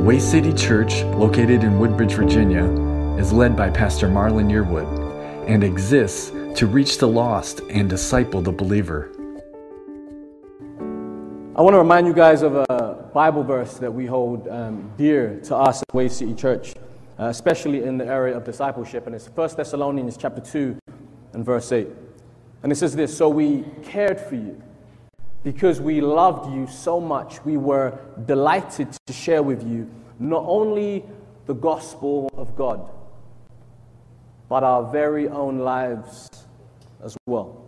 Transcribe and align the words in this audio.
Way 0.00 0.18
City 0.18 0.54
Church, 0.54 1.02
located 1.02 1.62
in 1.62 1.78
Woodbridge, 1.78 2.14
Virginia, 2.14 2.64
is 3.18 3.34
led 3.34 3.54
by 3.54 3.68
Pastor 3.68 4.08
Marlon 4.08 4.50
Yearwood 4.50 4.88
and 5.46 5.62
exists 5.62 6.30
to 6.58 6.66
reach 6.66 6.96
the 6.96 7.06
lost 7.06 7.60
and 7.68 7.90
disciple 7.90 8.40
the 8.40 8.50
believer. 8.50 9.10
I 11.54 11.60
want 11.60 11.74
to 11.74 11.78
remind 11.78 12.06
you 12.06 12.14
guys 12.14 12.40
of 12.40 12.56
a 12.56 13.10
Bible 13.12 13.44
verse 13.44 13.74
that 13.74 13.92
we 13.92 14.06
hold 14.06 14.48
um, 14.48 14.90
dear 14.96 15.38
to 15.44 15.54
us 15.54 15.82
at 15.82 15.94
Way 15.94 16.08
City 16.08 16.34
Church, 16.34 16.72
uh, 17.18 17.24
especially 17.24 17.84
in 17.84 17.98
the 17.98 18.06
area 18.06 18.34
of 18.34 18.42
discipleship, 18.42 19.06
and 19.06 19.14
it's 19.14 19.26
1 19.26 19.50
Thessalonians 19.54 20.16
chapter 20.16 20.40
2 20.40 20.78
and 21.34 21.44
verse 21.44 21.72
8. 21.72 21.86
And 22.62 22.72
it 22.72 22.76
says 22.76 22.96
this 22.96 23.14
So 23.14 23.28
we 23.28 23.66
cared 23.82 24.18
for 24.18 24.36
you 24.36 24.62
because 25.42 25.80
we 25.80 26.00
loved 26.00 26.52
you 26.52 26.66
so 26.66 27.00
much, 27.00 27.44
we 27.44 27.56
were 27.56 27.98
delighted 28.26 28.88
to 29.06 29.12
share 29.12 29.42
with 29.42 29.66
you 29.66 29.90
not 30.18 30.44
only 30.46 31.04
the 31.46 31.54
gospel 31.54 32.30
of 32.34 32.54
God, 32.54 32.90
but 34.48 34.62
our 34.62 34.90
very 34.90 35.28
own 35.28 35.60
lives 35.60 36.28
as 37.02 37.16
well. 37.26 37.64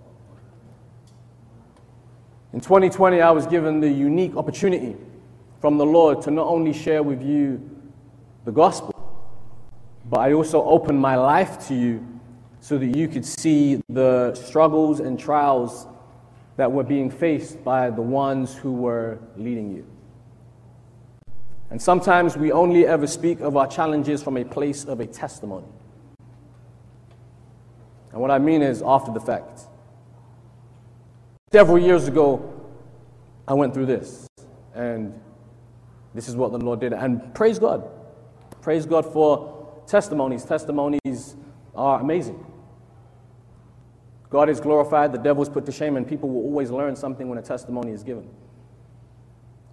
In 2.53 2.61
2020, 2.61 3.23
I 3.23 3.31
was 3.31 3.47
given 3.47 3.81
the 3.81 3.89
unique 3.89 4.37
opportunity 4.37 4.97
from 5.61 5.79
the 5.79 5.87
Lord 5.87 6.21
to 6.23 6.31
not 6.31 6.47
only 6.47 6.75
share 6.75 7.03
with 7.03 7.23
you 7.23 7.71
the 8.45 8.53
gospel, 8.53 8.93
but 10.11 10.21
I 10.21 10.35
also 10.35 10.63
opened 10.63 11.01
my 11.01 11.17
life 11.17 11.67
to 11.69 11.75
you 11.75 12.07
so 12.61 12.77
that 12.77 12.95
you 12.95 13.09
could 13.09 13.25
see 13.25 13.81
the 13.89 14.35
struggles 14.35 15.01
and 15.01 15.19
trials 15.19 15.87
that 16.57 16.71
were 16.71 16.85
being 16.85 17.11
faced 17.11 17.63
by 17.65 17.91
the 17.91 18.03
ones 18.03 18.55
who 18.55 18.73
were 18.73 19.19
leading 19.37 19.75
you. 19.75 19.87
And 21.71 21.81
sometimes 21.81 22.37
we 22.37 22.53
only 22.53 22.87
ever 22.87 23.07
speak 23.07 23.41
of 23.41 23.57
our 23.57 23.67
challenges 23.67 24.23
from 24.23 24.37
a 24.37 24.45
place 24.45 24.85
of 24.85 25.01
a 25.01 25.07
testimony. 25.07 25.67
And 28.13 28.21
what 28.21 28.31
I 28.31 28.39
mean 28.39 28.61
is 28.61 28.83
after 28.85 29.11
the 29.11 29.21
fact. 29.21 29.63
Several 31.51 31.79
years 31.79 32.09
ago, 32.09 32.53
I 33.49 33.55
went 33.55 33.73
through 33.73 33.87
this, 33.87 34.27
and 34.75 35.19
this 36.15 36.29
is 36.29 36.37
what 36.37 36.53
the 36.53 36.59
Lord 36.59 36.81
did. 36.81 36.93
And 36.93 37.35
praise 37.35 37.59
God. 37.59 37.89
Praise 38.61 38.85
God 38.85 39.11
for 39.11 39.83
testimonies. 39.87 40.45
Testimonies 40.45 41.37
are 41.75 42.01
amazing. 42.01 42.45
God 44.33 44.49
is 44.49 44.61
glorified, 44.61 45.13
the 45.13 45.19
devil 45.19 45.43
is 45.43 45.51
put 45.51 45.67
to 45.67 45.73
shame, 45.73 45.99
and 45.99 46.09
people 46.09 46.31
will 46.31 46.41
always 46.41 46.71
learn 46.71 46.97
something 46.97 47.29
when 47.29 47.37
a 47.37 47.43
testimony 47.43 47.93
is 47.93 48.03
given. 48.03 48.29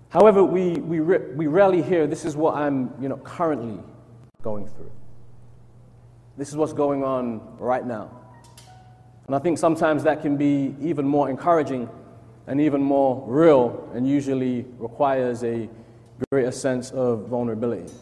However, 0.10 0.44
we, 0.44 0.74
we, 0.74 1.00
we 1.00 1.48
rarely 1.48 1.82
hear 1.82 2.06
this 2.08 2.26
is 2.26 2.36
what 2.36 2.56
I'm 2.56 2.94
you 3.02 3.08
know, 3.08 3.16
currently 3.18 3.82
going 4.42 4.68
through. 4.68 4.92
This 6.38 6.50
is 6.50 6.58
what's 6.58 6.74
going 6.74 7.06
on 7.06 7.58
right 7.58 7.86
now. 7.86 8.12
And 9.28 9.36
I 9.36 9.40
think 9.40 9.58
sometimes 9.58 10.04
that 10.04 10.22
can 10.22 10.36
be 10.36 10.76
even 10.82 11.08
more 11.08 11.30
encouraging 11.30 11.88
and 12.48 12.60
even 12.60 12.82
more 12.82 13.24
real 13.28 13.90
and 13.94 14.06
usually 14.06 14.66
requires 14.78 15.44
a 15.44 15.70
greater 16.32 16.52
sense 16.52 16.92
of 16.92 17.28
vulnerability. 17.28 17.94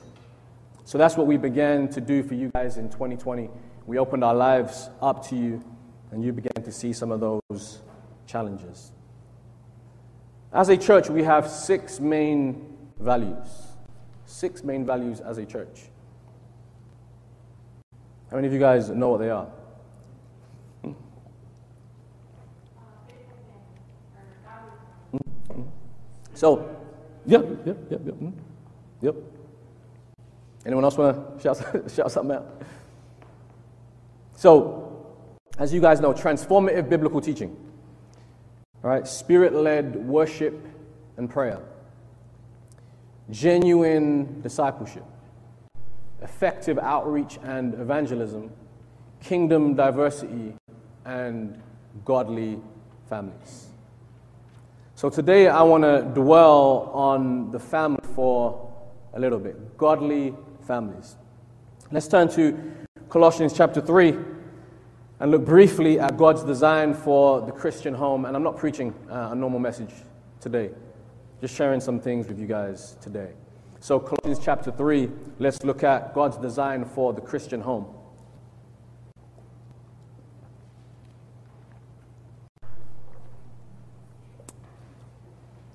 So 0.86 0.98
that's 0.98 1.18
what 1.18 1.28
we 1.28 1.38
began 1.38 1.88
to 1.90 2.02
do 2.02 2.24
for 2.24 2.34
you 2.34 2.50
guys 2.56 2.78
in 2.78 2.90
2020. 2.90 3.50
We 3.86 4.00
opened 4.00 4.24
our 4.24 4.34
lives 4.34 4.90
up 5.02 5.28
to 5.28 5.36
you 5.36 5.64
and 6.12 6.24
you 6.24 6.32
begin 6.32 6.64
to 6.64 6.72
see 6.72 6.94
some 6.94 7.12
of 7.12 7.20
those 7.20 7.82
challenges. 8.26 8.92
As 10.54 10.70
a 10.70 10.78
church, 10.78 11.10
we 11.10 11.24
have 11.24 11.50
six 11.50 12.00
main 12.00 12.78
values. 13.00 13.48
Six 14.26 14.64
main 14.64 14.86
values 14.86 15.20
as 15.20 15.38
a 15.38 15.46
church. 15.46 15.90
How 18.30 18.36
many 18.36 18.48
of 18.48 18.54
you 18.54 18.60
guys 18.60 18.90
know 18.90 19.10
what 19.10 19.20
they 19.20 19.30
are? 19.30 19.48
Hmm? 20.84 20.92
So, 26.34 26.76
yep, 27.26 27.46
yep, 27.66 27.78
yep, 27.90 28.02
yep, 28.06 28.16
hmm? 28.16 28.30
yep. 29.02 29.16
Anyone 30.66 30.84
else 30.84 30.98
want 30.98 31.38
to 31.38 31.44
shout, 31.56 31.92
shout 31.94 32.12
something 32.12 32.36
out? 32.36 32.62
So, 34.36 34.87
as 35.58 35.74
you 35.74 35.82
guys 35.82 36.00
know, 36.00 36.14
transformative 36.14 36.88
biblical 36.90 37.20
teaching. 37.20 37.56
All 38.84 38.92
right, 38.92 39.08
spirit 39.08 39.54
led 39.54 39.96
worship 39.96 40.54
and 41.18 41.30
prayer, 41.30 41.60
genuine 43.32 44.42
discipleship, 44.42 45.04
effective 46.22 46.78
outreach 46.78 47.40
and 47.44 47.74
evangelism, 47.74 48.52
kingdom 49.22 49.74
diversity, 49.74 50.54
and 51.06 51.60
godly 52.06 52.60
families. 53.10 53.68
So 54.94 55.10
today 55.10 55.48
I 55.48 55.64
want 55.64 55.84
to 55.84 56.04
dwell 56.14 56.92
on 56.94 57.52
the 57.52 57.60
family 57.60 58.02
for 58.14 58.72
a 59.14 59.20
little 59.20 59.40
bit 59.40 59.78
godly 59.78 60.36
families. 60.62 61.16
Let's 61.92 62.08
turn 62.08 62.30
to 62.30 62.58
Colossians 63.10 63.54
chapter 63.54 63.82
3 63.82 64.37
and 65.20 65.32
look 65.32 65.46
briefly 65.46 66.00
at 66.00 66.18
God's 66.18 66.44
design 66.44 66.94
for 66.94 67.42
the 67.42 67.52
Christian 67.52 67.94
home. 67.94 68.26
And 68.26 68.36
I'm 68.36 68.44
not 68.44 68.58
preaching 68.58 68.94
uh, 69.10 69.30
a 69.32 69.36
normal 69.36 69.60
message 69.60 69.94
today, 70.40 70.70
just 71.42 71.56
sharing 71.56 71.80
some 71.80 72.00
things 72.00 72.28
with 72.28 72.40
you 72.40 72.46
guys 72.46 72.98
today. 73.02 73.32
So, 73.80 74.00
Colossians 74.00 74.40
chapter 74.44 74.72
3, 74.72 75.10
let's 75.40 75.64
look 75.64 75.84
at 75.84 76.14
God's 76.14 76.38
design 76.38 76.86
for 76.86 77.14
the 77.14 77.22
Christian 77.22 77.62
home. 77.62 77.86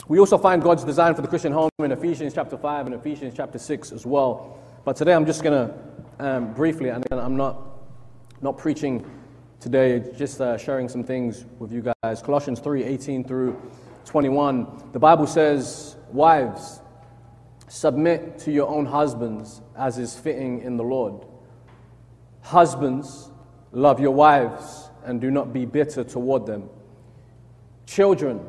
We 0.09 0.19
also 0.19 0.37
find 0.37 0.61
God's 0.61 0.85
design 0.85 1.15
for 1.15 1.23
the 1.23 1.29
Christian 1.29 1.53
home 1.53 1.71
in 1.79 1.91
Ephesians 1.91 2.35
chapter 2.35 2.59
5 2.59 2.87
and 2.87 2.95
Ephesians 2.95 3.35
chapter 3.37 3.59
6 3.59 3.93
as 3.93 4.05
well. 4.05 4.59
But 4.85 4.97
today 4.97 5.15
I'm 5.15 5.25
just 5.25 5.43
going 5.43 5.69
to 5.69 5.75
um, 6.19 6.53
briefly, 6.55 6.91
and 6.91 7.05
I'm 7.13 7.37
not, 7.37 7.63
not 8.43 8.59
preaching 8.59 9.09
today, 9.63 10.03
just 10.17 10.41
uh, 10.41 10.59
sharing 10.59 10.89
some 10.89 11.05
things 11.05 11.47
with 11.61 11.71
you 11.71 11.95
guys. 12.03 12.21
Colossians 12.21 12.59
3 12.59 12.83
18 12.83 13.23
through 13.23 13.57
21. 14.05 14.91
The 14.93 14.99
Bible 14.99 15.29
says, 15.29 15.97
Wives, 16.11 16.81
submit 17.69 18.41
to 18.41 18.51
your 18.51 18.69
own 18.69 18.85
husbands 18.87 19.63
as 19.77 19.99
is 19.99 20.19
fitting 20.19 20.63
in 20.63 20.77
the 20.77 20.83
Lord. 20.83 21.25
Husbands, 22.41 23.31
love 23.71 24.01
your 24.01 24.11
wives 24.11 24.91
and 25.05 25.21
do 25.21 25.31
not 25.31 25.53
be 25.53 25.65
bitter 25.65 26.03
toward 26.03 26.45
them. 26.45 26.69
Children, 27.87 28.41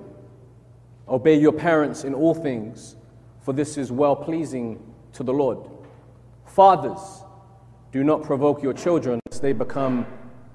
obey 1.07 1.35
your 1.35 1.53
parents 1.53 2.05
in 2.05 2.15
all 2.15 2.33
things, 2.33 2.95
for 3.41 3.53
this 3.53 3.77
is 3.77 3.91
well 3.91 4.15
pleasing 4.15 4.81
to 5.13 5.21
the 5.21 5.33
Lord. 5.33 5.59
Fathers, 6.47 7.23
do 7.91 8.03
not 8.03 8.23
provoke 8.23 8.63
your 8.63 8.73
children 8.73 9.19
lest 9.29 9.43
they 9.43 9.53
become 9.53 10.07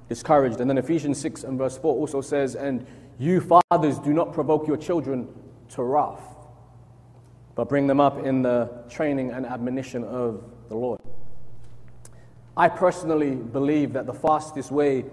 discouraged. 0.09 0.61
And 0.61 0.69
then 0.69 0.79
Ephesians 0.79 1.21
6 1.21 1.45
and 1.45 1.59
verse 1.59 1.77
4 1.79 1.95
also 1.95 2.21
says, 2.21 2.55
And 2.55 2.87
you 3.19 3.41
fathers 3.41 3.99
do 3.99 4.13
not 4.13 4.33
provoke 4.33 4.67
your 4.67 4.77
children 4.77 5.29
to 5.71 5.83
wrath, 5.83 6.23
but 7.55 7.69
bring 7.69 7.87
them 7.87 8.01
up 8.01 8.25
in 8.25 8.43
the 8.43 8.71
training 8.89 9.31
and 9.31 9.45
admonition 9.47 10.05
of 10.05 10.43
the 10.69 10.77
Lord. 10.77 11.01
I 12.57 12.69
personally 12.69 13.35
believe 13.35 13.93
that 13.93 14.07
the 14.07 14.15
fastest 14.15 14.71
way 14.71 15.05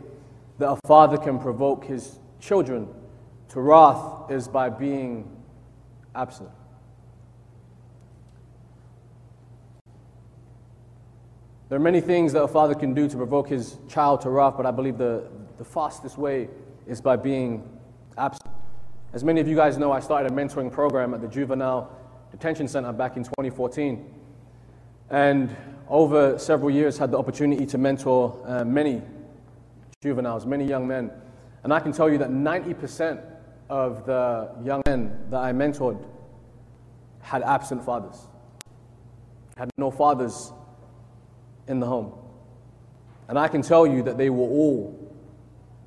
that 0.57 0.69
a 0.69 0.79
father 0.87 1.17
can 1.17 1.39
provoke 1.39 1.85
his 1.85 2.17
children 2.39 2.87
to 3.49 3.59
wrath 3.59 4.31
is 4.31 4.47
by 4.47 4.69
being 4.69 5.29
absent. 6.15 6.49
There 11.67 11.75
are 11.77 11.81
many 11.81 11.99
things 11.99 12.31
that 12.33 12.43
a 12.43 12.47
father 12.47 12.75
can 12.75 12.93
do 12.93 13.07
to 13.07 13.17
provoke 13.17 13.49
his 13.49 13.77
child 13.87 14.21
to 14.21 14.29
wrath, 14.29 14.53
but 14.55 14.67
I 14.67 14.71
believe 14.71 14.99
the, 14.99 15.27
the 15.57 15.65
fastest 15.65 16.15
way 16.15 16.47
is 16.85 17.01
by 17.01 17.15
being 17.15 17.67
absent. 18.19 18.53
As 19.13 19.23
many 19.23 19.41
of 19.41 19.47
you 19.47 19.55
guys 19.55 19.75
know, 19.79 19.91
I 19.91 19.99
started 19.99 20.31
a 20.31 20.35
mentoring 20.35 20.71
program 20.71 21.15
at 21.15 21.21
the 21.21 21.27
Juvenile 21.27 21.89
Detention 22.29 22.67
Center 22.67 22.93
back 22.93 23.17
in 23.17 23.23
2014. 23.23 24.13
And 25.09 25.55
over 25.87 26.37
several 26.37 26.69
years, 26.69 26.99
had 26.99 27.09
the 27.09 27.17
opportunity 27.17 27.65
to 27.65 27.79
mentor 27.79 28.39
uh, 28.45 28.63
many 28.63 29.01
juveniles, 30.03 30.45
many 30.45 30.65
young 30.65 30.87
men. 30.87 31.09
And 31.63 31.73
I 31.73 31.79
can 31.79 31.91
tell 31.91 32.11
you 32.11 32.19
that 32.19 32.29
90% 32.29 33.23
of 33.69 34.05
the 34.05 34.51
young 34.63 34.83
men 34.85 35.17
that 35.31 35.39
I 35.41 35.51
mentored 35.51 36.05
had 37.21 37.41
absent 37.41 37.83
fathers, 37.83 38.27
had 39.57 39.71
no 39.77 39.89
fathers 39.89 40.53
in 41.67 41.79
the 41.79 41.85
home. 41.85 42.13
And 43.27 43.39
I 43.39 43.47
can 43.47 43.61
tell 43.61 43.87
you 43.87 44.03
that 44.03 44.17
they 44.17 44.29
were 44.29 44.43
all 44.43 45.13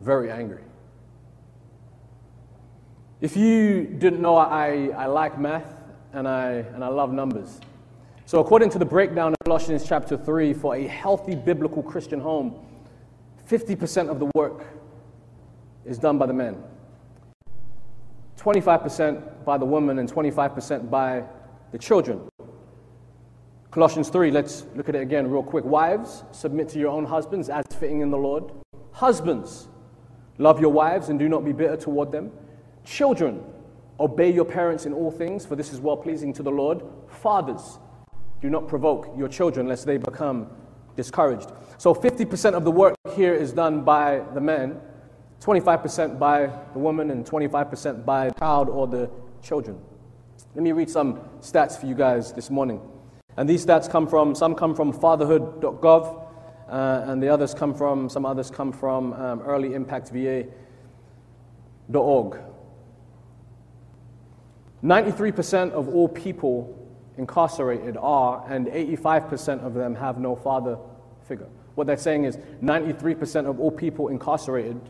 very 0.01 0.31
angry. 0.31 0.63
If 3.21 3.37
you 3.37 3.85
didn't 3.85 4.21
know, 4.21 4.37
I, 4.37 4.91
I 4.97 5.07
like 5.07 5.39
math 5.39 5.83
and 6.13 6.27
I, 6.27 6.51
and 6.53 6.85
I 6.85 6.89
love 6.89 7.13
numbers. 7.13 7.61
So, 8.27 8.41
according 8.41 8.71
to 8.71 8.79
the 8.79 8.85
breakdown 8.85 9.33
of 9.33 9.39
Colossians 9.45 9.87
chapter 9.89 10.17
3, 10.17 10.53
for 10.53 10.77
a 10.77 10.87
healthy 10.87 11.35
biblical 11.35 11.83
Christian 11.83 12.21
home, 12.21 12.55
50% 13.49 14.09
of 14.09 14.19
the 14.19 14.31
work 14.35 14.65
is 15.85 15.99
done 15.99 16.19
by 16.19 16.27
the 16.27 16.35
men, 16.35 16.63
25% 18.39 19.45
by 19.45 19.57
the 19.57 19.65
woman, 19.65 19.99
and 19.99 20.13
25% 20.13 20.91
by 20.91 21.25
the 21.73 21.79
children. 21.79 22.29
Colossians 23.71 24.09
3, 24.09 24.31
let's 24.31 24.65
look 24.75 24.89
at 24.89 24.95
it 24.95 25.03
again 25.03 25.31
real 25.31 25.43
quick. 25.43 25.63
Wives, 25.63 26.25
submit 26.33 26.71
to 26.71 26.79
your 26.79 26.89
own 26.89 27.05
husbands 27.05 27.51
as 27.51 27.67
fitting 27.79 28.01
in 28.01 28.11
the 28.11 28.17
Lord. 28.17 28.51
Husbands, 28.93 29.69
love 30.39 30.59
your 30.59 30.73
wives 30.73 31.11
and 31.11 31.19
do 31.19 31.29
not 31.29 31.45
be 31.45 31.53
bitter 31.53 31.77
toward 31.77 32.11
them. 32.11 32.33
Children, 32.87 33.45
obey 34.01 34.33
your 34.33 34.47
parents 34.47 34.87
in 34.87 34.95
all 34.95 35.11
things, 35.11 35.45
for 35.45 35.55
this 35.55 35.71
is 35.71 35.81
well 35.81 35.99
pleasing 35.99 36.33
to 36.33 36.43
the 36.43 36.51
Lord. 36.51 36.83
Fathers, 37.09 37.79
do 38.41 38.49
not 38.49 38.69
provoke 38.69 39.13
your 39.19 39.29
children 39.29 39.69
lest 39.69 39.85
they 39.85 39.99
become 39.99 40.49
discouraged. 40.97 41.53
So 41.77 41.95
50% 41.95 42.55
of 42.55 42.65
the 42.65 42.71
work 42.71 42.97
here 43.15 43.35
is 43.35 43.53
done 43.53 43.83
by 43.83 44.23
the 44.33 44.41
men, 44.41 44.81
25% 45.41 46.19
by 46.19 46.47
the 46.73 46.79
woman, 46.79 47.11
and 47.11 47.23
25% 47.23 48.07
by 48.07 48.31
the 48.31 48.35
child 48.41 48.71
or 48.71 48.87
the 48.87 49.11
children. 49.43 49.79
Let 50.55 50.65
me 50.65 50.73
read 50.73 50.89
some 50.89 51.19
stats 51.43 51.79
for 51.79 51.85
you 51.85 51.95
guys 51.95 52.33
this 52.33 52.49
morning. 52.49 52.81
And 53.39 53.49
these 53.49 53.65
stats 53.65 53.89
come 53.89 54.07
from, 54.09 54.35
some 54.35 54.57
come 54.57 54.75
from 54.75 54.93
fatherhood.gov, 54.93 56.25
uh, 56.69 57.05
and 57.07 57.23
the 57.23 57.29
others 57.29 57.55
come 57.55 57.73
from, 57.73 58.09
some 58.09 58.27
others 58.27 58.51
come 58.51 58.73
from 58.73 59.13
um, 59.13 59.39
earlyimpactva.org. 59.43 62.41
93% 64.83 65.71
of 65.71 65.89
all 65.89 66.09
people 66.09 66.89
incarcerated 67.17 67.97
are, 67.97 68.45
and 68.49 68.67
85% 68.67 69.65
of 69.65 69.73
them 69.73 69.95
have 69.95 70.19
no 70.19 70.35
father 70.35 70.77
figure. 71.23 71.47
What 71.77 71.87
they're 71.87 71.97
saying 71.97 72.25
is 72.25 72.39
93% 72.61 73.49
of 73.49 73.61
all 73.61 73.71
people 73.71 74.09
incarcerated 74.09 74.81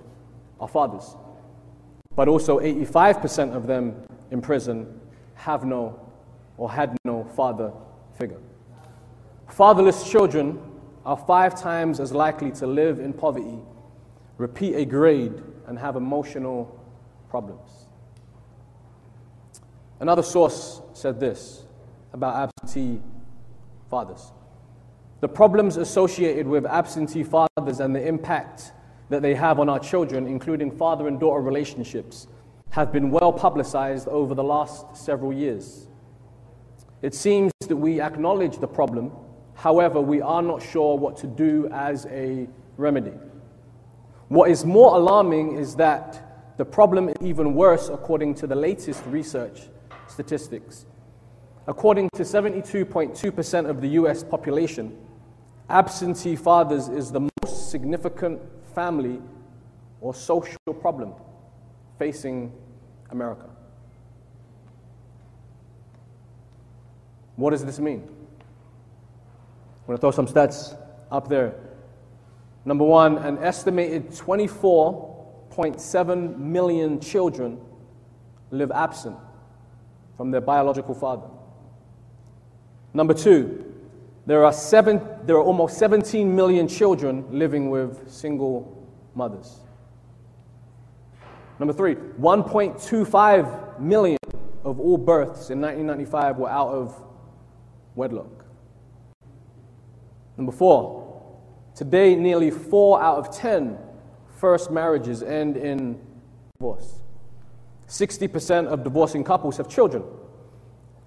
are 0.59 0.69
fathers, 0.69 1.19
but 2.17 2.29
also 2.29 2.61
85% 2.61 3.55
of 3.55 3.67
them 3.67 3.94
in 4.31 4.41
prison 4.41 4.99
have 5.35 5.67
no 5.67 6.01
or 6.56 6.71
had 6.71 6.97
no 7.05 7.25
father 7.37 7.75
figure. 8.19 8.41
Fatherless 9.49 10.11
children 10.11 10.59
are 11.06 11.17
five 11.17 11.59
times 11.59 12.00
as 12.00 12.12
likely 12.12 12.50
to 12.53 12.67
live 12.67 12.99
in 12.99 13.12
poverty, 13.12 13.59
repeat 14.37 14.75
a 14.75 14.85
grade, 14.85 15.43
and 15.67 15.79
have 15.79 15.97
emotional 15.97 16.79
problems. 17.31 17.87
Another 20.00 20.23
source 20.23 20.81
said 20.93 21.19
this 21.19 21.65
about 22.12 22.50
absentee 22.62 23.00
fathers. 23.91 24.32
The 25.20 25.29
problems 25.29 25.76
associated 25.76 26.47
with 26.47 26.65
absentee 26.65 27.25
fathers 27.25 27.81
and 27.81 27.94
the 27.94 28.06
impact 28.06 28.73
that 29.09 29.23
they 29.23 29.35
have 29.35 29.59
on 29.59 29.69
our 29.69 29.81
children, 29.81 30.26
including 30.26 30.70
father 30.70 31.09
and 31.09 31.19
daughter 31.19 31.41
relationships, 31.41 32.29
have 32.70 32.93
been 32.93 33.11
well 33.11 33.32
publicized 33.32 34.06
over 34.09 34.35
the 34.35 34.44
last 34.44 34.97
several 34.97 35.32
years. 35.32 35.88
It 37.03 37.15
seems 37.15 37.50
that 37.69 37.76
we 37.76 38.00
acknowledge 38.00 38.59
the 38.59 38.69
problem, 38.69 39.12
however, 39.55 40.00
we 40.00 40.20
are 40.20 40.43
not 40.43 40.62
sure 40.62 40.97
what 40.97 41.17
to 41.19 41.26
do 41.26 41.69
as 41.73 42.06
a 42.06 42.49
remedy. 42.76 43.15
What 44.29 44.50
is 44.50 44.65
more 44.65 44.94
alarming 44.97 45.56
is 45.56 45.76
that 45.76 46.56
the 46.59 46.65
problem 46.65 47.09
is 47.09 47.17
even 47.23 47.55
worse 47.55 47.88
according 47.88 48.35
to 48.37 48.47
the 48.47 48.55
latest 48.55 49.03
research 49.06 49.69
statistics. 50.06 50.87
According 51.67 52.09
to 52.15 52.23
72.2% 52.23 53.69
of 53.69 53.81
the 53.81 53.88
US 53.91 54.25
population, 54.25 54.97
absentee 55.69 56.37
fathers 56.37 56.88
is 56.88 57.12
the 57.12 57.20
most 57.20 57.70
significant 57.70 58.41
family 58.75 59.20
or 60.00 60.15
social 60.15 60.56
problem 60.81 61.12
facing 61.99 62.53
America. 63.11 63.49
What 67.38 67.50
does 67.50 67.64
this 67.64 67.79
mean? 67.79 68.02
I'm 68.02 69.87
going 69.87 69.96
to 69.96 70.00
throw 70.00 70.11
some 70.11 70.26
stats 70.26 70.76
up 71.08 71.29
there. 71.29 71.55
Number 72.64 72.82
one, 72.82 73.19
an 73.19 73.38
estimated 73.38 74.11
24.7 74.11 76.37
million 76.37 76.99
children 76.99 77.61
live 78.50 78.73
absent 78.73 79.17
from 80.17 80.32
their 80.32 80.40
biological 80.40 80.96
father. 80.96 81.29
Number 82.93 83.14
two, 83.14 83.73
there 84.26 84.44
are, 84.44 84.52
seven, 84.52 85.00
there 85.25 85.37
are 85.37 85.44
almost 85.44 85.79
17 85.79 86.34
million 86.34 86.67
children 86.67 87.25
living 87.31 87.70
with 87.70 88.11
single 88.11 88.84
mothers. 89.14 89.61
Number 91.61 91.73
three, 91.73 91.94
1.25 91.94 93.79
million 93.79 94.19
of 94.64 94.81
all 94.81 94.99
births 94.99 95.50
in 95.50 95.61
1995 95.61 96.38
were 96.38 96.50
out 96.50 96.70
of 96.70 97.05
wedlock. 97.99 98.47
Number 100.37 100.53
four, 100.53 101.21
today 101.75 102.15
nearly 102.15 102.50
four 102.50 103.03
out 103.03 103.19
of 103.19 103.37
ten 103.37 103.77
first 104.37 104.71
marriages 104.71 105.23
end 105.23 105.56
in 105.56 106.00
divorce. 106.59 107.00
60% 107.89 108.67
of 108.69 108.85
divorcing 108.85 109.25
couples 109.25 109.56
have 109.56 109.69
children, 109.69 110.05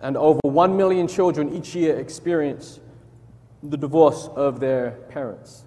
and 0.01 0.17
over 0.17 0.39
1 0.43 0.75
million 0.75 1.07
children 1.07 1.53
each 1.53 1.73
year 1.75 1.97
experience 1.97 2.79
the 3.63 3.77
divorce 3.77 4.27
of 4.35 4.59
their 4.59 4.91
parents. 5.09 5.63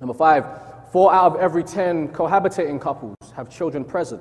Number 0.00 0.14
five, 0.14 0.44
four 0.92 1.14
out 1.14 1.32
of 1.32 1.40
every 1.40 1.62
10 1.62 2.08
cohabitating 2.08 2.80
couples 2.80 3.16
have 3.34 3.48
children 3.48 3.84
present, 3.84 4.20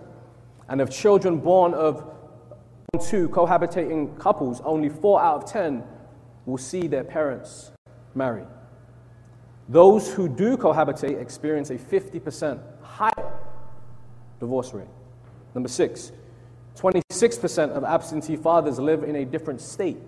and 0.69 0.79
of 0.79 0.89
children 0.89 1.37
born 1.39 1.73
of 1.73 2.20
two 2.99 3.29
cohabitating 3.29 4.19
couples, 4.19 4.59
only 4.65 4.89
four 4.89 5.21
out 5.21 5.43
of 5.43 5.49
ten 5.49 5.81
will 6.45 6.57
see 6.57 6.87
their 6.87 7.05
parents 7.05 7.71
marry. 8.15 8.43
Those 9.69 10.13
who 10.13 10.27
do 10.27 10.57
cohabitate 10.57 11.21
experience 11.21 11.69
a 11.69 11.75
50% 11.75 12.59
higher 12.81 13.31
divorce 14.41 14.73
rate. 14.73 14.89
Number 15.55 15.69
six, 15.69 16.11
26% 16.75 17.69
of 17.69 17.85
absentee 17.85 18.35
fathers 18.35 18.77
live 18.77 19.03
in 19.03 19.15
a 19.15 19.23
different 19.23 19.61
state 19.61 19.99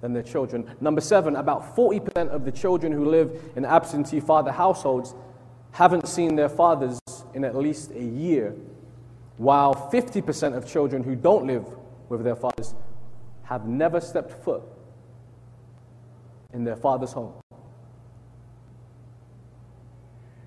than 0.00 0.12
their 0.12 0.22
children. 0.22 0.70
Number 0.80 1.00
seven, 1.00 1.34
about 1.34 1.74
40% 1.74 2.28
of 2.28 2.44
the 2.44 2.52
children 2.52 2.92
who 2.92 3.06
live 3.06 3.52
in 3.56 3.64
absentee 3.64 4.20
father 4.20 4.52
households 4.52 5.14
haven't 5.72 6.06
seen 6.06 6.36
their 6.36 6.48
fathers 6.48 7.00
in 7.34 7.44
at 7.44 7.56
least 7.56 7.90
a 7.90 8.04
year 8.04 8.54
while 9.42 9.74
50% 9.74 10.56
of 10.56 10.66
children 10.66 11.02
who 11.02 11.16
don't 11.16 11.46
live 11.46 11.66
with 12.08 12.24
their 12.24 12.36
fathers 12.36 12.74
have 13.44 13.66
never 13.66 14.00
stepped 14.00 14.32
foot 14.44 14.62
in 16.52 16.64
their 16.64 16.76
father's 16.76 17.12
home. 17.12 17.32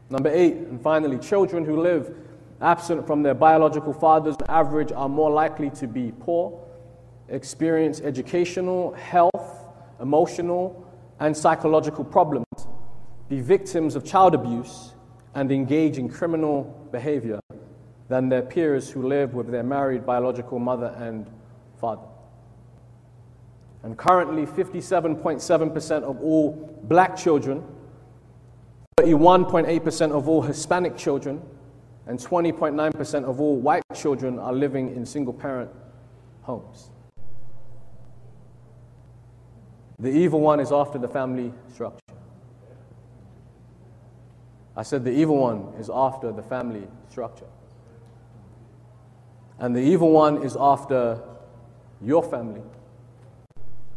Number 0.10 0.30
eight, 0.30 0.54
and 0.54 0.82
finally, 0.82 1.18
children 1.18 1.66
who 1.66 1.82
live 1.82 2.16
absent 2.62 3.06
from 3.08 3.24
their 3.24 3.34
biological 3.34 3.94
fathers 3.94 4.36
on 4.48 4.56
average 4.56 4.92
are 4.92 5.10
more 5.10 5.32
likely 5.32 5.70
to 5.72 5.88
be 5.88 6.14
poor, 6.20 6.60
experience 7.30 8.02
educational, 8.02 8.94
health, 8.94 9.66
emotional, 10.00 10.86
and 11.20 11.36
psychological 11.36 12.04
problems, 12.04 12.46
be 13.30 13.40
victims 13.40 13.96
of 13.96 14.06
child 14.06 14.36
abuse, 14.36 14.94
and 15.34 15.52
engage 15.52 15.98
in 15.98 16.08
criminal 16.08 16.88
behavior 16.92 17.40
than 18.08 18.30
their 18.30 18.44
peers 18.44 18.90
who 18.90 19.08
live 19.08 19.34
with 19.34 19.48
their 19.48 19.64
married 19.64 20.06
biological 20.06 20.60
mother 20.60 20.96
and 21.00 21.26
father. 21.86 22.08
And 23.84 23.96
currently, 23.96 24.48
57.7% 24.48 26.02
of 26.02 26.20
all 26.20 26.80
black 26.84 27.16
children, 27.16 27.64
31.8% 29.00 30.12
of 30.12 30.28
all 30.28 30.42
Hispanic 30.42 30.98
children, 30.98 31.40
and 32.08 32.18
20.9% 32.18 33.24
of 33.24 33.40
all 33.40 33.58
white 33.58 33.84
children 33.94 34.40
are 34.40 34.54
living 34.54 34.96
in 34.96 35.06
single 35.06 35.34
parent 35.34 35.70
homes. 36.42 36.90
The 40.00 40.10
evil 40.10 40.42
one 40.42 40.60
is 40.60 40.72
after 40.72 40.98
the 40.98 41.08
family 41.08 41.54
structure. 41.72 42.00
I 44.76 44.82
said 44.82 45.04
the 45.06 45.12
evil 45.12 45.38
one 45.38 45.74
is 45.80 45.92
after 45.94 46.32
the 46.32 46.44
family 46.44 46.88
structure. 47.10 47.52
And 49.60 49.76
the 49.76 49.82
evil 49.82 50.12
one 50.12 50.44
is 50.44 50.58
after 50.60 51.22
your 52.02 52.24
family. 52.24 52.62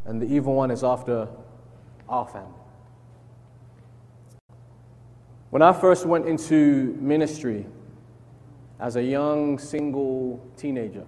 And 0.05 0.21
the 0.21 0.27
evil 0.27 0.55
one 0.55 0.71
is 0.71 0.83
after 0.83 1.29
our 2.09 2.27
family. 2.27 2.53
When 5.51 5.63
I 5.63 5.73
first 5.73 6.07
went 6.07 6.27
into 6.27 6.97
ministry 7.01 7.67
as 8.81 8.97
a 8.97 9.03
young 9.03 9.59
single 9.59 10.45
teenager, 10.57 11.07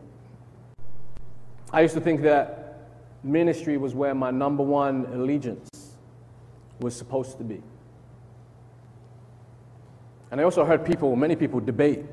I 1.73 1.83
used 1.83 1.95
to 1.95 2.01
think 2.01 2.23
that 2.23 2.89
ministry 3.23 3.77
was 3.77 3.95
where 3.95 4.15
my 4.15 4.31
number 4.31 4.63
one 4.63 5.07
allegiance 5.13 5.69
was 6.81 6.97
supposed 6.97 7.39
to 7.39 7.45
be. 7.45 7.63
And 10.31 10.41
I 10.41 10.45
also 10.45 10.65
heard 10.65 10.85
people, 10.85 11.15
many 11.17 11.37
people, 11.37 11.61
debate 11.61 12.05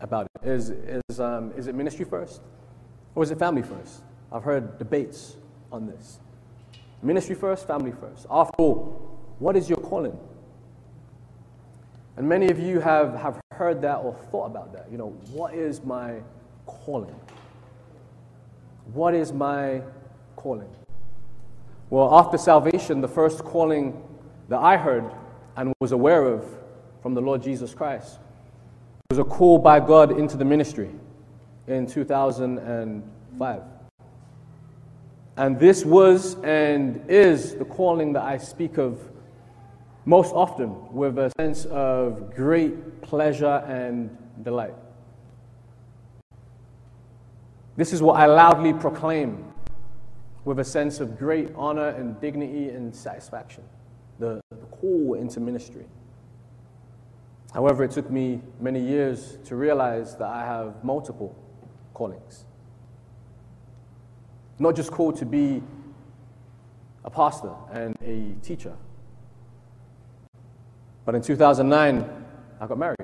about 0.00 0.26
it. 0.26 0.48
Is, 0.48 0.70
is, 0.70 1.20
um, 1.20 1.52
is 1.56 1.66
it 1.66 1.74
ministry 1.74 2.04
first 2.04 2.40
or 3.14 3.22
is 3.22 3.30
it 3.30 3.38
family 3.38 3.62
first? 3.62 4.02
I've 4.34 4.42
heard 4.42 4.78
debates 4.78 5.36
on 5.70 5.86
this. 5.86 6.18
Ministry 7.02 7.36
first, 7.36 7.68
family 7.68 7.92
first. 7.92 8.26
After 8.28 8.54
all, 8.58 9.16
what 9.38 9.56
is 9.56 9.68
your 9.70 9.78
calling? 9.78 10.18
And 12.16 12.28
many 12.28 12.48
of 12.48 12.58
you 12.58 12.80
have, 12.80 13.14
have 13.14 13.40
heard 13.52 13.80
that 13.82 13.96
or 13.98 14.14
thought 14.32 14.46
about 14.46 14.72
that. 14.72 14.88
You 14.90 14.98
know, 14.98 15.10
what 15.30 15.54
is 15.54 15.84
my 15.84 16.16
calling? 16.66 17.14
What 18.92 19.14
is 19.14 19.32
my 19.32 19.82
calling? 20.34 20.68
Well, 21.90 22.12
after 22.18 22.36
salvation, 22.36 23.00
the 23.00 23.08
first 23.08 23.44
calling 23.44 24.02
that 24.48 24.58
I 24.58 24.76
heard 24.76 25.04
and 25.56 25.72
was 25.80 25.92
aware 25.92 26.24
of 26.24 26.44
from 27.02 27.14
the 27.14 27.20
Lord 27.20 27.40
Jesus 27.40 27.72
Christ 27.72 28.18
was 29.10 29.18
a 29.18 29.24
call 29.24 29.58
by 29.58 29.78
God 29.78 30.18
into 30.18 30.36
the 30.36 30.44
ministry 30.44 30.90
in 31.68 31.86
2005. 31.86 33.62
And 35.36 35.58
this 35.58 35.84
was 35.84 36.36
and 36.44 37.04
is 37.08 37.56
the 37.56 37.64
calling 37.64 38.12
that 38.12 38.22
I 38.22 38.38
speak 38.38 38.78
of 38.78 39.00
most 40.04 40.32
often 40.32 40.92
with 40.92 41.18
a 41.18 41.32
sense 41.38 41.64
of 41.64 42.34
great 42.34 43.02
pleasure 43.02 43.64
and 43.66 44.16
delight. 44.42 44.74
This 47.76 47.92
is 47.92 48.02
what 48.02 48.20
I 48.20 48.26
loudly 48.26 48.72
proclaim 48.72 49.52
with 50.44 50.60
a 50.60 50.64
sense 50.64 51.00
of 51.00 51.18
great 51.18 51.50
honor 51.56 51.88
and 51.88 52.20
dignity 52.20 52.68
and 52.68 52.94
satisfaction 52.94 53.64
the, 54.18 54.40
the 54.50 54.66
call 54.66 55.14
into 55.14 55.40
ministry. 55.40 55.86
However, 57.52 57.84
it 57.84 57.90
took 57.90 58.10
me 58.10 58.40
many 58.60 58.80
years 58.80 59.38
to 59.44 59.56
realize 59.56 60.16
that 60.16 60.28
I 60.28 60.44
have 60.44 60.84
multiple 60.84 61.36
callings. 61.94 62.44
Not 64.58 64.76
just 64.76 64.90
called 64.90 65.16
to 65.16 65.26
be 65.26 65.62
a 67.04 67.10
pastor 67.10 67.52
and 67.72 67.96
a 68.02 68.34
teacher, 68.44 68.74
but 71.04 71.14
in 71.14 71.22
2009, 71.22 72.10
I 72.60 72.66
got 72.66 72.78
married. 72.78 72.98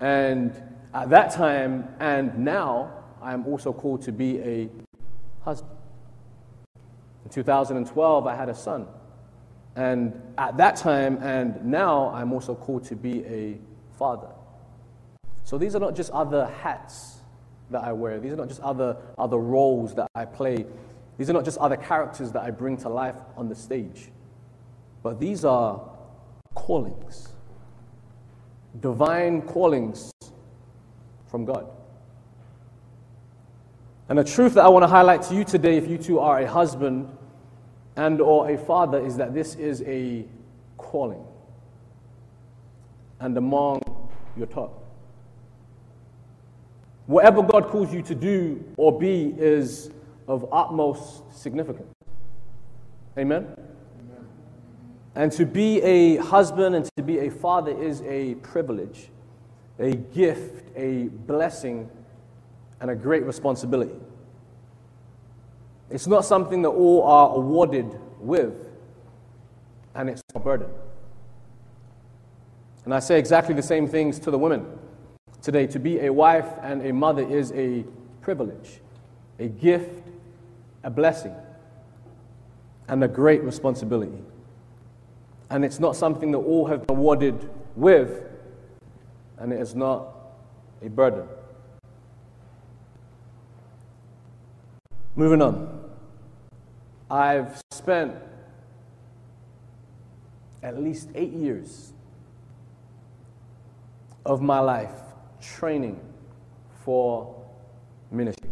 And 0.00 0.52
at 0.94 1.10
that 1.10 1.32
time 1.32 1.88
and 1.98 2.38
now, 2.38 2.92
I 3.20 3.34
am 3.34 3.46
also 3.46 3.72
called 3.72 4.02
to 4.02 4.12
be 4.12 4.38
a 4.38 4.68
husband. 5.40 5.76
In 7.24 7.30
2012, 7.30 8.26
I 8.26 8.34
had 8.34 8.48
a 8.48 8.54
son. 8.54 8.86
And 9.76 10.20
at 10.38 10.56
that 10.56 10.76
time 10.76 11.18
and 11.22 11.64
now, 11.64 12.08
I'm 12.14 12.32
also 12.32 12.54
called 12.54 12.84
to 12.84 12.96
be 12.96 13.24
a 13.26 13.58
father. 13.98 14.28
So 15.44 15.58
these 15.58 15.74
are 15.74 15.80
not 15.80 15.94
just 15.94 16.10
other 16.12 16.46
hats 16.62 17.17
that 17.70 17.84
I 17.84 17.92
wear, 17.92 18.18
these 18.18 18.32
are 18.32 18.36
not 18.36 18.48
just 18.48 18.60
other, 18.60 18.96
other 19.16 19.38
roles 19.38 19.94
that 19.94 20.08
I 20.14 20.24
play, 20.24 20.64
these 21.18 21.28
are 21.28 21.32
not 21.32 21.44
just 21.44 21.58
other 21.58 21.76
characters 21.76 22.32
that 22.32 22.42
I 22.42 22.50
bring 22.50 22.76
to 22.78 22.88
life 22.88 23.16
on 23.36 23.48
the 23.48 23.54
stage. 23.54 24.10
But 25.02 25.18
these 25.18 25.44
are 25.44 25.80
callings, 26.54 27.28
divine 28.80 29.42
callings 29.42 30.12
from 31.28 31.44
God. 31.44 31.68
And 34.08 34.18
the 34.18 34.24
truth 34.24 34.54
that 34.54 34.64
I 34.64 34.68
want 34.68 34.84
to 34.84 34.88
highlight 34.88 35.22
to 35.24 35.34
you 35.34 35.44
today, 35.44 35.76
if 35.76 35.88
you 35.88 35.98
two 35.98 36.18
are 36.18 36.40
a 36.40 36.46
husband 36.46 37.08
and 37.96 38.20
or 38.20 38.50
a 38.50 38.56
father, 38.56 39.04
is 39.04 39.16
that 39.18 39.34
this 39.34 39.54
is 39.56 39.82
a 39.82 40.24
calling. 40.78 41.24
And 43.20 43.36
among 43.36 43.82
your 44.36 44.46
top. 44.46 44.87
Whatever 47.08 47.42
God 47.42 47.68
calls 47.68 47.90
you 47.90 48.02
to 48.02 48.14
do 48.14 48.62
or 48.76 48.98
be 48.98 49.34
is 49.38 49.90
of 50.28 50.46
utmost 50.52 51.22
significance. 51.34 51.88
Amen? 53.16 53.46
And 55.14 55.32
to 55.32 55.46
be 55.46 55.80
a 55.80 56.16
husband 56.16 56.74
and 56.74 56.86
to 56.98 57.02
be 57.02 57.20
a 57.20 57.30
father 57.30 57.72
is 57.72 58.02
a 58.02 58.34
privilege, 58.34 59.08
a 59.78 59.94
gift, 59.94 60.66
a 60.76 61.04
blessing, 61.04 61.88
and 62.78 62.90
a 62.90 62.94
great 62.94 63.24
responsibility. 63.24 63.96
It's 65.88 66.06
not 66.06 66.26
something 66.26 66.60
that 66.60 66.68
all 66.68 67.04
are 67.04 67.34
awarded 67.34 67.86
with, 68.20 68.52
and 69.94 70.10
it's 70.10 70.20
a 70.34 70.40
burden. 70.40 70.68
And 72.84 72.92
I 72.92 72.98
say 72.98 73.18
exactly 73.18 73.54
the 73.54 73.62
same 73.62 73.88
things 73.88 74.18
to 74.18 74.30
the 74.30 74.38
women 74.38 74.66
today. 75.42 75.66
To 75.68 75.78
be 75.78 76.00
a 76.00 76.12
wife 76.12 76.46
and 76.62 76.84
a 76.84 76.92
mother 76.92 77.22
is 77.22 77.52
a 77.52 77.84
privilege, 78.20 78.80
a 79.38 79.48
gift, 79.48 80.06
a 80.82 80.90
blessing, 80.90 81.34
and 82.88 83.02
a 83.02 83.08
great 83.08 83.42
responsibility. 83.42 84.22
And 85.50 85.64
it's 85.64 85.80
not 85.80 85.96
something 85.96 86.32
that 86.32 86.38
all 86.38 86.66
have 86.66 86.86
been 86.86 86.96
awarded 86.96 87.48
with, 87.74 88.22
and 89.38 89.52
it 89.52 89.60
is 89.60 89.74
not 89.74 90.08
a 90.82 90.88
burden. 90.88 91.26
Moving 95.16 95.42
on. 95.42 95.84
I've 97.10 97.60
spent 97.70 98.14
at 100.62 100.80
least 100.82 101.08
eight 101.14 101.32
years 101.32 101.92
of 104.26 104.42
my 104.42 104.60
life 104.60 105.07
training 105.40 106.00
for 106.84 107.34
ministry. 108.10 108.50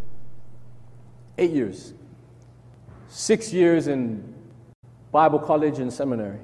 Eight 1.39 1.51
years. 1.51 1.95
Six 3.09 3.53
years 3.53 3.87
in 3.87 4.35
Bible 5.13 5.39
college 5.39 5.79
and 5.79 5.93
seminary 5.93 6.39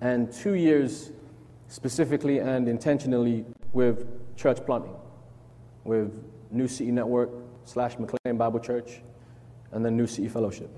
and 0.00 0.32
two 0.32 0.54
years 0.54 1.10
specifically 1.68 2.38
and 2.38 2.68
intentionally 2.68 3.44
with 3.72 4.06
church 4.36 4.64
planting, 4.64 4.94
with 5.84 6.12
New 6.50 6.66
City 6.66 6.90
Network 6.90 7.30
slash 7.64 7.98
McLean 7.98 8.36
Bible 8.36 8.60
Church, 8.60 9.00
and 9.72 9.84
then 9.84 9.96
New 9.96 10.06
City 10.06 10.28
Fellowship. 10.28 10.70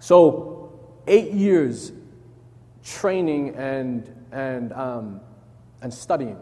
So, 0.00 0.78
eight 1.06 1.32
years 1.32 1.92
training 2.84 3.54
and, 3.54 4.12
and, 4.32 4.72
um, 4.74 5.20
and 5.84 5.92
studying 5.92 6.38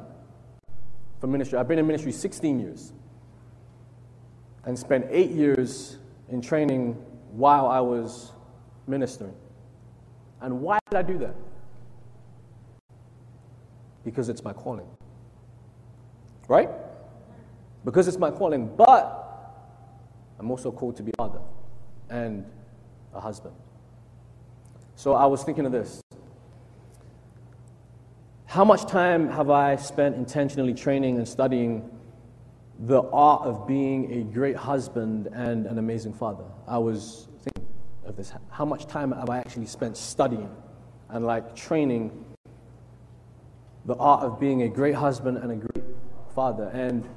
for 1.21 1.27
ministry. 1.27 1.59
I've 1.59 1.67
been 1.67 1.81
in 1.81 1.87
ministry 1.87 2.13
16 2.13 2.61
years 2.61 2.93
and 4.65 4.79
spent 4.79 5.07
eight 5.11 5.33
years 5.33 5.99
in 6.29 6.41
training 6.41 6.93
while 7.33 7.67
I 7.67 7.81
was 7.81 8.31
ministering. 8.87 9.35
And 10.41 10.61
why 10.61 10.79
did 10.89 10.97
I 10.97 11.03
do 11.03 11.19
that? 11.19 11.35
Because 14.05 14.29
it's 14.29 14.45
my 14.45 14.53
calling. 14.53 14.87
Right? 16.47 16.71
Because 17.85 18.07
it's 18.07 18.19
my 18.19 18.31
calling, 18.31 18.73
but 18.77 19.19
I'm 20.39 20.53
also 20.53 20.71
called 20.71 20.97
to 20.99 21.03
be 21.03 21.11
a 21.11 21.17
father 21.17 21.41
and 22.11 22.47
a 23.13 23.21
husband. 23.21 23.57
So 24.95 25.15
I 25.15 25.27
was 25.27 25.43
thinking 25.43 25.67
of 25.67 25.73
this. 25.73 26.02
How 28.53 28.67
much 28.67 28.85
time 28.85 29.31
have 29.31 29.49
I 29.49 29.77
spent 29.77 30.15
intentionally 30.15 30.75
training 30.75 31.17
and 31.17 31.27
studying 31.27 31.89
the 32.81 33.01
art 33.01 33.47
of 33.47 33.67
being 33.67 34.13
a 34.13 34.25
great 34.25 34.57
husband 34.57 35.27
and 35.33 35.65
an 35.65 35.79
amazing 35.79 36.13
father? 36.13 36.45
I 36.69 36.77
was 36.77 37.29
thinking 37.41 37.67
of 38.05 38.15
this. 38.15 38.31
How 38.51 38.67
much 38.67 38.87
time 38.87 39.13
have 39.13 39.31
I 39.31 39.39
actually 39.39 39.65
spent 39.65 39.97
studying 39.97 40.55
and 41.09 41.25
like 41.25 41.57
training 41.57 42.27
the 43.87 43.95
art 43.95 44.23
of 44.23 44.39
being 44.39 44.65
a 44.65 44.69
great 44.69 44.97
husband 44.97 45.39
and 45.39 45.51
a 45.51 45.57
great 45.57 45.87
father? 46.35 46.71
And 46.75 47.09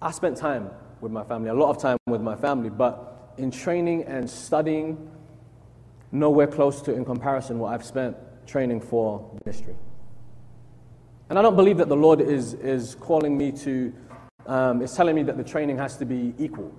I 0.00 0.10
spent 0.10 0.38
time 0.38 0.70
with 1.02 1.12
my 1.12 1.24
family, 1.24 1.50
a 1.50 1.54
lot 1.54 1.68
of 1.68 1.76
time 1.76 1.98
with 2.06 2.22
my 2.22 2.36
family, 2.36 2.70
but 2.70 3.34
in 3.36 3.50
training 3.50 4.04
and 4.04 4.30
studying, 4.30 5.10
nowhere 6.12 6.46
close 6.46 6.80
to 6.80 6.94
in 6.94 7.04
comparison 7.04 7.58
what 7.58 7.74
I've 7.74 7.84
spent 7.84 8.16
training 8.46 8.80
for 8.80 9.30
ministry. 9.44 9.74
And 11.28 11.38
I 11.38 11.42
don't 11.42 11.56
believe 11.56 11.78
that 11.78 11.88
the 11.88 11.96
Lord 11.96 12.20
is, 12.20 12.54
is 12.54 12.94
calling 12.96 13.36
me 13.38 13.52
to, 13.52 13.92
um, 14.46 14.82
is 14.82 14.94
telling 14.94 15.14
me 15.14 15.22
that 15.24 15.36
the 15.36 15.44
training 15.44 15.78
has 15.78 15.96
to 15.98 16.04
be 16.04 16.34
equal 16.38 16.74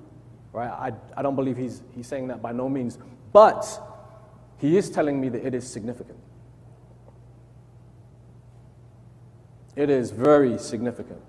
right? 0.54 0.70
I, 0.70 0.94
I 1.18 1.22
don't 1.22 1.36
believe 1.36 1.58
he's, 1.58 1.82
he's 1.94 2.08
saying 2.08 2.28
that 2.28 2.42
by 2.42 2.54
no 2.54 2.70
means. 2.70 2.98
But 3.34 3.68
he 4.60 4.78
is 4.78 4.90
telling 4.90 5.20
me 5.20 5.30
that 5.30 5.46
it 5.46 5.54
is 5.54 5.70
significant. 5.70 6.20
It 9.76 9.90
is 9.90 10.12
very 10.12 10.60
significant. 10.60 11.20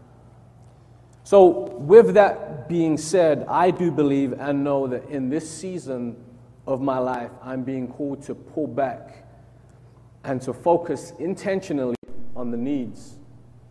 So, 1.24 1.70
with 1.78 2.12
that 2.14 2.68
being 2.68 2.98
said, 2.98 3.46
I 3.48 3.70
do 3.70 3.90
believe 3.90 4.34
and 4.34 4.62
know 4.62 4.86
that 4.86 5.06
in 5.08 5.30
this 5.30 5.50
season 5.50 6.22
of 6.66 6.82
my 6.82 6.98
life, 6.98 7.30
I'm 7.42 7.64
being 7.64 7.88
called 7.88 8.22
to 8.24 8.34
pull 8.34 8.66
back 8.66 9.23
and 10.24 10.40
to 10.42 10.52
focus 10.52 11.12
intentionally 11.18 11.96
on 12.34 12.50
the 12.50 12.56
needs 12.56 13.18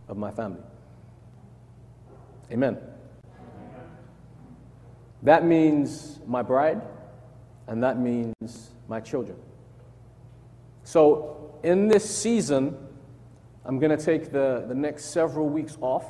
of 0.08 0.16
my 0.16 0.30
family. 0.30 0.62
Amen. 2.50 2.78
That 5.22 5.44
means 5.44 6.20
my 6.26 6.42
bride, 6.42 6.82
and 7.66 7.82
that 7.82 7.98
means 7.98 8.70
my 8.88 9.00
children. 9.00 9.38
So, 10.84 11.58
in 11.62 11.88
this 11.88 12.08
season, 12.08 12.76
I'm 13.64 13.78
going 13.78 13.96
to 13.96 14.02
take 14.02 14.30
the, 14.30 14.66
the 14.68 14.74
next 14.74 15.06
several 15.06 15.48
weeks 15.48 15.78
off 15.80 16.04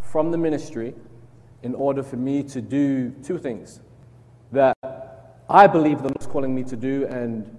from 0.00 0.32
the 0.32 0.38
ministry 0.38 0.94
in 1.62 1.74
order 1.74 2.02
for 2.02 2.16
me 2.16 2.42
to 2.42 2.60
do 2.60 3.10
two 3.22 3.38
things 3.38 3.80
that 4.50 4.76
I 5.48 5.68
believe 5.68 5.98
the 5.98 6.08
Lord's 6.08 6.26
calling 6.26 6.52
me 6.54 6.64
to 6.64 6.76
do, 6.76 7.06
and 7.06 7.56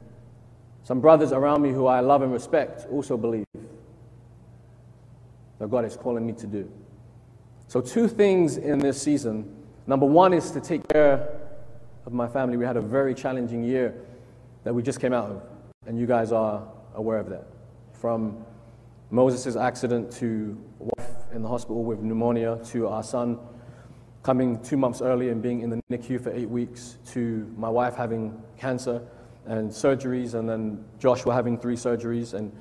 some 0.91 1.00
brothers 1.00 1.31
around 1.31 1.62
me 1.62 1.71
who 1.71 1.88
I 1.88 2.01
love 2.01 2.21
and 2.21 2.33
respect 2.33 2.86
also 2.91 3.15
believe 3.15 3.45
that 5.57 5.69
God 5.69 5.86
is 5.86 5.95
calling 5.95 6.27
me 6.27 6.33
to 6.33 6.45
do. 6.45 6.69
So, 7.69 7.79
two 7.79 8.10
things 8.10 8.57
in 8.57 8.77
this 8.77 9.01
season. 9.01 9.55
Number 9.88 10.05
one 10.05 10.33
is 10.33 10.51
to 10.51 10.60
take 10.60 10.86
care 10.89 11.29
of 12.05 12.12
my 12.12 12.27
family. 12.27 12.57
We 12.57 12.65
had 12.65 12.75
a 12.75 12.81
very 12.81 13.15
challenging 13.15 13.63
year 13.63 13.95
that 14.65 14.75
we 14.75 14.83
just 14.83 15.00
came 15.00 15.13
out 15.13 15.29
of, 15.29 15.43
and 15.88 15.98
you 15.98 16.05
guys 16.05 16.33
are 16.33 16.67
aware 16.95 17.19
of 17.19 17.29
that. 17.29 17.48
From 17.93 18.45
Moses' 19.12 19.55
accident 19.55 20.12
to 20.17 20.62
wife 20.77 21.07
in 21.33 21.41
the 21.41 21.48
hospital 21.48 21.86
with 21.86 22.01
pneumonia 22.01 22.60
to 22.71 22.89
our 22.89 23.01
son 23.01 23.39
coming 24.24 24.62
two 24.62 24.75
months 24.75 25.01
early 25.01 25.29
and 25.29 25.41
being 25.41 25.62
in 25.62 25.69
the 25.69 25.79
NICU 25.89 26.21
for 26.21 26.33
eight 26.33 26.50
weeks 26.50 26.98
to 27.13 27.50
my 27.55 27.69
wife 27.69 27.95
having 27.95 28.38
cancer 28.57 29.01
and 29.45 29.69
surgeries 29.69 30.33
and 30.33 30.48
then 30.48 30.83
Joshua 31.00 31.33
having 31.33 31.57
three 31.57 31.75
surgeries 31.75 32.33
and 32.33 32.51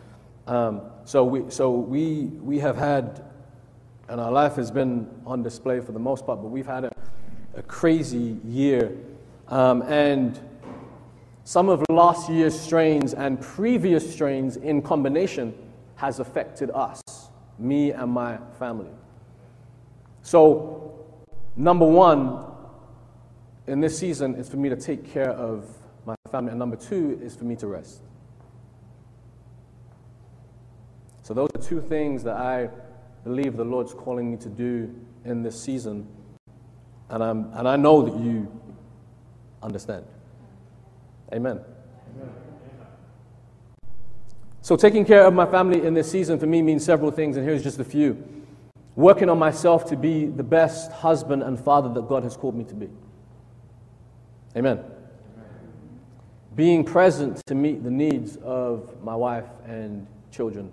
um, 0.46 0.82
so 1.04 1.24
we 1.24 1.50
so 1.50 1.70
we 1.70 2.24
we 2.42 2.58
have 2.58 2.76
had 2.76 3.24
and 4.08 4.20
our 4.20 4.32
life 4.32 4.56
has 4.56 4.70
been 4.70 5.08
on 5.26 5.42
display 5.42 5.80
for 5.80 5.92
the 5.92 5.98
most 5.98 6.26
part 6.26 6.40
but 6.40 6.48
we've 6.48 6.66
had 6.66 6.84
a, 6.84 6.92
a 7.56 7.62
crazy 7.62 8.38
year 8.44 8.92
um, 9.48 9.82
and 9.82 10.40
some 11.44 11.68
of 11.68 11.82
last 11.90 12.30
year's 12.30 12.58
strains 12.58 13.12
and 13.12 13.40
previous 13.40 14.08
strains 14.08 14.56
in 14.56 14.80
combination 14.80 15.52
has 15.96 16.20
affected 16.20 16.70
us, 16.70 17.02
me 17.58 17.90
and 17.90 18.10
my 18.10 18.38
family. 18.58 18.90
So, 20.22 20.94
number 21.56 21.86
one 21.86 22.44
in 23.66 23.80
this 23.80 23.98
season 23.98 24.36
is 24.36 24.48
for 24.48 24.58
me 24.58 24.68
to 24.68 24.76
take 24.76 25.12
care 25.12 25.30
of 25.30 25.66
family, 26.30 26.50
and 26.50 26.58
number 26.58 26.76
two 26.76 27.18
is 27.22 27.34
for 27.34 27.44
me 27.44 27.56
to 27.56 27.66
rest. 27.66 28.02
So, 31.22 31.34
those 31.34 31.50
are 31.54 31.62
two 31.62 31.80
things 31.80 32.24
that 32.24 32.36
I 32.36 32.70
believe 33.24 33.56
the 33.56 33.64
Lord's 33.64 33.94
calling 33.94 34.30
me 34.30 34.36
to 34.38 34.48
do 34.48 34.94
in 35.24 35.42
this 35.42 35.60
season, 35.60 36.08
and, 37.08 37.22
I'm, 37.22 37.52
and 37.54 37.68
I 37.68 37.76
know 37.76 38.02
that 38.02 38.18
you 38.18 38.50
understand. 39.62 40.04
Amen. 41.32 41.60
Amen. 42.16 42.30
So, 44.62 44.76
taking 44.76 45.04
care 45.04 45.24
of 45.26 45.34
my 45.34 45.46
family 45.46 45.86
in 45.86 45.94
this 45.94 46.10
season 46.10 46.38
for 46.38 46.46
me 46.46 46.62
means 46.62 46.84
several 46.84 47.10
things, 47.10 47.36
and 47.36 47.46
here's 47.46 47.62
just 47.62 47.78
a 47.78 47.84
few. 47.84 48.22
Working 48.96 49.30
on 49.30 49.38
myself 49.38 49.84
to 49.86 49.96
be 49.96 50.26
the 50.26 50.42
best 50.42 50.90
husband 50.92 51.42
and 51.42 51.58
father 51.58 51.88
that 51.94 52.08
God 52.08 52.24
has 52.24 52.36
called 52.36 52.56
me 52.56 52.64
to 52.64 52.74
be. 52.74 52.88
Amen. 54.56 54.80
Being 56.60 56.84
present 56.84 57.40
to 57.46 57.54
meet 57.54 57.82
the 57.82 57.90
needs 57.90 58.36
of 58.36 59.02
my 59.02 59.16
wife 59.16 59.46
and 59.64 60.06
children. 60.30 60.70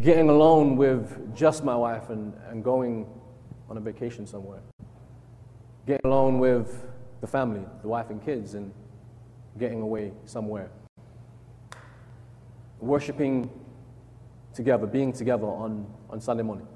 Getting 0.00 0.28
alone 0.28 0.76
with 0.76 1.34
just 1.34 1.64
my 1.64 1.74
wife 1.74 2.08
and, 2.08 2.32
and 2.48 2.62
going 2.62 3.08
on 3.68 3.76
a 3.78 3.80
vacation 3.80 4.24
somewhere. 4.24 4.60
Getting 5.88 6.08
alone 6.08 6.38
with 6.38 6.86
the 7.20 7.26
family, 7.26 7.62
the 7.82 7.88
wife 7.88 8.10
and 8.10 8.24
kids, 8.24 8.54
and 8.54 8.72
getting 9.58 9.82
away 9.82 10.12
somewhere 10.24 10.70
worshiping 12.78 13.50
together, 14.54 14.86
being 14.86 15.12
together 15.12 15.46
on, 15.46 15.84
on 16.10 16.20
Sunday 16.20 16.44
morning. 16.44 16.68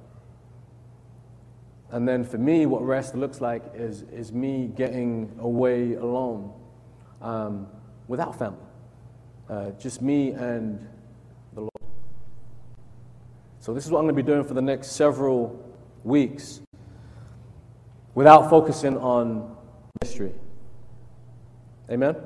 And 1.93 2.09
then 2.09 2.25
for 2.25 2.39
me, 2.39 2.67
what 2.67 2.85
rest 2.85 3.15
looks 3.15 3.41
like 3.41 3.63
is, 3.73 4.03
is 4.03 4.33
me 4.33 4.67
getting 4.67 5.37
away 5.39 5.95
alone 5.95 6.53
um, 7.23 7.67
without 8.09 8.39
family. 8.39 8.59
Uh, 9.49 9.71
just 9.73 10.03
me 10.03 10.31
and 10.31 10.87
the 11.55 11.61
Lord. 11.61 11.71
So, 13.61 13.73
this 13.73 13.85
is 13.85 13.91
what 13.91 13.99
I'm 14.01 14.05
going 14.05 14.17
to 14.17 14.23
be 14.23 14.27
doing 14.27 14.45
for 14.45 14.55
the 14.55 14.63
next 14.63 14.93
several 14.93 15.63
weeks 16.05 16.61
without 18.15 18.51
focusing 18.51 18.97
on 18.99 19.57
mystery. 20.03 20.33
Amen? 21.91 22.17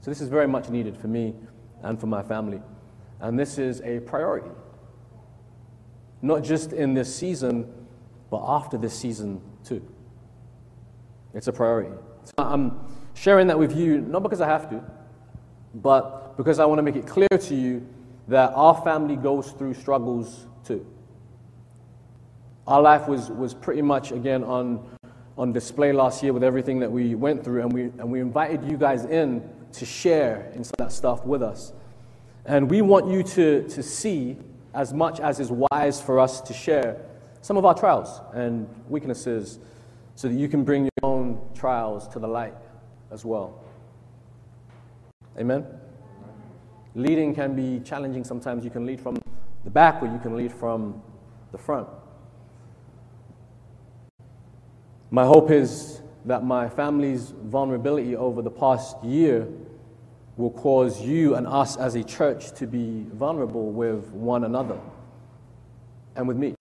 So, 0.00 0.10
this 0.10 0.20
is 0.20 0.28
very 0.28 0.48
much 0.48 0.68
needed 0.68 0.96
for 0.96 1.08
me 1.08 1.34
and 1.82 1.98
for 1.98 2.06
my 2.06 2.22
family. 2.22 2.60
And 3.20 3.38
this 3.38 3.58
is 3.58 3.80
a 3.82 4.00
priority. 4.00 4.50
Not 6.22 6.42
just 6.42 6.72
in 6.72 6.94
this 6.94 7.14
season, 7.14 7.72
but 8.30 8.44
after 8.46 8.76
this 8.76 8.98
season 8.98 9.40
too. 9.64 9.82
It's 11.34 11.48
a 11.48 11.52
priority. 11.52 11.90
So 12.24 12.32
I'm 12.38 12.78
sharing 13.16 13.46
that 13.48 13.58
with 13.58 13.76
you, 13.76 14.00
not 14.00 14.22
because 14.22 14.40
I 14.40 14.46
have 14.46 14.68
to, 14.70 14.82
but 15.74 16.36
because 16.36 16.58
I 16.58 16.66
want 16.66 16.78
to 16.78 16.82
make 16.82 16.96
it 16.96 17.06
clear 17.06 17.28
to 17.28 17.54
you 17.54 17.86
that 18.28 18.52
our 18.54 18.74
family 18.82 19.16
goes 19.16 19.50
through 19.52 19.74
struggles 19.74 20.46
too. 20.64 20.86
Our 22.66 22.82
life 22.82 23.08
was, 23.08 23.30
was 23.30 23.54
pretty 23.54 23.82
much, 23.82 24.12
again, 24.12 24.44
on, 24.44 24.86
on 25.38 25.52
display 25.52 25.92
last 25.92 26.22
year 26.22 26.32
with 26.32 26.44
everything 26.44 26.80
that 26.80 26.92
we 26.92 27.14
went 27.14 27.42
through, 27.42 27.62
and 27.62 27.72
we, 27.72 27.82
and 27.84 28.10
we 28.10 28.20
invited 28.20 28.64
you 28.64 28.76
guys 28.76 29.04
in 29.04 29.48
to 29.72 29.86
share 29.86 30.52
in 30.54 30.62
some 30.64 30.72
of 30.78 30.88
that 30.88 30.92
stuff 30.92 31.24
with 31.24 31.42
us. 31.42 31.72
And 32.44 32.70
we 32.70 32.82
want 32.82 33.10
you 33.10 33.22
to, 33.22 33.66
to 33.68 33.82
see, 33.82 34.36
as 34.74 34.92
much 34.92 35.20
as 35.20 35.40
is 35.40 35.50
wise 35.50 36.00
for 36.00 36.20
us 36.20 36.40
to 36.42 36.52
share, 36.52 37.00
some 37.40 37.56
of 37.56 37.64
our 37.64 37.74
trials 37.74 38.20
and 38.34 38.68
weaknesses 38.88 39.58
so 40.16 40.28
that 40.28 40.34
you 40.34 40.48
can 40.48 40.64
bring 40.64 40.84
your 40.84 40.90
own 41.02 41.40
trials 41.54 42.08
to 42.08 42.18
the 42.18 42.26
light 42.26 42.54
as 43.10 43.24
well. 43.24 43.60
Amen? 45.38 45.66
Leading 46.94 47.34
can 47.34 47.54
be 47.54 47.80
challenging 47.84 48.24
sometimes. 48.24 48.64
You 48.64 48.70
can 48.70 48.86
lead 48.86 49.00
from 49.00 49.18
the 49.64 49.70
back 49.70 50.02
or 50.02 50.06
you 50.06 50.18
can 50.18 50.36
lead 50.36 50.52
from 50.52 51.02
the 51.52 51.58
front. 51.58 51.88
My 55.10 55.24
hope 55.24 55.50
is 55.50 56.00
that 56.24 56.42
my 56.44 56.68
family's 56.68 57.32
vulnerability 57.44 58.16
over 58.16 58.42
the 58.42 58.50
past 58.50 59.02
year 59.04 59.46
will 60.36 60.50
cause 60.50 61.00
you 61.00 61.34
and 61.34 61.46
us 61.46 61.76
as 61.76 61.94
a 61.94 62.04
church 62.04 62.52
to 62.52 62.66
be 62.66 63.06
vulnerable 63.12 63.70
with 63.70 64.08
one 64.10 64.44
another 64.44 64.78
and 66.16 66.26
with 66.26 66.36
me. 66.36 66.54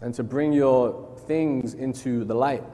And 0.00 0.14
to 0.14 0.22
bring 0.22 0.52
your 0.52 1.16
things 1.26 1.74
into 1.74 2.24
the 2.24 2.34
light 2.34 2.64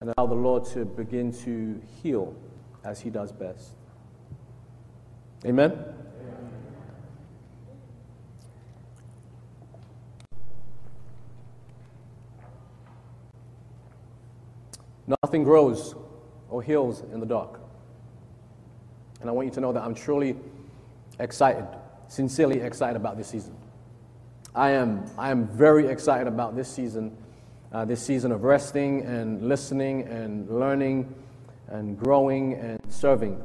and 0.00 0.12
allow 0.16 0.26
the 0.26 0.34
Lord 0.34 0.64
to 0.66 0.84
begin 0.84 1.32
to 1.44 1.80
heal 2.02 2.34
as 2.84 3.00
He 3.00 3.10
does 3.10 3.32
best. 3.32 3.70
Amen? 5.44 5.72
Nothing 15.22 15.44
grows 15.44 15.94
or 16.50 16.62
heals 16.62 17.02
in 17.12 17.20
the 17.20 17.26
dark. 17.26 17.60
And 19.20 19.30
I 19.30 19.32
want 19.32 19.46
you 19.46 19.54
to 19.54 19.60
know 19.60 19.72
that 19.72 19.82
I'm 19.82 19.94
truly 19.94 20.36
excited, 21.18 21.66
sincerely 22.08 22.60
excited 22.60 22.96
about 22.96 23.16
this 23.16 23.28
season. 23.28 23.54
I 24.54 24.70
am, 24.70 25.04
I 25.16 25.30
am 25.30 25.46
very 25.46 25.86
excited 25.86 26.26
about 26.26 26.56
this 26.56 26.68
season, 26.68 27.16
uh, 27.72 27.84
this 27.84 28.02
season 28.02 28.32
of 28.32 28.44
resting 28.44 29.02
and 29.02 29.48
listening 29.48 30.02
and 30.02 30.48
learning 30.50 31.14
and 31.68 31.98
growing 31.98 32.54
and 32.54 32.80
serving. 32.88 33.42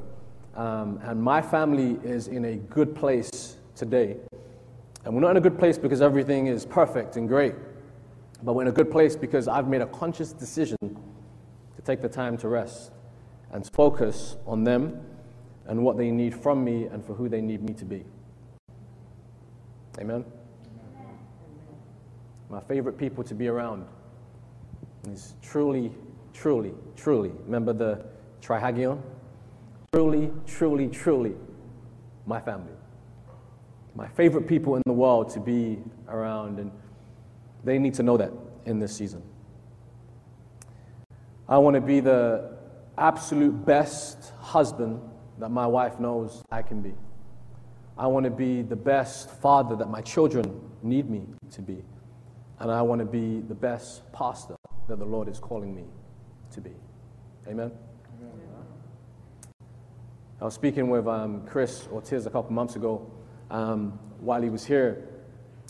Um, 0.56 1.00
and 1.04 1.22
my 1.22 1.42
family 1.42 2.00
is 2.04 2.28
in 2.28 2.46
a 2.46 2.56
good 2.56 2.96
place 2.96 3.58
today. 3.76 4.18
And 5.06 5.16
we're 5.16 5.22
not 5.22 5.32
in 5.32 5.38
a 5.38 5.42
good 5.42 5.58
place 5.58 5.78
because 5.78 6.02
everything 6.02 6.48
is 6.48 6.66
perfect 6.66 7.16
and 7.16 7.28
great, 7.28 7.56
but 8.44 8.54
we're 8.54 8.64
in 8.64 8.68
a 8.68 8.74
good 8.74 8.92
place 8.92 9.16
because 9.16 9.48
I've 9.48 9.68
made 9.68 9.82
a 9.82 9.88
conscious 9.88 10.34
decision 10.34 10.78
to 10.82 11.82
take 11.84 12.02
the 12.02 12.10
time 12.10 12.38
to 12.38 12.48
rest 12.48 12.92
and 13.52 13.68
focus 13.74 14.36
on 14.46 14.64
them 14.64 15.02
and 15.66 15.84
what 15.84 15.98
they 15.98 16.12
need 16.12 16.36
from 16.36 16.64
me 16.64 16.86
and 16.86 17.04
for 17.04 17.14
who 17.14 17.28
they 17.28 17.42
need 17.42 17.64
me 17.64 17.74
to 17.76 17.86
be. 17.86 18.04
Amen? 20.00 20.24
my 22.52 22.60
favorite 22.60 22.98
people 22.98 23.24
to 23.24 23.34
be 23.34 23.48
around. 23.48 23.88
Is 25.08 25.34
truly, 25.42 25.92
truly, 26.34 26.74
truly, 26.96 27.32
remember 27.46 27.74
the 27.74 28.06
trihagion? 28.42 29.02
Truly, 29.94 30.32
truly, 30.46 30.88
truly, 30.88 31.34
my 32.26 32.40
family. 32.40 32.74
My 33.96 34.08
favorite 34.08 34.48
people 34.48 34.76
in 34.76 34.84
the 34.86 34.94
world 34.94 35.30
to 35.32 35.40
be 35.40 35.80
around, 36.08 36.60
and 36.60 36.72
they 37.64 37.80
need 37.80 37.96
to 37.96 38.04
know 38.04 38.16
that 38.18 38.32
in 38.66 38.80
this 38.80 38.96
season. 38.96 39.24
I 41.50 41.58
want 41.58 41.74
to 41.76 41.82
be 41.82 42.00
the 42.00 42.58
absolute 42.98 43.66
best 43.66 44.34
husband 44.40 45.02
that 45.40 45.50
my 45.50 45.66
wife 45.66 46.00
knows 46.00 46.44
I 46.52 46.62
can 46.62 46.82
be. 46.82 46.94
I 47.98 48.08
want 48.08 48.24
to 48.26 48.32
be 48.32 48.62
the 48.62 48.76
best 48.76 49.32
father 49.32 49.76
that 49.76 49.90
my 49.90 50.02
children 50.02 50.62
need 50.84 51.10
me 51.10 51.26
to 51.52 51.62
be. 51.62 51.84
And 52.60 52.72
I 52.72 52.84
want 52.84 53.00
to 53.00 53.06
be 53.06 53.42
the 53.42 53.56
best 53.56 54.10
pastor 54.14 54.56
that 54.88 55.00
the 55.00 55.06
Lord 55.06 55.28
is 55.28 55.40
calling 55.40 55.74
me 55.74 55.86
to 56.52 56.62
be. 56.62 56.72
Amen? 57.48 57.72
I 60.42 60.46
was 60.46 60.56
speaking 60.56 60.90
with 60.90 61.08
um, 61.08 61.46
Chris 61.46 61.88
Ortiz 61.92 62.26
a 62.26 62.30
couple 62.30 62.52
months 62.52 62.76
ago 62.76 63.10
um, 63.52 64.00
while 64.20 64.42
he 64.42 64.50
was 64.50 64.66
here, 64.66 65.08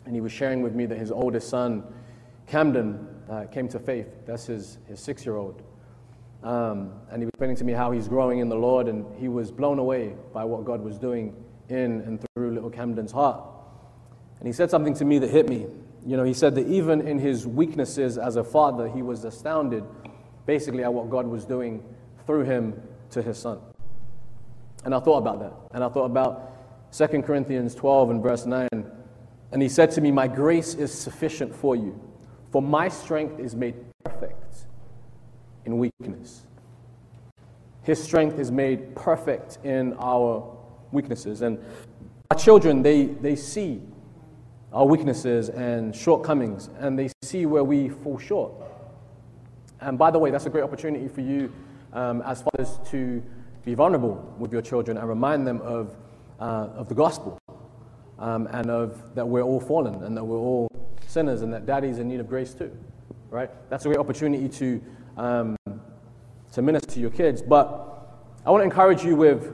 and 0.05 0.15
he 0.15 0.21
was 0.21 0.31
sharing 0.31 0.61
with 0.61 0.73
me 0.73 0.85
that 0.85 0.97
his 0.97 1.11
oldest 1.11 1.49
son, 1.49 1.83
Camden, 2.47 3.05
uh, 3.29 3.45
came 3.51 3.67
to 3.67 3.79
faith. 3.79 4.07
That's 4.25 4.45
his, 4.45 4.77
his 4.87 4.99
six 4.99 5.25
year 5.25 5.35
old. 5.35 5.61
Um, 6.43 6.93
and 7.11 7.21
he 7.21 7.25
was 7.25 7.29
explaining 7.29 7.57
to 7.57 7.63
me 7.63 7.73
how 7.73 7.91
he's 7.91 8.07
growing 8.07 8.39
in 8.39 8.49
the 8.49 8.55
Lord, 8.55 8.87
and 8.87 9.05
he 9.19 9.27
was 9.27 9.51
blown 9.51 9.77
away 9.77 10.15
by 10.33 10.45
what 10.45 10.63
God 10.65 10.81
was 10.81 10.97
doing 10.97 11.35
in 11.69 12.01
and 12.01 12.19
through 12.33 12.53
little 12.53 12.69
Camden's 12.69 13.11
heart. 13.11 13.43
And 14.39 14.47
he 14.47 14.53
said 14.53 14.71
something 14.71 14.93
to 14.95 15.05
me 15.05 15.19
that 15.19 15.29
hit 15.29 15.49
me. 15.49 15.67
You 16.05 16.17
know, 16.17 16.23
he 16.23 16.33
said 16.33 16.55
that 16.55 16.67
even 16.67 17.07
in 17.07 17.19
his 17.19 17.45
weaknesses 17.45 18.17
as 18.17 18.35
a 18.35 18.43
father, 18.43 18.87
he 18.87 19.01
was 19.01 19.23
astounded 19.23 19.83
basically 20.45 20.83
at 20.83 20.93
what 20.93 21.09
God 21.09 21.27
was 21.27 21.45
doing 21.45 21.83
through 22.25 22.43
him 22.43 22.81
to 23.11 23.21
his 23.21 23.37
son. 23.37 23.59
And 24.83 24.95
I 24.95 24.99
thought 24.99 25.17
about 25.17 25.39
that. 25.39 25.53
And 25.75 25.83
I 25.83 25.89
thought 25.89 26.05
about 26.05 26.91
2 26.91 27.07
Corinthians 27.21 27.75
12 27.75 28.09
and 28.09 28.23
verse 28.23 28.45
9. 28.45 28.67
And 29.51 29.61
he 29.61 29.69
said 29.69 29.91
to 29.91 30.01
me, 30.01 30.11
My 30.11 30.27
grace 30.27 30.73
is 30.73 30.91
sufficient 30.91 31.53
for 31.53 31.75
you, 31.75 31.99
for 32.51 32.61
my 32.61 32.87
strength 32.87 33.39
is 33.39 33.55
made 33.55 33.75
perfect 34.03 34.65
in 35.65 35.77
weakness. 35.77 36.47
His 37.83 38.01
strength 38.01 38.39
is 38.39 38.51
made 38.51 38.95
perfect 38.95 39.59
in 39.63 39.93
our 39.99 40.57
weaknesses. 40.91 41.41
And 41.41 41.63
our 42.29 42.37
children, 42.37 42.81
they, 42.81 43.05
they 43.05 43.35
see 43.35 43.81
our 44.73 44.85
weaknesses 44.85 45.49
and 45.49 45.95
shortcomings, 45.95 46.69
and 46.79 46.97
they 46.97 47.09
see 47.23 47.45
where 47.45 47.63
we 47.63 47.89
fall 47.89 48.17
short. 48.17 48.53
And 49.81 49.97
by 49.97 50.11
the 50.11 50.19
way, 50.19 50.31
that's 50.31 50.45
a 50.45 50.49
great 50.49 50.63
opportunity 50.63 51.07
for 51.07 51.21
you 51.21 51.51
um, 51.93 52.21
as 52.21 52.41
fathers 52.41 52.79
to 52.91 53.21
be 53.65 53.73
vulnerable 53.73 54.33
with 54.37 54.51
your 54.51 54.61
children 54.61 54.97
and 54.97 55.07
remind 55.07 55.45
them 55.45 55.61
of, 55.61 55.95
uh, 56.39 56.69
of 56.75 56.87
the 56.87 56.95
gospel 56.95 57.37
um, 58.19 58.47
and 58.51 58.69
of 58.69 59.15
that 59.15 59.27
we're 59.27 59.41
all 59.41 59.59
fallen 59.59 60.03
and 60.03 60.15
that 60.15 60.23
we're 60.23 60.37
all 60.37 60.67
sinners 61.07 61.41
and 61.41 61.53
that 61.53 61.65
daddy's 61.65 61.99
in 61.99 62.07
need 62.07 62.19
of 62.19 62.29
grace 62.29 62.53
too. 62.53 62.75
Right? 63.29 63.49
That's 63.69 63.85
a 63.85 63.87
great 63.87 63.99
opportunity 63.99 64.49
to, 64.49 64.81
um, 65.17 65.55
to 66.53 66.61
minister 66.61 66.91
to 66.91 66.99
your 66.99 67.11
kids. 67.11 67.41
But 67.41 67.87
I 68.45 68.51
want 68.51 68.61
to 68.61 68.65
encourage 68.65 69.03
you 69.03 69.15
with, 69.15 69.53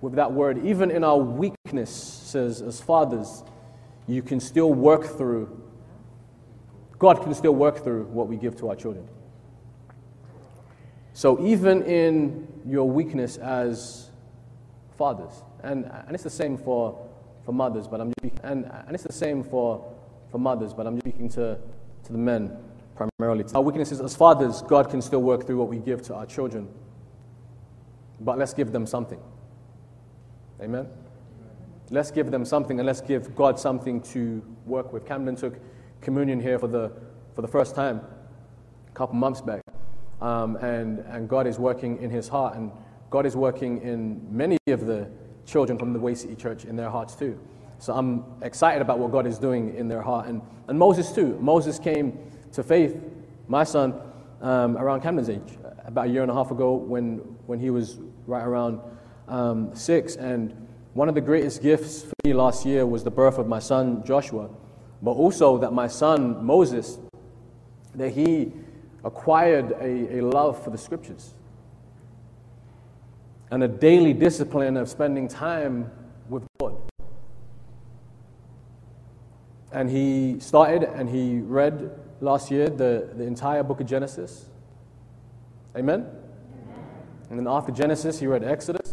with 0.00 0.14
that 0.14 0.32
word. 0.32 0.64
Even 0.64 0.90
in 0.90 1.02
our 1.02 1.18
weaknesses 1.18 2.62
as 2.62 2.80
fathers, 2.80 3.42
you 4.06 4.22
can 4.22 4.40
still 4.40 4.72
work 4.72 5.04
through, 5.04 5.60
God 6.98 7.22
can 7.22 7.34
still 7.34 7.54
work 7.54 7.82
through 7.82 8.04
what 8.04 8.28
we 8.28 8.36
give 8.36 8.56
to 8.56 8.68
our 8.68 8.76
children. 8.76 9.08
So 11.12 11.44
even 11.44 11.82
in 11.82 12.46
your 12.66 12.88
weakness 12.88 13.36
as 13.38 14.10
fathers, 14.96 15.42
and, 15.62 15.84
and 15.86 16.14
it's 16.14 16.24
the 16.24 16.30
same 16.30 16.56
for, 16.56 17.08
for 17.44 17.52
mothers, 17.52 17.88
but 17.88 18.00
I'm 18.00 18.12
speaking, 18.20 18.40
and, 18.42 18.70
and 18.86 18.94
it's 18.94 19.02
the 19.02 19.12
same 19.12 19.42
for, 19.42 19.92
for 20.30 20.38
mothers, 20.38 20.74
but 20.74 20.86
I'm 20.86 21.00
speaking 21.00 21.28
to, 21.30 21.58
to 22.04 22.12
the 22.12 22.18
men 22.18 22.56
primarily. 22.94 23.44
Our 23.54 23.62
weaknesses 23.62 24.00
as 24.00 24.14
fathers, 24.14 24.62
God 24.62 24.90
can 24.90 25.02
still 25.02 25.22
work 25.22 25.46
through 25.46 25.58
what 25.58 25.68
we 25.68 25.78
give 25.78 26.02
to 26.02 26.14
our 26.14 26.26
children. 26.26 26.68
But 28.20 28.38
let's 28.38 28.54
give 28.54 28.72
them 28.72 28.86
something. 28.86 29.20
Amen? 30.60 30.88
Let's 31.90 32.10
give 32.10 32.30
them 32.32 32.44
something 32.44 32.80
and 32.80 32.86
let's 32.86 33.00
give 33.00 33.36
God 33.36 33.60
something 33.60 34.00
to 34.02 34.42
work 34.64 34.92
with. 34.92 35.06
Camden 35.06 35.36
took 35.36 35.54
communion 36.00 36.40
here 36.40 36.58
for 36.58 36.66
the, 36.66 36.90
for 37.34 37.42
the 37.42 37.48
first 37.48 37.74
time 37.74 38.00
a 38.88 38.92
couple 38.92 39.14
months 39.14 39.40
back. 39.40 39.62
Um, 40.20 40.56
and, 40.56 41.00
and 41.00 41.28
God 41.28 41.46
is 41.46 41.58
working 41.58 42.02
in 42.02 42.10
his 42.10 42.26
heart, 42.26 42.56
and 42.56 42.72
God 43.10 43.26
is 43.26 43.36
working 43.36 43.82
in 43.82 44.26
many 44.34 44.58
of 44.68 44.86
the 44.86 45.08
children 45.44 45.78
from 45.78 45.92
the 45.92 46.00
Way 46.00 46.14
City 46.14 46.34
Church 46.34 46.64
in 46.64 46.74
their 46.74 46.90
hearts 46.90 47.14
too. 47.14 47.38
So 47.78 47.94
I'm 47.94 48.24
excited 48.42 48.80
about 48.82 48.98
what 48.98 49.12
God 49.12 49.26
is 49.26 49.38
doing 49.38 49.76
in 49.76 49.86
their 49.86 50.02
heart. 50.02 50.26
And, 50.26 50.40
and 50.66 50.78
Moses 50.78 51.12
too. 51.12 51.38
Moses 51.40 51.78
came 51.78 52.18
to 52.52 52.62
faith, 52.62 52.96
my 53.46 53.62
son, 53.62 54.00
um, 54.40 54.76
around 54.76 55.02
Camden's 55.02 55.28
age, 55.28 55.58
about 55.84 56.06
a 56.06 56.10
year 56.10 56.22
and 56.22 56.30
a 56.30 56.34
half 56.34 56.50
ago 56.50 56.74
when, 56.74 57.18
when 57.46 57.60
he 57.60 57.70
was 57.70 57.98
right 58.26 58.42
around 58.44 58.80
um, 59.28 59.74
six. 59.74 60.16
And 60.16 60.65
one 60.96 61.10
of 61.10 61.14
the 61.14 61.20
greatest 61.20 61.60
gifts 61.60 62.04
for 62.04 62.14
me 62.24 62.32
last 62.32 62.64
year 62.64 62.86
was 62.86 63.04
the 63.04 63.10
birth 63.10 63.36
of 63.36 63.46
my 63.46 63.58
son 63.58 64.02
Joshua, 64.02 64.48
but 65.02 65.10
also 65.10 65.58
that 65.58 65.70
my 65.70 65.86
son 65.86 66.42
Moses, 66.42 66.98
that 67.94 68.12
he 68.12 68.50
acquired 69.04 69.72
a, 69.72 70.16
a 70.16 70.20
love 70.22 70.64
for 70.64 70.70
the 70.70 70.78
scriptures 70.78 71.34
and 73.50 73.62
a 73.62 73.68
daily 73.68 74.14
discipline 74.14 74.78
of 74.78 74.88
spending 74.88 75.28
time 75.28 75.90
with 76.30 76.46
God. 76.58 76.74
And 79.72 79.90
he 79.90 80.40
started 80.40 80.84
and 80.84 81.10
he 81.10 81.40
read 81.40 81.90
last 82.22 82.50
year 82.50 82.70
the, 82.70 83.10
the 83.14 83.24
entire 83.24 83.62
book 83.62 83.80
of 83.80 83.86
Genesis. 83.86 84.46
Amen? 85.76 86.00
Amen? 86.00 86.10
And 87.28 87.38
then 87.38 87.46
after 87.46 87.70
Genesis, 87.70 88.18
he 88.18 88.26
read 88.26 88.42
Exodus. 88.42 88.92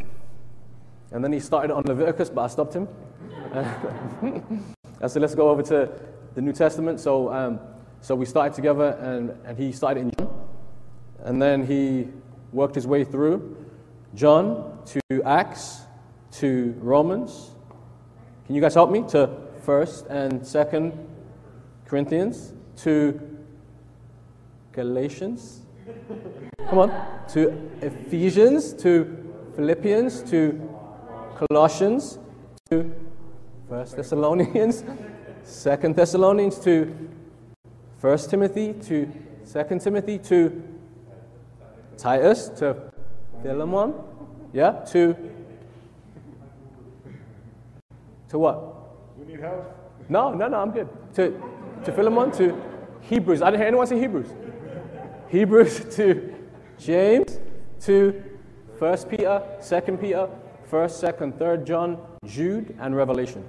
And 1.13 1.23
then 1.23 1.32
he 1.32 1.39
started 1.39 1.71
on 1.71 1.84
Leviticus, 1.84 2.30
but 2.30 2.41
I 2.41 2.47
stopped 2.47 2.73
him. 2.73 2.88
I 5.02 5.08
said, 5.08 5.21
let's 5.21 5.36
go 5.36 5.49
over 5.49 5.62
to 5.63 5.89
the 6.36 6.41
New 6.41 6.54
Testament. 6.54 6.99
So 6.99 7.32
um, 7.32 7.60
so 8.04 8.15
we 8.15 8.26
started 8.26 8.54
together, 8.54 8.97
and, 8.99 9.30
and 9.45 9.58
he 9.58 9.71
started 9.71 10.02
in 10.02 10.12
John. 10.19 10.47
And 11.23 11.41
then 11.41 11.65
he 11.65 12.10
worked 12.52 12.76
his 12.76 12.86
way 12.86 13.06
through 13.06 13.56
John 14.13 14.78
to 14.88 15.23
Acts 15.23 15.84
to 16.32 16.76
Romans. 16.80 17.52
Can 18.45 18.56
you 18.56 18.62
guys 18.62 18.73
help 18.73 18.91
me? 18.91 19.04
To 19.08 19.30
1st 19.65 20.10
and 20.10 20.41
2nd 20.41 20.97
Corinthians 21.86 22.52
to 22.84 23.21
Galatians. 24.73 25.62
Come 26.69 26.80
on. 26.80 27.26
To 27.30 27.71
Ephesians 27.82 28.73
to 28.84 29.34
Philippians 29.56 30.23
to 30.23 30.72
Colossians 31.49 32.19
to 32.69 32.93
First 33.67 33.97
Thessalonians, 33.97 34.84
Second 35.43 35.95
Thessalonians 35.95 36.60
to 36.60 36.93
First 37.97 38.29
Timothy 38.29 38.73
to 38.73 39.12
Second 39.43 39.82
Timothy 39.82 40.19
to 40.19 40.63
Titus 41.97 42.49
to 42.60 42.91
Philemon, 43.41 43.93
yeah, 44.53 44.71
to 44.91 45.15
to 48.29 48.39
what? 48.39 49.17
We 49.17 49.25
need 49.25 49.39
help. 49.39 49.75
No, 50.10 50.34
no, 50.34 50.47
no, 50.47 50.58
I'm 50.58 50.71
good. 50.71 50.88
To 51.15 51.32
to 51.86 51.91
Philemon 51.91 52.32
to 52.34 52.62
Hebrews. 53.01 53.41
I 53.41 53.51
didn't 53.51 53.62
hear 53.62 53.67
anyone 53.67 53.88
say 53.88 53.99
Hebrews. 53.99 54.29
Hebrews 55.29 55.86
to 55.95 56.36
James 56.77 57.39
to 57.82 58.23
First 58.79 59.10
Peter, 59.10 59.41
Second 59.60 59.99
Peter, 59.99 60.29
First, 60.73 60.99
Second, 60.99 61.38
Third 61.38 61.67
John, 61.67 61.99
Jude, 62.25 62.75
and 62.79 62.95
Revelation. 62.95 63.47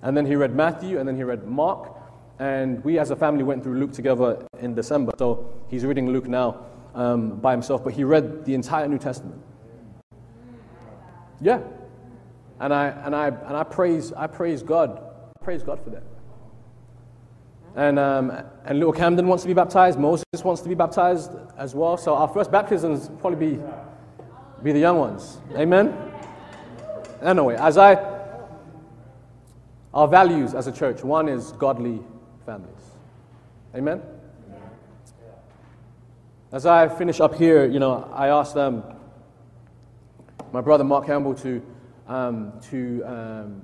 And 0.00 0.16
then 0.16 0.24
he 0.24 0.34
read 0.34 0.54
Matthew, 0.54 0.98
and 0.98 1.06
then 1.06 1.14
he 1.14 1.24
read 1.24 1.46
Mark, 1.46 1.94
and 2.38 2.82
we 2.82 2.98
as 2.98 3.10
a 3.10 3.16
family 3.16 3.42
went 3.42 3.62
through 3.62 3.74
Luke 3.74 3.92
together 3.92 4.46
in 4.58 4.74
December. 4.74 5.12
So 5.18 5.52
he's 5.68 5.84
reading 5.84 6.10
Luke 6.10 6.26
now 6.26 6.64
um, 6.94 7.38
by 7.40 7.52
himself, 7.52 7.84
but 7.84 7.92
he 7.92 8.02
read 8.02 8.46
the 8.46 8.54
entire 8.54 8.88
New 8.88 8.96
Testament. 8.96 9.42
Yeah. 11.42 11.60
And 12.60 12.72
I, 12.72 12.86
and 12.86 13.14
I, 13.14 13.26
and 13.26 13.54
I, 13.54 13.62
praise, 13.62 14.14
I 14.14 14.26
praise 14.26 14.62
God. 14.62 15.04
I 15.38 15.44
praise 15.44 15.62
God 15.62 15.84
for 15.84 15.90
that. 15.90 16.02
And, 17.76 17.98
um, 17.98 18.32
and 18.64 18.78
little 18.78 18.94
Camden 18.94 19.26
wants 19.28 19.44
to 19.44 19.48
be 19.48 19.54
baptized. 19.54 19.98
Moses 19.98 20.24
wants 20.42 20.62
to 20.62 20.68
be 20.70 20.74
baptized 20.74 21.32
as 21.58 21.74
well. 21.74 21.98
So 21.98 22.14
our 22.14 22.28
first 22.28 22.50
baptisms 22.50 23.10
probably 23.20 23.56
be, 23.56 23.62
be 24.62 24.72
the 24.72 24.80
young 24.80 24.96
ones. 24.96 25.36
Amen? 25.54 26.08
Anyway, 27.22 27.54
as 27.54 27.78
I, 27.78 27.94
our 29.94 30.08
values 30.08 30.54
as 30.54 30.66
a 30.66 30.72
church, 30.72 31.04
one 31.04 31.28
is 31.28 31.52
godly 31.52 32.00
families. 32.44 32.84
Amen? 33.76 34.02
As 36.50 36.66
I 36.66 36.88
finish 36.88 37.20
up 37.20 37.36
here, 37.36 37.64
you 37.64 37.78
know, 37.78 38.10
I 38.12 38.28
asked 38.28 38.56
um, 38.56 38.82
my 40.52 40.60
brother 40.60 40.82
Mark 40.82 41.06
Campbell 41.06 41.34
to, 41.36 41.62
um, 42.08 42.52
to, 42.70 43.02
um, 43.06 43.62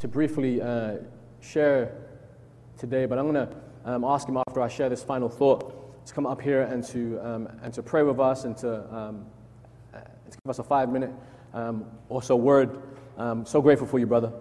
to 0.00 0.08
briefly 0.08 0.62
uh, 0.62 0.94
share 1.40 1.94
today, 2.78 3.04
but 3.04 3.18
I'm 3.18 3.30
going 3.30 3.46
to 3.46 3.56
um, 3.84 4.02
ask 4.02 4.26
him 4.26 4.38
after 4.48 4.62
I 4.62 4.68
share 4.68 4.88
this 4.88 5.02
final 5.02 5.28
thought 5.28 6.06
to 6.06 6.14
come 6.14 6.26
up 6.26 6.40
here 6.40 6.62
and 6.62 6.82
to, 6.84 7.20
um, 7.22 7.48
and 7.62 7.74
to 7.74 7.82
pray 7.82 8.02
with 8.02 8.18
us 8.18 8.44
and 8.44 8.56
to, 8.58 8.96
um, 8.96 9.26
uh, 9.94 9.98
to 9.98 10.38
give 10.42 10.50
us 10.50 10.58
a 10.58 10.64
five 10.64 10.90
minute 10.90 11.12
um, 11.54 11.86
also 12.08 12.36
word. 12.36 12.82
Um, 13.18 13.44
so 13.44 13.60
grateful 13.60 13.86
for 13.86 13.98
you, 13.98 14.06
brother. 14.06 14.32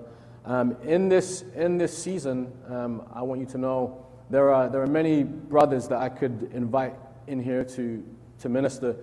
Um, 0.45 0.76
in, 0.84 1.10
this, 1.10 1.43
in 1.56 1.78
this 1.78 1.95
season, 1.95 2.52
um, 2.67 3.04
I 3.13 3.21
want 3.21 3.41
you 3.41 3.47
to 3.47 3.58
know 3.58 4.06
there 4.30 4.52
are, 4.52 4.69
there 4.69 4.82
are 4.82 4.88
many 4.88 5.24
brothers 5.24 5.88
that 5.89 6.00
I 6.00 6.10
could 6.10 6.50
invite 6.54 6.95
in 7.28 7.41
here 7.41 7.63
to, 7.63 8.04
to 8.39 8.50
minister 8.50 8.95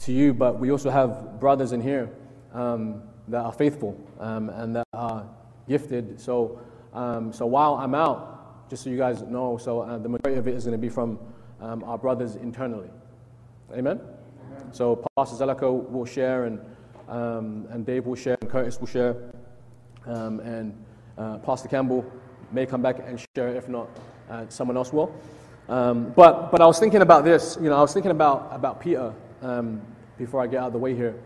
to 0.00 0.12
you, 0.12 0.34
but 0.34 0.58
we 0.58 0.70
also 0.70 0.90
have 0.90 1.38
brothers 1.38 1.72
in 1.72 1.80
here 1.80 2.10
um, 2.52 3.02
that 3.28 3.42
are 3.44 3.52
faithful 3.52 3.98
um, 4.18 4.50
and 4.50 4.74
that 4.76 4.86
are 4.92 5.28
gifted. 5.68 6.20
So, 6.20 6.60
um, 6.92 7.32
so 7.32 7.46
while 7.46 7.74
I'm 7.74 7.94
out, 7.94 8.68
just 8.68 8.82
so 8.82 8.90
you 8.90 8.96
guys 8.96 9.22
know, 9.22 9.56
so 9.58 9.82
uh, 9.82 9.98
the 9.98 10.08
majority 10.08 10.38
of 10.38 10.48
it 10.48 10.54
is 10.54 10.64
going 10.64 10.72
to 10.72 10.78
be 10.78 10.88
from 10.88 11.18
um, 11.60 11.84
our 11.84 11.98
brothers 11.98 12.36
internally. 12.36 12.90
Amen? 13.72 14.00
Amen. 14.00 14.72
So 14.72 15.04
Pastor 15.16 15.44
Zellico 15.44 15.88
will 15.90 16.04
share, 16.04 16.44
and, 16.44 16.58
um, 17.08 17.66
and 17.70 17.84
Dave 17.84 18.06
will 18.06 18.16
share, 18.16 18.36
and 18.40 18.50
Curtis 18.50 18.78
will 18.80 18.86
share, 18.86 19.16
um, 20.06 20.40
and 20.40 20.74
uh, 21.18 21.38
Pastor 21.38 21.68
Campbell 21.68 22.04
may 22.52 22.66
come 22.66 22.82
back 22.82 22.98
and 23.04 23.24
share. 23.34 23.48
If 23.48 23.68
not, 23.68 23.88
uh, 24.30 24.46
someone 24.48 24.76
else 24.76 24.92
will. 24.92 25.14
Um, 25.68 26.12
but, 26.14 26.52
but 26.52 26.60
I 26.60 26.66
was 26.66 26.78
thinking 26.78 27.02
about 27.02 27.24
this, 27.24 27.58
you 27.60 27.68
know, 27.68 27.76
I 27.76 27.80
was 27.80 27.92
thinking 27.92 28.12
about, 28.12 28.48
about 28.52 28.80
Peter 28.80 29.12
um, 29.42 29.80
before 30.16 30.40
I 30.40 30.46
get 30.46 30.60
out 30.60 30.68
of 30.68 30.72
the 30.72 30.78
way 30.78 30.94
here. 30.94 31.16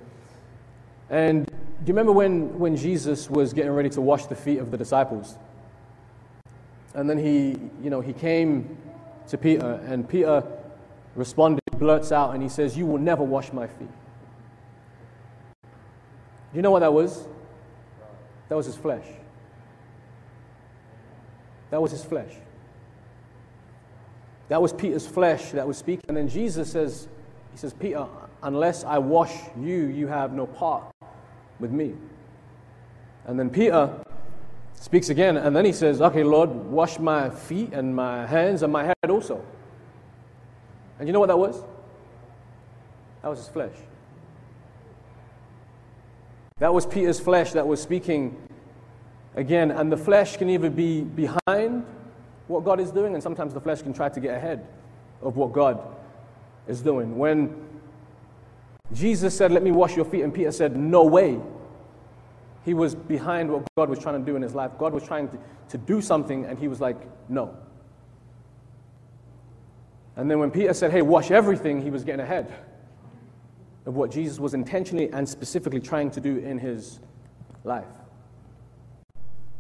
And 1.11 1.45
do 1.47 1.53
you 1.85 1.88
remember 1.88 2.12
when, 2.12 2.59
when 2.59 2.75
Jesus 2.75 3.29
was 3.29 3.53
getting 3.53 3.73
ready 3.73 3.90
to 3.90 4.01
wash 4.01 4.27
the 4.27 4.35
feet 4.35 4.59
of 4.59 4.71
the 4.71 4.79
disciples? 4.79 5.37
And 6.95 7.09
then 7.09 7.19
he, 7.19 7.57
you 7.83 7.90
know, 7.90 8.01
he 8.01 8.12
came 8.12 8.79
to 9.29 9.37
Peter, 9.37 9.81
and 9.87 10.09
Peter 10.09 10.43
responded, 11.14 11.61
blurts 11.77 12.11
out, 12.11 12.35
and 12.35 12.43
he 12.43 12.49
says, 12.49 12.77
You 12.77 12.87
will 12.87 12.99
never 12.99 13.23
wash 13.23 13.53
my 13.53 13.66
feet. 13.66 13.88
Do 16.52 16.56
you 16.56 16.62
know 16.62 16.70
what 16.70 16.80
that 16.80 16.92
was? 16.92 17.26
That 18.48 18.56
was 18.56 18.66
his 18.66 18.76
flesh. 18.76 19.06
That 21.70 21.80
was 21.80 21.92
his 21.92 22.04
flesh. 22.04 22.32
That 24.48 24.60
was 24.60 24.72
Peter's 24.72 25.06
flesh 25.06 25.52
that 25.52 25.66
was 25.66 25.78
speaking. 25.78 26.04
And 26.08 26.16
then 26.16 26.28
Jesus 26.28 26.72
says, 26.72 27.06
He 27.52 27.58
says, 27.58 27.72
Peter, 27.72 28.04
unless 28.42 28.82
I 28.82 28.98
wash 28.98 29.32
you, 29.56 29.86
you 29.86 30.08
have 30.08 30.32
no 30.32 30.46
part 30.46 30.92
with 31.60 31.70
me. 31.70 31.94
And 33.26 33.38
then 33.38 33.48
Peter 33.48 33.94
speaks 34.74 35.08
again, 35.08 35.36
and 35.36 35.54
then 35.54 35.64
he 35.64 35.72
says, 35.72 36.00
Okay, 36.00 36.24
Lord, 36.24 36.50
wash 36.50 36.98
my 36.98 37.30
feet 37.30 37.72
and 37.72 37.94
my 37.94 38.26
hands 38.26 38.64
and 38.64 38.72
my 38.72 38.84
head 38.84 39.08
also. 39.08 39.44
And 40.98 41.08
you 41.08 41.12
know 41.12 41.20
what 41.20 41.28
that 41.28 41.38
was? 41.38 41.62
That 43.22 43.28
was 43.28 43.38
his 43.38 43.48
flesh. 43.48 43.76
That 46.61 46.75
was 46.75 46.87
Peter's 46.87 47.18
flesh 47.18 47.53
that 47.53 47.66
was 47.66 47.83
speaking 47.83 48.37
again. 49.35 49.70
And 49.70 49.90
the 49.90 49.96
flesh 49.96 50.37
can 50.37 50.49
either 50.51 50.70
be 50.70 51.01
behind 51.03 51.85
what 52.46 52.64
God 52.64 52.81
is 52.81 52.90
doing, 52.90 53.14
and 53.14 53.23
sometimes 53.23 53.55
the 53.55 53.61
flesh 53.61 53.83
can 53.83 53.94
try 53.94 54.11
to 54.11 54.20
get 54.20 54.37
ahead 54.37 54.66
of 55.23 55.37
what 55.37 55.53
God 55.53 55.81
is 56.68 56.83
doing. 56.83 57.16
When 57.16 57.66
Jesus 58.92 59.37
said, 59.37 59.53
Let 59.53 59.62
me 59.62 59.70
wash 59.70 59.96
your 59.96 60.05
feet, 60.05 60.20
and 60.20 60.35
Peter 60.35 60.53
said, 60.53 60.77
No 60.77 61.03
way. 61.03 61.40
He 62.62 62.75
was 62.75 62.94
behind 62.94 63.51
what 63.51 63.66
God 63.79 63.88
was 63.88 63.99
trying 63.99 64.20
to 64.20 64.31
do 64.31 64.37
in 64.37 64.42
his 64.42 64.55
life. 64.55 64.73
God 64.79 64.92
was 64.92 65.03
trying 65.03 65.31
to, 65.31 65.38
to 65.70 65.79
do 65.79 66.03
something, 66.03 66.44
and 66.44 66.59
he 66.59 66.68
was 66.68 66.81
like, 66.81 66.99
No. 67.31 67.57
And 70.14 70.31
then 70.31 70.38
when 70.40 70.51
Peter 70.51 70.75
said, 70.75 70.90
Hey, 70.90 71.01
wash 71.01 71.31
everything, 71.31 71.81
he 71.81 71.90
was 71.90 72.05
getting 72.05 72.20
ahead 72.20 72.53
of 73.87 73.95
what 73.95 74.11
Jesus 74.11 74.38
was 74.38 74.55
intentionally 74.55 75.11
and 75.11 75.29
specifically 75.29 75.81
trying 75.81 76.11
to 76.11 76.21
do 76.21 76.38
in 76.38 76.59
his 76.59 77.01
life. 77.64 77.87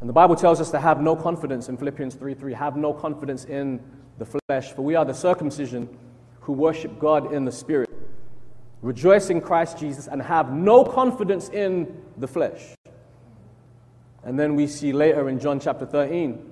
And 0.00 0.08
the 0.08 0.14
Bible 0.14 0.34
tells 0.34 0.60
us 0.60 0.70
to 0.70 0.80
have 0.80 1.00
no 1.00 1.14
confidence 1.14 1.68
in 1.68 1.76
Philippians 1.76 2.14
3 2.14 2.34
3, 2.34 2.54
have 2.54 2.76
no 2.76 2.92
confidence 2.92 3.44
in 3.44 3.80
the 4.18 4.26
flesh, 4.26 4.72
for 4.72 4.82
we 4.82 4.94
are 4.94 5.04
the 5.04 5.14
circumcision 5.14 5.88
who 6.40 6.52
worship 6.52 6.98
God 6.98 7.32
in 7.32 7.44
the 7.44 7.52
Spirit, 7.52 7.90
rejoice 8.82 9.30
in 9.30 9.40
Christ 9.40 9.78
Jesus, 9.78 10.06
and 10.06 10.22
have 10.22 10.52
no 10.52 10.84
confidence 10.84 11.48
in 11.50 12.02
the 12.16 12.28
flesh. 12.28 12.60
And 14.24 14.38
then 14.38 14.54
we 14.54 14.66
see 14.66 14.92
later 14.92 15.28
in 15.28 15.38
John 15.38 15.60
chapter 15.60 15.86
13 15.86 16.50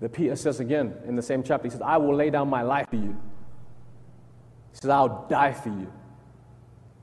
that 0.00 0.12
Peter 0.12 0.34
says 0.36 0.60
again 0.60 0.94
in 1.06 1.16
the 1.16 1.22
same 1.22 1.42
chapter, 1.42 1.66
he 1.66 1.70
says, 1.70 1.82
I 1.82 1.96
will 1.98 2.14
lay 2.14 2.30
down 2.30 2.48
my 2.48 2.62
life 2.62 2.88
for 2.88 2.96
you. 2.96 3.16
He 4.72 4.78
says, 4.78 4.90
I'll 4.90 5.26
die 5.28 5.52
for 5.52 5.68
you. 5.68 5.92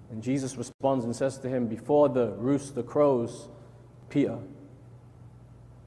And 0.10 0.24
Jesus 0.24 0.56
responds 0.56 1.06
and 1.06 1.16
says 1.16 1.38
to 1.40 1.50
him, 1.50 1.68
Before 1.68 2.08
the 2.10 2.30
rooster 2.38 2.84
crows, 2.84 3.50
Peter, 4.10 4.40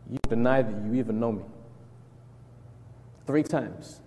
you 0.08 0.18
deny 0.28 0.62
that 0.62 0.84
you 0.84 0.94
even 0.94 1.18
know 1.18 1.32
me. 1.32 1.44
Three 3.26 3.42
times. 3.42 4.00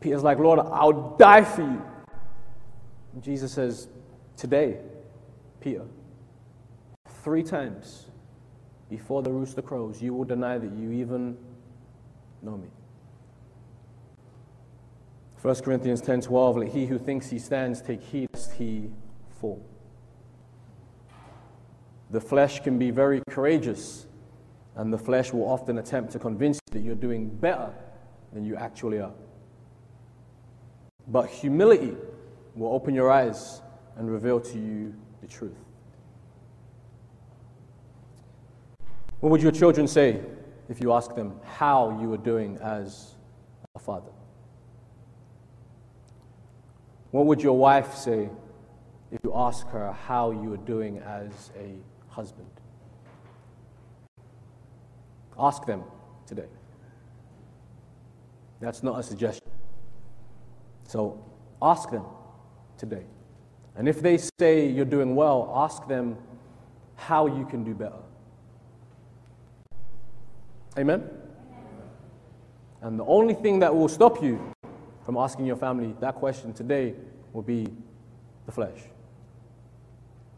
Peter's 0.00 0.22
like, 0.22 0.38
Lord, 0.38 0.60
I'll 0.60 1.16
die 1.16 1.44
for 1.44 1.62
you. 1.62 1.82
And 3.14 3.22
Jesus 3.22 3.52
says, 3.52 3.88
Today, 4.36 4.78
Peter, 5.60 5.84
three 7.24 7.42
times 7.42 8.06
before 8.88 9.22
the 9.22 9.30
rooster 9.30 9.62
crows, 9.62 10.00
you 10.00 10.14
will 10.14 10.24
deny 10.24 10.58
that 10.58 10.72
you 10.72 10.92
even 10.92 11.36
know 12.42 12.56
me. 12.56 12.68
1 15.40 15.54
Corinthians 15.56 16.00
10 16.00 16.22
12, 16.22 16.56
let 16.56 16.68
he 16.68 16.86
who 16.86 16.98
thinks 16.98 17.30
he 17.30 17.38
stands 17.38 17.80
take 17.80 18.02
heed 18.02 18.28
lest 18.32 18.52
he 18.54 18.90
fall. 19.40 19.64
The 22.10 22.20
flesh 22.20 22.60
can 22.60 22.76
be 22.76 22.90
very 22.90 23.22
courageous, 23.30 24.06
and 24.74 24.92
the 24.92 24.98
flesh 24.98 25.32
will 25.32 25.48
often 25.48 25.78
attempt 25.78 26.10
to 26.12 26.18
convince 26.18 26.56
you 26.56 26.72
that 26.72 26.84
you're 26.84 26.96
doing 26.96 27.28
better 27.28 27.72
than 28.32 28.44
you 28.44 28.56
actually 28.56 28.98
are. 28.98 29.12
But 31.06 31.28
humility 31.28 31.96
will 32.56 32.72
open 32.72 32.94
your 32.94 33.10
eyes 33.10 33.62
and 33.96 34.10
reveal 34.10 34.40
to 34.40 34.58
you 34.58 34.92
the 35.20 35.28
truth. 35.28 35.56
What 39.20 39.30
would 39.30 39.42
your 39.42 39.52
children 39.52 39.86
say 39.86 40.20
if 40.68 40.80
you 40.80 40.92
asked 40.92 41.14
them 41.14 41.40
how 41.44 41.98
you 42.00 42.08
were 42.08 42.18
doing 42.18 42.58
as 42.60 43.14
a 43.76 43.78
father? 43.78 44.10
What 47.10 47.26
would 47.26 47.42
your 47.42 47.56
wife 47.56 47.94
say 47.94 48.28
if 49.10 49.20
you 49.24 49.32
ask 49.34 49.66
her 49.68 49.92
how 49.92 50.30
you 50.30 50.52
are 50.52 50.58
doing 50.58 50.98
as 50.98 51.50
a 51.58 51.76
husband? 52.08 52.50
Ask 55.38 55.64
them 55.64 55.84
today. 56.26 56.48
That's 58.60 58.82
not 58.82 58.98
a 58.98 59.02
suggestion. 59.02 59.48
So 60.86 61.24
ask 61.62 61.90
them 61.90 62.04
today. 62.76 63.04
And 63.76 63.88
if 63.88 64.02
they 64.02 64.18
say 64.40 64.68
you're 64.68 64.84
doing 64.84 65.14
well, 65.14 65.52
ask 65.54 65.86
them 65.86 66.18
how 66.96 67.26
you 67.26 67.46
can 67.46 67.62
do 67.62 67.74
better. 67.74 68.02
Amen? 70.76 71.08
And 72.82 72.98
the 72.98 73.04
only 73.04 73.34
thing 73.34 73.60
that 73.60 73.74
will 73.74 73.88
stop 73.88 74.22
you 74.22 74.52
from 75.08 75.16
asking 75.16 75.46
your 75.46 75.56
family 75.56 75.94
that 76.00 76.16
question 76.16 76.52
today 76.52 76.92
will 77.32 77.40
be 77.40 77.66
the 78.44 78.52
flesh. 78.52 78.76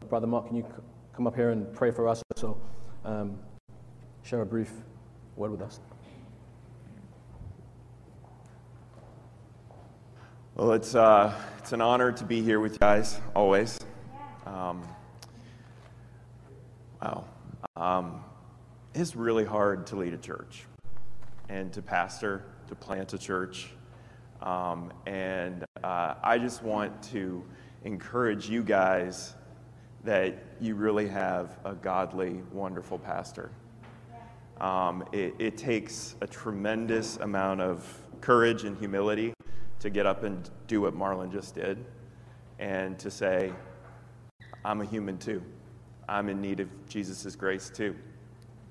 Brother 0.07 0.27
Mark, 0.27 0.47
can 0.47 0.55
you 0.55 0.65
come 1.13 1.27
up 1.27 1.35
here 1.35 1.49
and 1.49 1.73
pray 1.73 1.91
for 1.91 2.07
us. 2.07 2.23
So, 2.37 2.57
um, 3.03 3.37
share 4.23 4.39
a 4.39 4.45
brief 4.45 4.71
word 5.35 5.51
with 5.51 5.61
us. 5.61 5.81
Well, 10.55 10.71
it's, 10.71 10.95
uh, 10.95 11.33
it's 11.57 11.73
an 11.73 11.81
honor 11.81 12.13
to 12.13 12.23
be 12.23 12.41
here 12.41 12.61
with 12.61 12.71
you 12.71 12.79
guys, 12.79 13.19
always. 13.35 13.77
Um, 14.45 14.87
wow. 17.01 17.25
Um, 17.75 18.23
it's 18.95 19.17
really 19.17 19.43
hard 19.43 19.85
to 19.87 19.97
lead 19.97 20.13
a 20.13 20.17
church 20.17 20.63
and 21.49 21.73
to 21.73 21.81
pastor, 21.81 22.45
to 22.69 22.75
plant 22.75 23.11
a 23.11 23.17
church. 23.17 23.73
Um, 24.41 24.91
and 25.05 25.65
uh, 25.83 26.15
I 26.23 26.37
just 26.37 26.63
want 26.63 27.01
to 27.11 27.43
encourage 27.83 28.49
you 28.49 28.63
guys 28.63 29.35
that 30.03 30.43
you 30.59 30.75
really 30.75 31.07
have 31.07 31.59
a 31.63 31.73
godly, 31.73 32.41
wonderful 32.51 32.97
pastor. 32.97 33.51
Um, 34.59 35.03
it, 35.11 35.35
it 35.39 35.57
takes 35.57 36.15
a 36.21 36.27
tremendous 36.27 37.17
amount 37.17 37.61
of 37.61 37.85
courage 38.19 38.63
and 38.63 38.77
humility 38.77 39.33
to 39.79 39.89
get 39.89 40.05
up 40.05 40.23
and 40.23 40.49
do 40.67 40.81
what 40.81 40.95
Marlon 40.95 41.31
just 41.31 41.55
did 41.55 41.83
and 42.59 42.97
to 42.99 43.09
say, 43.09 43.51
I'm 44.63 44.81
a 44.81 44.85
human 44.85 45.17
too. 45.17 45.43
I'm 46.07 46.29
in 46.29 46.41
need 46.41 46.59
of 46.59 46.69
Jesus' 46.87 47.35
grace 47.35 47.69
too. 47.69 47.95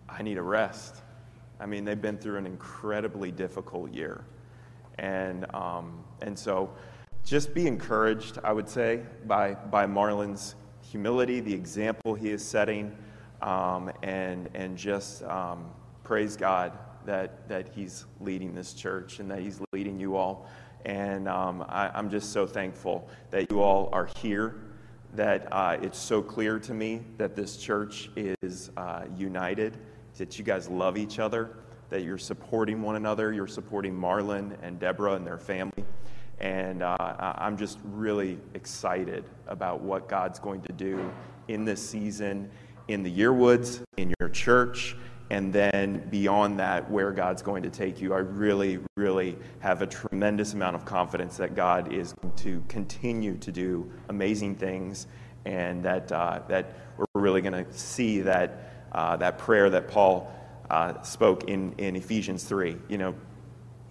I 0.09 0.22
need 0.22 0.38
a 0.38 0.42
rest. 0.42 1.02
I 1.59 1.66
mean, 1.66 1.85
they've 1.85 2.00
been 2.00 2.18
through 2.18 2.38
an 2.38 2.46
incredibly 2.46 3.33
difficult 3.33 3.92
year. 3.92 4.24
And, 5.00 5.52
um, 5.54 6.04
and 6.22 6.38
so 6.38 6.70
just 7.24 7.54
be 7.54 7.66
encouraged, 7.66 8.38
I 8.44 8.52
would 8.52 8.68
say, 8.68 9.00
by, 9.26 9.54
by 9.54 9.86
Marlon's 9.86 10.54
humility, 10.82 11.40
the 11.40 11.54
example 11.54 12.14
he 12.14 12.30
is 12.30 12.44
setting, 12.44 12.96
um, 13.42 13.90
and, 14.02 14.48
and 14.54 14.76
just 14.76 15.22
um, 15.24 15.70
praise 16.04 16.36
God 16.36 16.78
that, 17.06 17.48
that 17.48 17.70
he's 17.74 18.04
leading 18.20 18.54
this 18.54 18.74
church 18.74 19.20
and 19.20 19.30
that 19.30 19.40
he's 19.40 19.60
leading 19.72 19.98
you 19.98 20.16
all. 20.16 20.48
And 20.84 21.28
um, 21.28 21.64
I, 21.68 21.98
am 21.98 22.10
just 22.10 22.32
so 22.32 22.46
thankful 22.46 23.08
that 23.30 23.50
you 23.50 23.62
all 23.62 23.88
are 23.92 24.08
here, 24.18 24.56
that 25.14 25.48
uh, 25.50 25.78
it's 25.80 25.98
so 25.98 26.22
clear 26.22 26.58
to 26.58 26.74
me 26.74 27.02
that 27.16 27.34
this 27.34 27.56
church 27.56 28.10
is 28.16 28.70
uh, 28.76 29.04
united, 29.16 29.78
that 30.18 30.38
you 30.38 30.44
guys 30.44 30.68
love 30.68 30.98
each 30.98 31.18
other, 31.18 31.56
that 31.90 32.03
you're 32.03 32.18
supporting 32.18 32.81
one 32.81 32.96
another, 32.96 33.33
you're 33.33 33.46
supporting 33.46 33.94
Marlon 33.94 34.57
and 34.62 34.79
Deborah 34.79 35.14
and 35.14 35.26
their 35.26 35.38
family. 35.38 35.85
And 36.38 36.83
uh, 36.83 36.96
I'm 36.98 37.59
just 37.59 37.79
really 37.85 38.38
excited 38.55 39.24
about 39.46 39.83
what 39.83 40.09
God's 40.09 40.38
going 40.38 40.62
to 40.62 40.72
do 40.72 41.12
in 41.48 41.64
this 41.64 41.87
season, 41.87 42.50
in 42.88 43.03
the 43.03 43.14
Yearwoods, 43.14 43.83
in 43.98 44.14
your 44.20 44.31
church, 44.31 44.96
and 45.31 45.53
then 45.53 46.09
beyond 46.11 46.59
that, 46.59 46.90
where 46.90 47.12
God's 47.12 47.42
going 47.42 47.62
to 47.62 47.70
take 47.70 48.00
you. 48.00 48.14
I 48.14 48.18
really, 48.18 48.79
really 48.96 49.37
have 49.59 49.83
a 49.83 49.87
tremendous 49.87 50.55
amount 50.55 50.76
of 50.76 50.85
confidence 50.85 51.37
that 51.37 51.55
God 51.55 51.92
is 51.92 52.14
going 52.14 52.35
to 52.37 52.64
continue 52.68 53.37
to 53.37 53.53
do 53.53 53.90
amazing 54.09 54.55
things, 54.55 55.09
and 55.44 55.85
that, 55.85 56.11
uh, 56.11 56.40
that 56.48 56.74
we're 56.96 57.20
really 57.20 57.42
going 57.42 57.64
to 57.64 57.70
see 57.72 58.20
that, 58.22 58.88
uh, 58.92 59.16
that 59.16 59.38
prayer 59.38 59.68
that 59.70 59.88
Paul 59.88 60.33
uh, 60.70 61.02
spoke 61.02 61.44
in, 61.44 61.74
in 61.78 61.96
Ephesians 61.96 62.44
3. 62.44 62.76
You 62.88 62.98
know, 62.98 63.14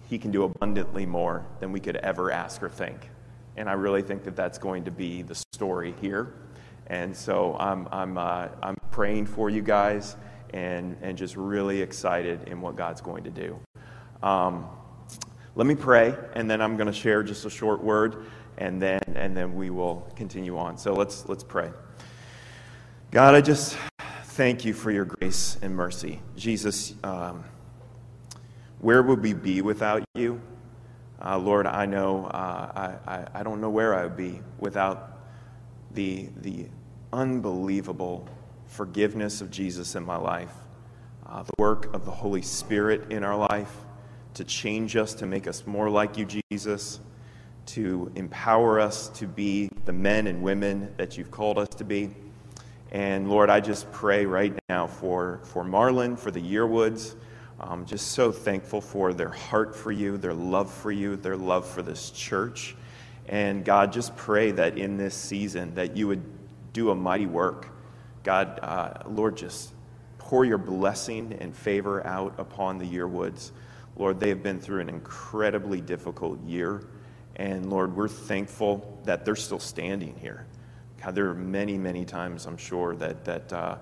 he 0.08 0.18
can 0.18 0.30
do 0.30 0.44
abundantly 0.44 1.06
more 1.06 1.46
than 1.60 1.70
we 1.70 1.78
could 1.78 1.96
ever 1.96 2.32
ask 2.32 2.62
or 2.62 2.68
think. 2.68 3.08
And 3.56 3.68
I 3.68 3.74
really 3.74 4.02
think 4.02 4.24
that 4.24 4.34
that's 4.34 4.58
going 4.58 4.84
to 4.84 4.90
be 4.90 5.22
the 5.22 5.34
story 5.52 5.94
here. 6.00 6.34
And 6.86 7.16
so 7.16 7.56
I'm, 7.58 7.86
I'm, 7.92 8.18
uh, 8.18 8.48
I'm 8.62 8.76
praying 8.90 9.26
for 9.26 9.50
you 9.50 9.62
guys 9.62 10.16
and, 10.52 10.96
and 11.02 11.16
just 11.16 11.36
really 11.36 11.80
excited 11.80 12.48
in 12.48 12.60
what 12.60 12.74
God's 12.74 13.00
going 13.00 13.24
to 13.24 13.30
do. 13.30 13.60
Um, 14.22 14.66
let 15.54 15.66
me 15.66 15.74
pray, 15.74 16.14
and 16.34 16.50
then 16.50 16.60
I'm 16.60 16.76
going 16.76 16.86
to 16.86 16.92
share 16.92 17.22
just 17.22 17.44
a 17.44 17.50
short 17.50 17.82
word, 17.82 18.24
and 18.56 18.80
then, 18.80 19.00
and 19.14 19.36
then 19.36 19.54
we 19.54 19.70
will 19.70 20.08
continue 20.16 20.56
on. 20.58 20.78
So 20.78 20.94
let's, 20.94 21.28
let's 21.28 21.44
pray. 21.44 21.70
God, 23.10 23.34
I 23.34 23.40
just 23.40 23.76
thank 24.40 24.64
you 24.64 24.72
for 24.72 24.90
your 24.90 25.04
grace 25.04 25.58
and 25.60 25.76
mercy. 25.76 26.18
Jesus, 26.34 26.94
um, 27.04 27.44
where 28.78 29.02
would 29.02 29.22
we 29.22 29.34
be 29.34 29.60
without 29.60 30.02
you? 30.14 30.40
Uh, 31.22 31.36
Lord, 31.36 31.66
I 31.66 31.84
know 31.84 32.24
uh, 32.24 32.96
I, 33.06 33.16
I, 33.16 33.26
I 33.34 33.42
don't 33.42 33.60
know 33.60 33.68
where 33.68 33.94
I 33.94 34.04
would 34.04 34.16
be 34.16 34.40
without 34.58 35.18
the, 35.90 36.30
the 36.40 36.68
unbelievable 37.12 38.26
forgiveness 38.64 39.42
of 39.42 39.50
Jesus 39.50 39.94
in 39.94 40.06
my 40.06 40.16
life, 40.16 40.54
uh, 41.26 41.42
the 41.42 41.52
work 41.58 41.94
of 41.94 42.06
the 42.06 42.10
Holy 42.10 42.40
Spirit 42.40 43.12
in 43.12 43.22
our 43.24 43.36
life 43.36 43.76
to 44.32 44.42
change 44.42 44.96
us, 44.96 45.12
to 45.12 45.26
make 45.26 45.46
us 45.48 45.66
more 45.66 45.90
like 45.90 46.16
you, 46.16 46.26
Jesus, 46.50 47.00
to 47.66 48.10
empower 48.14 48.80
us 48.80 49.10
to 49.10 49.26
be 49.26 49.68
the 49.84 49.92
men 49.92 50.26
and 50.26 50.42
women 50.42 50.94
that 50.96 51.18
you've 51.18 51.30
called 51.30 51.58
us 51.58 51.68
to 51.76 51.84
be. 51.84 52.14
And 52.92 53.28
Lord, 53.28 53.50
I 53.50 53.60
just 53.60 53.90
pray 53.92 54.26
right 54.26 54.58
now 54.68 54.86
for, 54.86 55.40
for 55.44 55.64
Marlon, 55.64 56.18
for 56.18 56.30
the 56.30 56.40
Yearwoods. 56.40 57.14
I'm 57.60 57.84
just 57.86 58.12
so 58.12 58.32
thankful 58.32 58.80
for 58.80 59.12
their 59.12 59.28
heart 59.28 59.76
for 59.76 59.92
you, 59.92 60.16
their 60.16 60.34
love 60.34 60.72
for 60.72 60.90
you, 60.90 61.16
their 61.16 61.36
love 61.36 61.68
for 61.68 61.82
this 61.82 62.10
church. 62.10 62.74
And 63.28 63.64
God, 63.64 63.92
just 63.92 64.16
pray 64.16 64.50
that 64.52 64.78
in 64.78 64.96
this 64.96 65.14
season 65.14 65.74
that 65.74 65.96
you 65.96 66.08
would 66.08 66.22
do 66.72 66.90
a 66.90 66.94
mighty 66.94 67.26
work 67.26 67.70
God, 68.22 68.58
uh, 68.62 68.92
Lord, 69.06 69.36
just 69.36 69.72
pour 70.18 70.44
your 70.44 70.58
blessing 70.58 71.36
and 71.40 71.56
favor 71.56 72.06
out 72.06 72.34
upon 72.38 72.78
the 72.78 72.84
Yearwoods. 72.84 73.50
Lord, 73.96 74.20
they 74.20 74.28
have 74.28 74.42
been 74.42 74.60
through 74.60 74.80
an 74.80 74.88
incredibly 74.88 75.80
difficult 75.80 76.42
year. 76.44 76.82
And 77.36 77.70
Lord, 77.70 77.96
we're 77.96 78.08
thankful 78.08 79.00
that 79.04 79.24
they're 79.24 79.36
still 79.36 79.58
standing 79.58 80.14
here. 80.20 80.46
God, 81.02 81.14
there 81.14 81.28
are 81.28 81.34
many, 81.34 81.78
many 81.78 82.04
times, 82.04 82.46
I'm 82.46 82.58
sure, 82.58 82.94
that, 82.96 83.24
that 83.24 83.52
uh, 83.52 83.78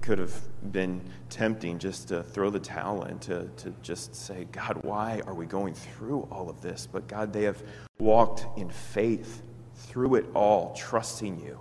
could 0.00 0.18
have 0.18 0.34
been 0.72 1.02
tempting 1.28 1.78
just 1.78 2.08
to 2.08 2.22
throw 2.22 2.48
the 2.48 2.58
towel 2.58 3.04
in, 3.04 3.18
to, 3.20 3.44
to 3.58 3.74
just 3.82 4.14
say, 4.14 4.46
God, 4.50 4.78
why 4.82 5.20
are 5.26 5.34
we 5.34 5.44
going 5.44 5.74
through 5.74 6.26
all 6.30 6.48
of 6.48 6.62
this? 6.62 6.88
But 6.90 7.06
God, 7.06 7.32
they 7.32 7.42
have 7.42 7.62
walked 7.98 8.46
in 8.58 8.70
faith 8.70 9.42
through 9.74 10.14
it 10.14 10.26
all, 10.34 10.74
trusting 10.74 11.38
you. 11.40 11.58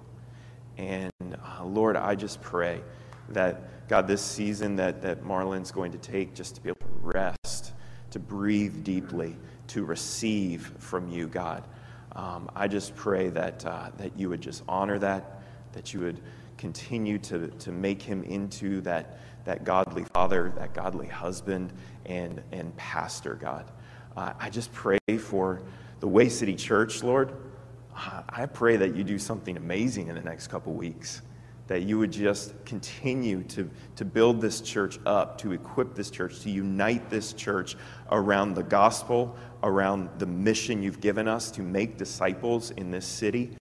And 0.77 1.11
uh, 1.21 1.65
Lord, 1.65 1.97
I 1.97 2.15
just 2.15 2.41
pray 2.41 2.81
that, 3.29 3.87
God, 3.89 4.07
this 4.07 4.21
season 4.21 4.77
that, 4.77 5.01
that 5.01 5.23
Marlon's 5.23 5.71
going 5.71 5.91
to 5.91 5.97
take 5.97 6.33
just 6.33 6.55
to 6.55 6.61
be 6.61 6.69
able 6.69 6.79
to 6.79 6.99
rest, 7.01 7.73
to 8.11 8.19
breathe 8.19 8.83
deeply, 8.85 9.35
to 9.67 9.83
receive 9.83 10.71
from 10.79 11.09
you, 11.09 11.27
God. 11.27 11.65
Um, 12.19 12.49
I 12.53 12.67
just 12.67 12.97
pray 12.97 13.29
that, 13.29 13.65
uh, 13.65 13.91
that 13.95 14.19
you 14.19 14.27
would 14.27 14.41
just 14.41 14.63
honor 14.67 14.99
that, 14.99 15.41
that 15.71 15.93
you 15.93 16.01
would 16.01 16.19
continue 16.57 17.17
to, 17.19 17.47
to 17.47 17.71
make 17.71 18.01
him 18.01 18.23
into 18.23 18.81
that, 18.81 19.21
that 19.45 19.63
godly 19.63 20.03
father, 20.03 20.51
that 20.57 20.73
godly 20.73 21.07
husband, 21.07 21.71
and, 22.05 22.43
and 22.51 22.75
pastor, 22.75 23.35
God. 23.35 23.71
Uh, 24.17 24.33
I 24.37 24.49
just 24.49 24.73
pray 24.73 24.99
for 25.17 25.61
the 26.01 26.09
Way 26.09 26.27
City 26.27 26.55
Church, 26.55 27.03
Lord. 27.03 27.31
I 27.95 28.47
pray 28.47 28.75
that 28.75 28.97
you 28.97 29.05
do 29.05 29.17
something 29.17 29.55
amazing 29.55 30.09
in 30.09 30.15
the 30.15 30.21
next 30.21 30.47
couple 30.47 30.73
weeks. 30.73 31.21
That 31.67 31.83
you 31.83 31.99
would 31.99 32.11
just 32.11 32.53
continue 32.65 33.43
to, 33.43 33.69
to 33.95 34.03
build 34.03 34.41
this 34.41 34.59
church 34.59 34.99
up, 35.05 35.37
to 35.37 35.53
equip 35.53 35.95
this 35.95 36.09
church, 36.09 36.41
to 36.41 36.49
unite 36.49 37.09
this 37.09 37.31
church 37.31 37.77
around 38.11 38.55
the 38.55 38.63
gospel, 38.63 39.37
around 39.63 40.09
the 40.19 40.25
mission 40.25 40.81
you've 40.81 41.01
given 41.01 41.27
us 41.27 41.51
to 41.51 41.61
make 41.61 41.97
disciples 41.97 42.71
in 42.71 42.91
this 42.91 43.05
city. 43.05 43.51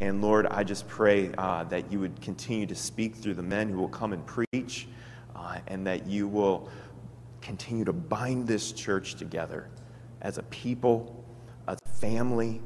And 0.00 0.22
Lord, 0.22 0.46
I 0.46 0.64
just 0.64 0.88
pray 0.88 1.30
uh, 1.36 1.64
that 1.64 1.92
you 1.92 2.00
would 2.00 2.20
continue 2.20 2.66
to 2.66 2.74
speak 2.74 3.16
through 3.16 3.34
the 3.34 3.42
men 3.42 3.68
who 3.68 3.78
will 3.78 3.88
come 3.88 4.12
and 4.12 4.24
preach, 4.24 4.88
uh, 5.36 5.58
and 5.66 5.86
that 5.86 6.06
you 6.06 6.26
will 6.26 6.70
continue 7.42 7.84
to 7.84 7.92
bind 7.92 8.46
this 8.46 8.72
church 8.72 9.14
together 9.16 9.68
as 10.22 10.38
a 10.38 10.42
people, 10.44 11.24
a 11.66 11.76
family, 12.00 12.60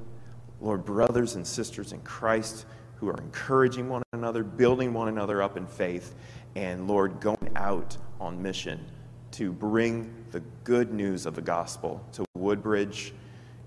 Lord, 0.60 0.84
brothers 0.84 1.34
and 1.34 1.46
sisters 1.46 1.92
in 1.92 2.00
Christ 2.00 2.66
who 2.96 3.08
are 3.08 3.16
encouraging 3.18 3.88
one 3.88 4.02
another, 4.12 4.44
building 4.44 4.92
one 4.92 5.08
another 5.08 5.42
up 5.42 5.56
in 5.56 5.66
faith, 5.66 6.14
and 6.54 6.86
Lord, 6.86 7.20
going 7.20 7.50
out 7.56 7.96
on 8.20 8.40
mission 8.40 8.84
to 9.32 9.52
bring 9.52 10.14
the 10.30 10.40
good 10.62 10.92
news 10.92 11.26
of 11.26 11.34
the 11.34 11.42
gospel 11.42 12.04
to 12.12 12.24
Woodbridge 12.44 13.12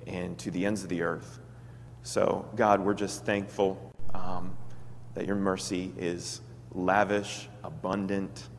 and 0.05 0.37
to 0.37 0.51
the 0.51 0.65
ends 0.65 0.83
of 0.83 0.89
the 0.89 1.01
earth. 1.01 1.39
So, 2.03 2.47
God, 2.55 2.79
we're 2.79 2.93
just 2.93 3.25
thankful 3.25 3.93
um, 4.13 4.55
that 5.13 5.25
your 5.25 5.35
mercy 5.35 5.93
is 5.97 6.41
lavish, 6.71 7.49
abundant, 7.63 8.49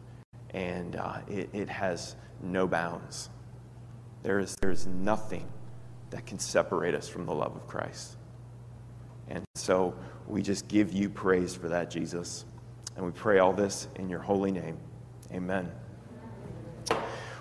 and 0.51 0.97
uh, 0.97 1.19
it, 1.29 1.49
it 1.53 1.69
has 1.69 2.17
no 2.43 2.67
bounds. 2.67 3.31
There 4.23 4.39
is, 4.39 4.57
there 4.57 4.71
is 4.71 4.87
nothing 4.87 5.47
that 6.11 6.27
can 6.27 6.39
separate 6.39 6.95
us 6.95 7.09
from 7.09 7.27
the 7.27 7.35
love 7.35 7.55
of 7.55 7.67
Christ. 7.67 8.17
And 9.29 9.45
so 9.55 9.95
we 10.27 10.43
just 10.43 10.69
give 10.69 10.93
you 10.93 11.09
praise 11.09 11.55
for 11.55 11.69
that, 11.69 11.91
Jesus. 11.91 12.45
And 12.97 13.05
we 13.05 13.13
pray 13.13 13.39
all 13.39 13.53
this 13.53 13.89
in 13.97 14.09
your 14.09 14.21
holy 14.21 14.51
name. 14.51 14.79
Amen. 15.33 15.71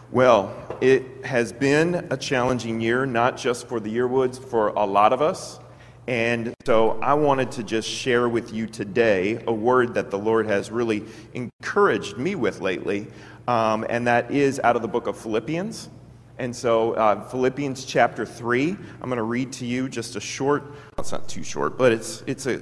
Well, 0.10 0.56
it 0.80 1.26
has 1.26 1.52
been 1.52 2.08
a 2.10 2.16
challenging 2.16 2.80
year, 2.80 3.06
not 3.06 3.36
just 3.36 3.68
for 3.68 3.82
the 3.82 3.94
Yearwoods, 3.94 4.40
for 4.40 4.70
a 4.70 4.86
lot 4.86 5.12
of 5.12 5.22
us. 5.22 5.60
And 6.08 6.54
so 6.66 6.98
I 7.02 7.14
wanted 7.14 7.52
to 7.54 7.64
just 7.64 7.90
share 7.90 8.30
with 8.30 8.54
you 8.54 8.68
today 8.68 9.44
a 9.48 9.54
word 9.54 9.96
that 9.96 10.10
the 10.10 10.18
Lord 10.18 10.46
has 10.48 10.72
really 10.72 11.04
encouraged 11.34 12.18
me 12.18 12.36
with 12.36 12.62
lately, 12.62 13.08
um, 13.50 13.86
and 13.90 14.08
that 14.08 14.32
is 14.32 14.62
out 14.64 14.78
of 14.78 14.82
the 14.82 14.88
book 14.88 15.08
of 15.08 15.18
Philippians. 15.18 15.90
And 16.38 16.56
so, 16.56 16.94
uh, 16.94 17.28
Philippians 17.28 17.84
chapter 17.84 18.26
3, 18.26 18.78
I'm 19.02 19.10
going 19.10 19.18
to 19.18 19.24
read 19.24 19.52
to 19.54 19.66
you 19.66 19.90
just 19.90 20.16
a 20.16 20.22
short, 20.22 20.64
well, 20.64 21.00
it's 21.00 21.12
not 21.12 21.28
too 21.28 21.44
short, 21.44 21.78
but 21.78 21.92
it's, 21.92 22.24
it's 22.28 22.46
a 22.46 22.62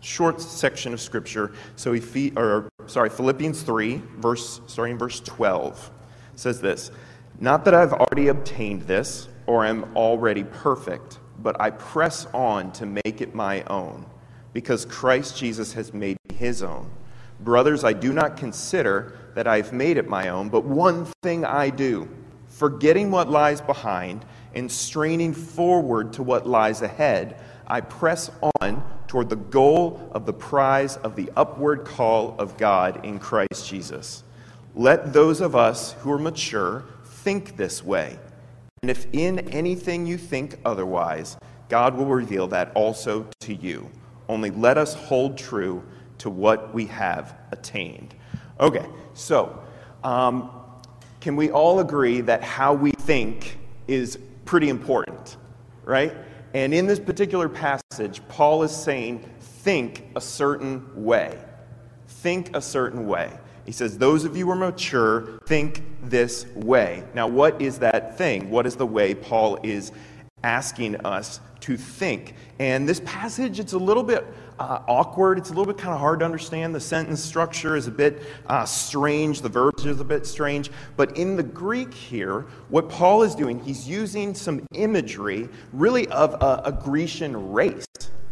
short 0.00 0.40
section 0.40 0.94
of 0.94 1.00
scripture. 1.02 1.52
So, 1.74 1.92
Ephes- 1.92 2.32
or, 2.38 2.70
sorry, 2.86 3.10
Philippians 3.10 3.60
3, 3.60 4.00
verse, 4.16 4.62
starting 4.66 4.96
verse 4.96 5.20
12. 5.20 5.90
Says 6.36 6.60
this 6.60 6.90
Not 7.40 7.64
that 7.64 7.74
I've 7.74 7.92
already 7.92 8.28
obtained 8.28 8.82
this 8.82 9.28
or 9.46 9.64
am 9.64 9.96
already 9.96 10.44
perfect, 10.44 11.18
but 11.38 11.60
I 11.60 11.70
press 11.70 12.26
on 12.32 12.72
to 12.72 12.86
make 12.86 13.20
it 13.20 13.34
my 13.34 13.62
own, 13.64 14.06
because 14.52 14.84
Christ 14.84 15.36
Jesus 15.36 15.72
has 15.72 15.92
made 15.92 16.16
me 16.28 16.36
his 16.36 16.62
own. 16.62 16.90
Brothers, 17.40 17.84
I 17.84 17.92
do 17.92 18.12
not 18.12 18.36
consider 18.36 19.18
that 19.34 19.46
I've 19.46 19.72
made 19.72 19.98
it 19.98 20.08
my 20.08 20.28
own, 20.28 20.48
but 20.48 20.64
one 20.64 21.06
thing 21.22 21.44
I 21.44 21.68
do, 21.70 22.08
forgetting 22.48 23.10
what 23.10 23.28
lies 23.28 23.60
behind 23.60 24.24
and 24.54 24.72
straining 24.72 25.34
forward 25.34 26.14
to 26.14 26.22
what 26.22 26.46
lies 26.46 26.80
ahead, 26.80 27.38
I 27.66 27.82
press 27.82 28.30
on 28.60 28.82
toward 29.06 29.28
the 29.28 29.36
goal 29.36 30.08
of 30.12 30.24
the 30.24 30.32
prize 30.32 30.96
of 30.98 31.14
the 31.14 31.30
upward 31.36 31.84
call 31.84 32.34
of 32.38 32.56
God 32.56 33.04
in 33.04 33.18
Christ 33.18 33.68
Jesus. 33.68 34.22
Let 34.78 35.14
those 35.14 35.40
of 35.40 35.56
us 35.56 35.92
who 36.00 36.12
are 36.12 36.18
mature 36.18 36.84
think 37.02 37.56
this 37.56 37.82
way. 37.82 38.18
And 38.82 38.90
if 38.90 39.06
in 39.14 39.38
anything 39.48 40.06
you 40.06 40.18
think 40.18 40.58
otherwise, 40.66 41.38
God 41.70 41.96
will 41.96 42.04
reveal 42.04 42.46
that 42.48 42.72
also 42.74 43.26
to 43.40 43.54
you. 43.54 43.90
Only 44.28 44.50
let 44.50 44.76
us 44.76 44.92
hold 44.92 45.38
true 45.38 45.82
to 46.18 46.28
what 46.28 46.74
we 46.74 46.84
have 46.86 47.38
attained. 47.52 48.14
Okay, 48.60 48.84
so 49.14 49.62
um, 50.04 50.50
can 51.20 51.36
we 51.36 51.50
all 51.50 51.80
agree 51.80 52.20
that 52.20 52.42
how 52.42 52.74
we 52.74 52.90
think 52.90 53.58
is 53.88 54.18
pretty 54.44 54.68
important, 54.68 55.38
right? 55.84 56.14
And 56.52 56.74
in 56.74 56.86
this 56.86 57.00
particular 57.00 57.48
passage, 57.48 58.20
Paul 58.28 58.62
is 58.62 58.76
saying, 58.76 59.24
think 59.40 60.04
a 60.14 60.20
certain 60.20 61.02
way. 61.02 61.38
Think 62.08 62.54
a 62.54 62.60
certain 62.60 63.06
way. 63.06 63.32
He 63.66 63.72
says, 63.72 63.98
Those 63.98 64.24
of 64.24 64.36
you 64.36 64.46
who 64.46 64.52
are 64.52 64.56
mature, 64.56 65.38
think 65.46 65.82
this 66.02 66.46
way. 66.54 67.02
Now, 67.14 67.26
what 67.26 67.60
is 67.60 67.80
that 67.80 68.16
thing? 68.16 68.48
What 68.48 68.64
is 68.64 68.76
the 68.76 68.86
way 68.86 69.14
Paul 69.14 69.58
is 69.62 69.92
asking 70.44 70.96
us 71.04 71.40
to 71.60 71.76
think? 71.76 72.34
And 72.60 72.88
this 72.88 73.00
passage, 73.04 73.58
it's 73.58 73.72
a 73.72 73.78
little 73.78 74.04
bit 74.04 74.24
uh, 74.58 74.82
awkward. 74.86 75.38
It's 75.38 75.50
a 75.50 75.52
little 75.52 75.66
bit 75.66 75.78
kind 75.78 75.92
of 75.92 76.00
hard 76.00 76.20
to 76.20 76.24
understand. 76.24 76.74
The 76.74 76.80
sentence 76.80 77.20
structure 77.20 77.76
is 77.76 77.88
a 77.88 77.90
bit 77.90 78.22
uh, 78.46 78.64
strange. 78.64 79.42
The 79.42 79.48
verbs 79.48 79.84
is 79.84 80.00
a 80.00 80.04
bit 80.04 80.26
strange. 80.26 80.70
But 80.96 81.16
in 81.16 81.36
the 81.36 81.42
Greek 81.42 81.92
here, 81.92 82.46
what 82.68 82.88
Paul 82.88 83.24
is 83.24 83.34
doing, 83.34 83.60
he's 83.60 83.88
using 83.88 84.32
some 84.32 84.64
imagery 84.74 85.48
really 85.72 86.06
of 86.08 86.34
a, 86.34 86.62
a 86.66 86.72
Grecian 86.72 87.52
race. 87.52 87.85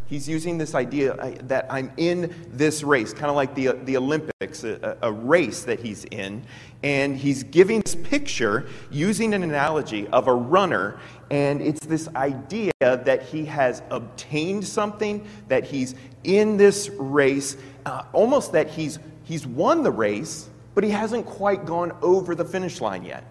He's 0.06 0.28
using 0.28 0.58
this 0.58 0.74
idea 0.74 1.14
uh, 1.14 1.34
that 1.44 1.66
I'm 1.70 1.90
in 1.96 2.34
this 2.48 2.82
race, 2.82 3.12
kind 3.12 3.30
of 3.30 3.36
like 3.36 3.54
the, 3.54 3.72
the 3.84 3.96
Olympics, 3.96 4.62
a, 4.62 4.98
a, 5.00 5.10
race 5.10 5.62
that 5.62 5.80
he's 5.80 6.04
in. 6.06 6.44
And 6.82 7.16
he's 7.16 7.42
giving 7.42 7.80
this 7.80 7.94
picture 7.94 8.66
using 8.90 9.32
an 9.32 9.42
analogy 9.42 10.06
of 10.08 10.28
a 10.28 10.34
runner. 10.34 10.98
And 11.30 11.62
it's 11.62 11.86
this 11.86 12.08
idea 12.14 12.72
that 12.80 13.22
he 13.22 13.46
has 13.46 13.82
obtained 13.90 14.66
something, 14.66 15.26
that 15.48 15.64
he's 15.64 15.94
in 16.24 16.58
this 16.58 16.90
race, 16.90 17.56
uh, 17.86 18.02
almost 18.12 18.52
that 18.52 18.68
he's, 18.68 18.98
he's 19.22 19.46
won 19.46 19.82
the 19.82 19.90
race, 19.90 20.50
but 20.74 20.84
he 20.84 20.90
hasn't 20.90 21.24
quite 21.24 21.64
gone 21.64 21.92
over 22.02 22.34
the 22.34 22.44
finish 22.44 22.82
line 22.82 23.04
yet, 23.04 23.24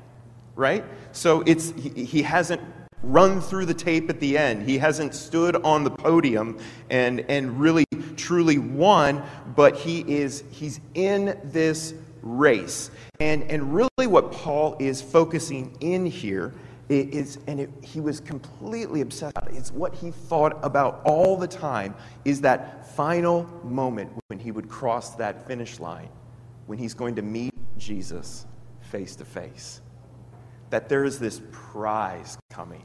right? 0.55 0.83
So 1.11 1.41
it's, 1.41 1.71
he, 1.71 2.03
he 2.05 2.21
hasn't 2.23 2.61
run 3.03 3.41
through 3.41 3.65
the 3.65 3.73
tape 3.73 4.09
at 4.09 4.19
the 4.19 4.37
end. 4.37 4.67
He 4.67 4.77
hasn't 4.77 5.13
stood 5.13 5.57
on 5.57 5.83
the 5.83 5.91
podium 5.91 6.57
and, 6.89 7.19
and 7.29 7.59
really 7.59 7.85
truly 8.15 8.57
won, 8.57 9.23
but 9.55 9.75
he 9.75 9.99
is 10.01 10.43
he's 10.51 10.79
in 10.93 11.37
this 11.43 11.93
race. 12.21 12.89
And, 13.19 13.43
and 13.51 13.75
really 13.75 14.07
what 14.07 14.31
Paul 14.31 14.77
is 14.79 15.01
focusing 15.01 15.75
in 15.81 16.05
here 16.05 16.53
is, 16.89 17.39
and 17.47 17.59
it, 17.59 17.69
he 17.81 17.99
was 17.99 18.19
completely 18.19 19.01
obsessed 19.01 19.35
it's 19.49 19.71
what 19.71 19.95
he 19.95 20.11
thought 20.11 20.57
about 20.63 21.01
all 21.05 21.37
the 21.37 21.47
time, 21.47 21.95
is 22.25 22.41
that 22.41 22.95
final 22.95 23.43
moment 23.63 24.11
when 24.27 24.39
he 24.39 24.51
would 24.51 24.69
cross 24.69 25.15
that 25.15 25.47
finish 25.47 25.79
line, 25.79 26.09
when 26.65 26.77
he's 26.77 26.93
going 26.93 27.15
to 27.15 27.21
meet 27.21 27.53
Jesus 27.77 28.45
face 28.81 29.15
to 29.17 29.25
face. 29.25 29.81
That 30.69 30.89
there 30.89 31.03
is 31.03 31.19
this 31.19 31.41
prize 31.51 32.37
coming 32.53 32.83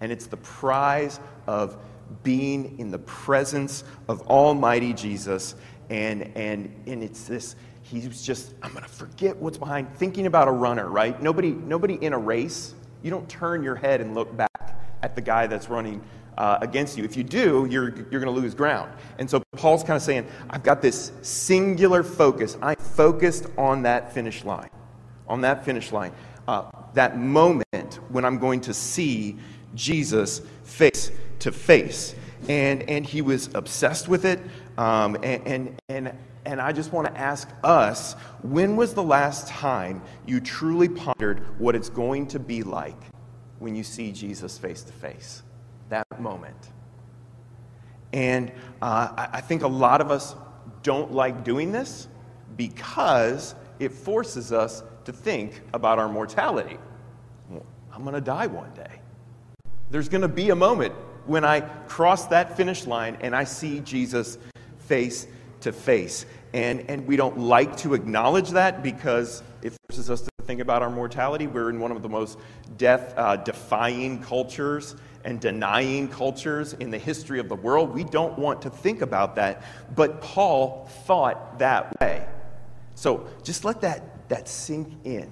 and 0.00 0.12
it's 0.12 0.26
the 0.26 0.36
prize 0.36 1.20
of 1.46 1.76
being 2.22 2.78
in 2.78 2.90
the 2.90 2.98
presence 3.00 3.84
of 4.08 4.22
Almighty 4.28 4.92
Jesus. 4.92 5.54
And, 5.90 6.30
and, 6.36 6.74
and 6.86 7.02
it's 7.02 7.24
this, 7.24 7.56
he's 7.82 8.22
just, 8.22 8.54
I'm 8.62 8.72
going 8.72 8.84
to 8.84 8.90
forget 8.90 9.36
what's 9.36 9.58
behind, 9.58 9.94
thinking 9.96 10.26
about 10.26 10.48
a 10.48 10.52
runner, 10.52 10.88
right? 10.88 11.20
Nobody, 11.22 11.52
nobody 11.52 11.94
in 11.94 12.12
a 12.12 12.18
race, 12.18 12.74
you 13.02 13.10
don't 13.10 13.28
turn 13.28 13.62
your 13.62 13.76
head 13.76 14.00
and 14.00 14.14
look 14.14 14.34
back 14.36 14.80
at 15.02 15.14
the 15.14 15.20
guy 15.20 15.46
that's 15.46 15.68
running 15.68 16.02
uh, 16.36 16.58
against 16.60 16.96
you. 16.96 17.04
If 17.04 17.16
you 17.16 17.24
do, 17.24 17.66
you're, 17.68 17.94
you're 18.10 18.20
going 18.20 18.24
to 18.24 18.30
lose 18.30 18.54
ground. 18.54 18.92
And 19.18 19.28
so 19.28 19.42
Paul's 19.56 19.82
kind 19.82 19.96
of 19.96 20.02
saying, 20.02 20.26
I've 20.50 20.62
got 20.62 20.82
this 20.82 21.12
singular 21.22 22.02
focus. 22.02 22.56
I'm 22.62 22.76
focused 22.76 23.46
on 23.56 23.82
that 23.82 24.12
finish 24.12 24.44
line, 24.44 24.70
on 25.26 25.40
that 25.40 25.64
finish 25.64 25.90
line. 25.90 26.12
Uh, 26.48 26.64
that 26.94 27.18
moment 27.18 28.00
when 28.08 28.24
I'm 28.24 28.38
going 28.38 28.62
to 28.62 28.72
see 28.72 29.36
Jesus 29.74 30.40
face 30.64 31.12
to 31.40 31.52
face. 31.52 32.14
And, 32.48 32.88
and 32.88 33.04
he 33.04 33.20
was 33.20 33.50
obsessed 33.54 34.08
with 34.08 34.24
it. 34.24 34.40
Um, 34.78 35.16
and, 35.22 35.46
and, 35.46 35.82
and, 35.90 36.12
and 36.46 36.58
I 36.58 36.72
just 36.72 36.90
want 36.90 37.06
to 37.06 37.20
ask 37.20 37.50
us 37.62 38.14
when 38.40 38.76
was 38.76 38.94
the 38.94 39.02
last 39.02 39.46
time 39.48 40.00
you 40.26 40.40
truly 40.40 40.88
pondered 40.88 41.40
what 41.60 41.76
it's 41.76 41.90
going 41.90 42.26
to 42.28 42.38
be 42.38 42.62
like 42.62 42.96
when 43.58 43.76
you 43.76 43.84
see 43.84 44.10
Jesus 44.10 44.56
face 44.56 44.82
to 44.84 44.92
face? 44.94 45.42
That 45.90 46.18
moment. 46.18 46.70
And 48.14 48.52
uh, 48.80 49.08
I, 49.18 49.28
I 49.34 49.40
think 49.42 49.64
a 49.64 49.68
lot 49.68 50.00
of 50.00 50.10
us 50.10 50.34
don't 50.82 51.12
like 51.12 51.44
doing 51.44 51.72
this 51.72 52.08
because 52.56 53.54
it 53.78 53.92
forces 53.92 54.50
us 54.50 54.82
to 55.08 55.12
think 55.14 55.62
about 55.72 55.98
our 55.98 56.08
mortality. 56.08 56.76
I'm 57.94 58.02
going 58.02 58.14
to 58.14 58.20
die 58.20 58.46
one 58.46 58.70
day. 58.74 59.00
There's 59.90 60.06
going 60.10 60.20
to 60.20 60.28
be 60.28 60.50
a 60.50 60.54
moment 60.54 60.92
when 61.24 61.46
I 61.46 61.60
cross 61.60 62.26
that 62.26 62.58
finish 62.58 62.86
line 62.86 63.16
and 63.22 63.34
I 63.34 63.44
see 63.44 63.80
Jesus 63.80 64.36
face 64.80 65.26
to 65.62 65.72
face. 65.72 66.26
And, 66.52 66.84
and 66.90 67.06
we 67.06 67.16
don't 67.16 67.38
like 67.38 67.74
to 67.78 67.94
acknowledge 67.94 68.50
that 68.50 68.82
because 68.82 69.42
it 69.62 69.72
forces 69.88 70.10
us 70.10 70.20
to 70.20 70.30
think 70.44 70.60
about 70.60 70.82
our 70.82 70.90
mortality. 70.90 71.46
We're 71.46 71.70
in 71.70 71.80
one 71.80 71.90
of 71.90 72.02
the 72.02 72.08
most 72.10 72.38
death 72.76 73.14
uh, 73.16 73.36
defying 73.36 74.22
cultures 74.22 74.94
and 75.24 75.40
denying 75.40 76.08
cultures 76.08 76.74
in 76.74 76.90
the 76.90 76.98
history 76.98 77.40
of 77.40 77.48
the 77.48 77.56
world. 77.56 77.94
We 77.94 78.04
don't 78.04 78.38
want 78.38 78.60
to 78.60 78.70
think 78.70 79.00
about 79.00 79.36
that. 79.36 79.62
But 79.96 80.20
Paul 80.20 80.86
thought 81.06 81.60
that 81.60 81.98
way. 81.98 82.26
So 82.94 83.26
just 83.42 83.64
let 83.64 83.80
that, 83.80 84.17
that 84.28 84.48
sink 84.48 84.88
in. 85.04 85.30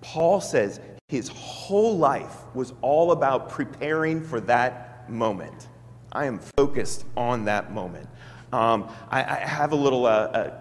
Paul 0.00 0.40
says 0.40 0.80
his 1.08 1.28
whole 1.28 1.96
life 1.96 2.36
was 2.54 2.72
all 2.82 3.12
about 3.12 3.48
preparing 3.48 4.22
for 4.22 4.40
that 4.40 5.08
moment. 5.10 5.68
I 6.12 6.26
am 6.26 6.38
focused 6.56 7.04
on 7.16 7.44
that 7.46 7.72
moment. 7.72 8.08
Um, 8.52 8.88
I, 9.10 9.20
I, 9.20 9.36
have 9.38 9.72
a 9.72 9.76
little 9.76 10.06
uh, 10.06 10.10
uh, 10.10 10.60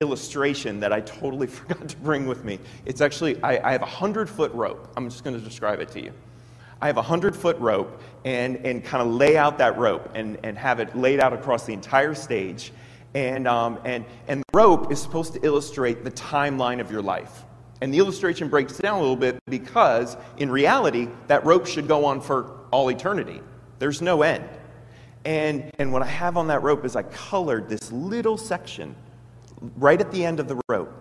illustration 0.00 0.80
that 0.80 0.92
I 0.92 1.00
totally 1.00 1.46
forgot 1.58 1.88
to 1.88 1.96
bring 1.98 2.26
with 2.26 2.44
me. 2.44 2.58
It's 2.86 3.00
actually, 3.00 3.42
I, 3.42 3.68
I 3.68 3.72
have 3.72 3.82
a 3.82 3.86
100 3.86 4.28
foot 4.28 4.52
rope. 4.54 4.90
I'm 4.96 5.10
just 5.10 5.22
going 5.22 5.38
to 5.38 5.44
describe 5.44 5.80
it 5.80 5.90
to 5.90 6.02
you. 6.02 6.12
I 6.80 6.86
have 6.86 6.96
a 6.96 7.00
100 7.00 7.36
foot 7.36 7.58
rope 7.58 8.00
and, 8.24 8.56
and 8.64 8.84
kind 8.84 9.06
of 9.06 9.14
lay 9.14 9.36
out 9.36 9.58
that 9.58 9.78
rope 9.78 10.10
and, 10.14 10.38
and 10.42 10.56
have 10.58 10.80
it 10.80 10.96
laid 10.96 11.20
out 11.20 11.32
across 11.32 11.64
the 11.64 11.72
entire 11.72 12.14
stage. 12.14 12.72
And, 13.14 13.46
um, 13.46 13.78
and, 13.84 14.04
and 14.26 14.40
the 14.40 14.58
rope 14.58 14.90
is 14.90 15.00
supposed 15.00 15.34
to 15.34 15.44
illustrate 15.44 16.02
the 16.04 16.10
timeline 16.10 16.80
of 16.80 16.90
your 16.90 17.02
life. 17.02 17.44
And 17.80 17.92
the 17.92 17.98
illustration 17.98 18.48
breaks 18.48 18.78
down 18.78 18.98
a 18.98 19.00
little 19.00 19.16
bit 19.16 19.38
because, 19.46 20.16
in 20.38 20.50
reality, 20.50 21.08
that 21.28 21.44
rope 21.44 21.66
should 21.66 21.86
go 21.86 22.04
on 22.04 22.20
for 22.20 22.60
all 22.70 22.90
eternity. 22.90 23.40
There's 23.78 24.02
no 24.02 24.22
end. 24.22 24.48
And, 25.24 25.70
and 25.78 25.92
what 25.92 26.02
I 26.02 26.06
have 26.06 26.36
on 26.36 26.48
that 26.48 26.62
rope 26.62 26.84
is 26.84 26.96
I 26.96 27.02
colored 27.02 27.68
this 27.68 27.92
little 27.92 28.36
section 28.36 28.94
right 29.76 30.00
at 30.00 30.10
the 30.12 30.24
end 30.24 30.40
of 30.40 30.48
the 30.48 30.60
rope. 30.68 30.92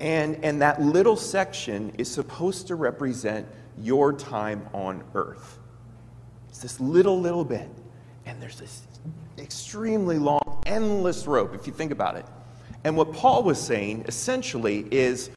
And, 0.00 0.44
and 0.44 0.60
that 0.62 0.82
little 0.82 1.16
section 1.16 1.92
is 1.98 2.10
supposed 2.10 2.66
to 2.68 2.74
represent 2.74 3.46
your 3.78 4.12
time 4.12 4.66
on 4.72 5.04
earth. 5.14 5.58
It's 6.48 6.60
this 6.60 6.80
little, 6.80 7.20
little 7.20 7.44
bit. 7.44 7.68
And 8.26 8.40
there's 8.40 8.58
this 8.58 8.82
extremely 9.38 10.18
long, 10.18 10.40
endless 10.66 11.26
rope, 11.26 11.54
if 11.54 11.66
you 11.66 11.72
think 11.72 11.92
about 11.92 12.16
it. 12.16 12.26
And 12.84 12.96
what 12.96 13.12
Paul 13.12 13.42
was 13.42 13.60
saying 13.60 14.04
essentially 14.06 14.86
is 14.90 15.30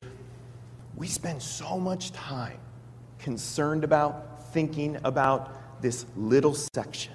we 0.95 1.07
spend 1.07 1.41
so 1.41 1.80
much 1.80 2.11
time 2.11 2.59
concerned 3.19 3.84
about, 3.84 4.51
thinking 4.53 4.97
about 5.03 5.82
this 5.82 6.05
little 6.15 6.53
section. 6.53 7.13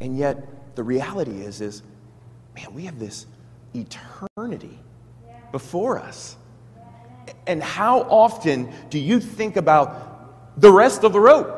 And 0.00 0.16
yet, 0.16 0.76
the 0.76 0.82
reality 0.82 1.40
is, 1.42 1.60
is 1.60 1.82
man, 2.54 2.72
we 2.74 2.84
have 2.84 2.98
this 2.98 3.26
eternity 3.74 4.78
before 5.52 5.98
us. 5.98 6.36
and 7.46 7.62
how 7.62 8.00
often 8.02 8.72
do 8.90 8.98
you 8.98 9.20
think 9.20 9.56
about 9.56 10.60
the 10.60 10.70
rest 10.70 11.04
of 11.04 11.12
the 11.12 11.20
rope? 11.20 11.56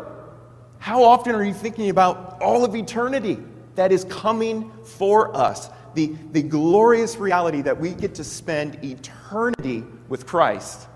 How 0.78 1.04
often 1.04 1.34
are 1.34 1.44
you 1.44 1.54
thinking 1.54 1.90
about 1.90 2.40
all 2.40 2.64
of 2.64 2.74
eternity 2.74 3.38
that 3.74 3.92
is 3.92 4.04
coming 4.04 4.70
for 4.84 5.36
us? 5.36 5.70
The, 5.94 6.14
the 6.32 6.42
glorious 6.42 7.16
reality 7.16 7.62
that 7.62 7.78
we 7.78 7.94
get 7.94 8.14
to 8.16 8.24
spend 8.24 8.82
eternity 8.82 9.84
with 10.08 10.26
Christ, 10.26 10.88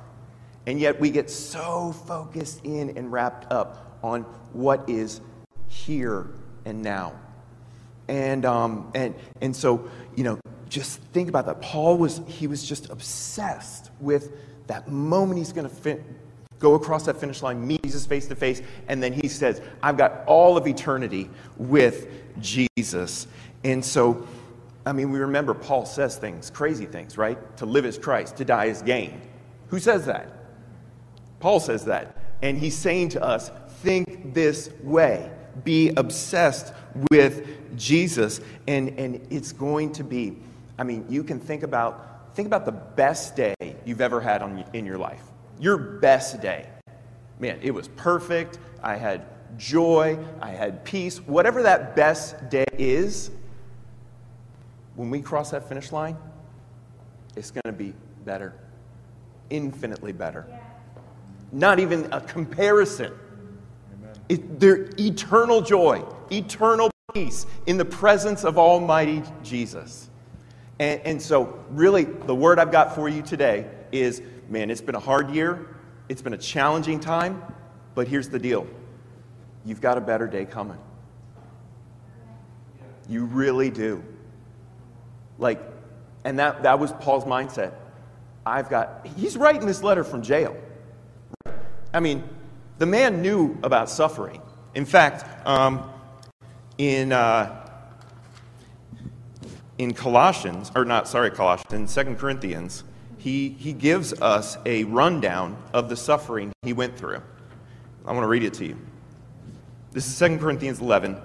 and 0.67 0.81
yet 0.81 0.99
we 0.99 1.11
get 1.11 1.31
so 1.31 1.93
focused 1.93 2.65
in 2.65 2.97
and 2.97 3.13
wrapped 3.13 3.53
up 3.53 3.99
on 4.03 4.23
what 4.53 4.89
is 4.89 5.21
here 5.69 6.29
and 6.65 6.83
now. 6.83 7.13
And, 8.09 8.45
um, 8.45 8.91
and, 8.95 9.15
and 9.41 9.55
so, 9.55 9.91
you 10.15 10.25
know, 10.25 10.39
just 10.69 11.01
think 11.13 11.29
about 11.29 11.47
that. 11.47 11.61
Paul 11.61 11.99
was, 11.99 12.21
he 12.27 12.47
was 12.47 12.67
just 12.67 12.91
obsessed 12.91 13.91
with 14.01 14.33
that 14.67 14.89
moment 14.89 15.39
he's 15.39 15.53
going 15.53 15.69
to 15.69 15.75
go 16.59 16.75
across 16.75 17.05
that 17.05 17.19
finish 17.19 17.43
line, 17.43 17.67
meet 17.67 17.83
Jesus 17.83 18.07
face 18.07 18.27
to 18.27 18.35
face, 18.35 18.63
and 18.89 19.03
then 19.03 19.13
he 19.13 19.29
says, 19.29 19.61
I've 19.83 19.97
got 19.97 20.25
all 20.27 20.57
of 20.57 20.67
eternity 20.67 21.29
with 21.57 22.09
Jesus. 22.41 23.27
And 23.65 23.85
so, 23.85 24.27
I 24.85 24.93
mean, 24.93 25.11
we 25.11 25.19
remember 25.19 25.55
Paul 25.55 25.85
says 25.85 26.17
things, 26.17 26.51
crazy 26.51 26.87
things, 26.87 27.19
right? 27.19 27.57
To 27.59 27.67
live 27.67 27.85
as 27.85 27.99
Christ, 27.99 28.37
to 28.37 28.45
die 28.45 28.69
as 28.69 28.83
gain. 28.83 29.21
Who 29.69 29.79
says 29.79 30.07
that? 30.07 30.29
Paul 31.41 31.61
says 31.61 31.85
that. 31.87 32.17
And 32.43 32.59
he's 32.59 32.77
saying 32.77 33.11
to 33.11 33.23
us, 33.23 33.51
think 33.83 34.35
this 34.35 34.71
way. 34.83 35.31
Be 35.65 35.91
obsessed 35.97 36.73
with 37.11 37.77
Jesus. 37.77 38.41
And, 38.69 38.91
and 38.99 39.27
it's 39.31 39.53
going 39.53 39.93
to 39.93 40.05
be, 40.05 40.37
I 40.79 40.85
mean, 40.85 41.07
you 41.09 41.25
can 41.25 41.41
think 41.41 41.63
about, 41.63 42.35
think 42.35 42.47
about 42.47 42.65
the 42.65 42.73
best 42.73 43.37
day 43.37 43.55
you've 43.85 44.01
ever 44.01 44.21
had 44.21 44.43
on, 44.43 44.65
in 44.73 44.87
your 44.87 44.99
life 44.99 45.23
your 45.59 45.77
best 45.77 46.41
day. 46.41 46.67
Man, 47.39 47.59
it 47.63 47.73
was 47.73 47.89
perfect. 47.89 48.59
I 48.83 48.97
had 48.97 49.27
joy. 49.59 50.19
I 50.41 50.51
had 50.51 50.85
peace. 50.85 51.19
Whatever 51.19 51.63
that 51.65 51.97
best 51.97 52.49
day 52.51 52.67
is, 52.79 53.31
when 54.95 55.11
we 55.11 55.21
cross 55.21 55.51
that 55.51 55.69
finish 55.69 55.93
line, 55.93 56.17
it's 57.37 57.51
going 57.51 57.63
to 57.67 57.73
be 57.73 57.93
better, 58.25 58.55
infinitely 59.51 60.13
better. 60.13 60.47
Not 61.53 61.79
even 61.79 62.09
a 62.13 62.21
comparison. 62.21 63.13
It, 64.29 64.59
they're 64.59 64.89
eternal 64.99 65.61
joy, 65.61 66.05
eternal 66.33 66.91
peace 67.15 67.47
in 67.67 67.77
the 67.77 67.85
presence 67.85 68.45
of 68.45 68.59
Almighty 68.59 69.23
Jesus. 69.43 70.11
And, 70.79 71.01
and 71.03 71.23
so, 71.23 71.65
really, 71.71 72.05
the 72.05 72.35
word 72.35 72.59
I've 72.59 72.73
got 72.73 72.95
for 72.95 73.09
you 73.09 73.23
today 73.23 73.67
is 73.93 74.23
man, 74.49 74.71
it's 74.71 74.81
been 74.81 74.95
a 74.95 75.01
hard 75.01 75.31
year, 75.31 75.67
it's 76.09 76.23
been 76.23 76.35
a 76.35 76.39
challenging 76.39 77.01
time, 77.01 77.43
but 77.95 78.09
here's 78.09 78.29
the 78.29 78.39
deal 78.39 78.67
you've 79.65 79.81
got 79.81 79.99
a 79.99 80.01
better 80.01 80.27
day 80.27 80.45
coming. 80.45 80.79
You 83.09 83.25
really 83.25 83.71
do. 83.71 84.03
Like, 85.39 85.61
and 86.25 86.39
that, 86.39 86.63
that 86.63 86.79
was 86.79 86.93
Paul's 86.93 87.25
mindset. 87.25 87.73
I've 88.45 88.69
got, 88.69 89.07
he's 89.17 89.37
writing 89.37 89.67
this 89.67 89.83
letter 89.83 90.05
from 90.05 90.23
jail. 90.23 90.57
I 91.93 92.01
mean, 92.01 92.23
the 92.79 92.87
man 92.87 93.23
knew 93.23 93.59
about 93.63 93.91
suffering. 93.91 94.41
In 94.75 94.85
fact, 94.85 95.25
um, 95.47 95.91
in, 96.79 97.13
uh, 97.13 97.67
in 99.79 99.95
Colossians, 99.95 100.71
or 100.75 100.85
not, 100.85 101.09
sorry, 101.09 101.31
Colossians, 101.31 101.73
in 101.73 101.89
Second 101.89 102.19
Corinthians, 102.19 102.85
he, 103.27 103.49
he 103.59 103.73
gives 103.73 104.13
us 104.23 104.57
a 104.65 104.85
rundown 104.85 105.61
of 105.73 105.89
the 105.89 105.97
suffering 105.97 106.53
he 106.63 106.73
went 106.73 106.97
through. 106.97 107.21
I 108.07 108.13
want 108.13 108.23
to 108.23 108.29
read 108.29 108.45
it 108.45 108.55
to 108.55 108.65
you. 108.65 108.79
This 109.91 110.07
is 110.07 110.17
2 110.17 110.39
Corinthians 110.39 110.81
11. 110.81 111.21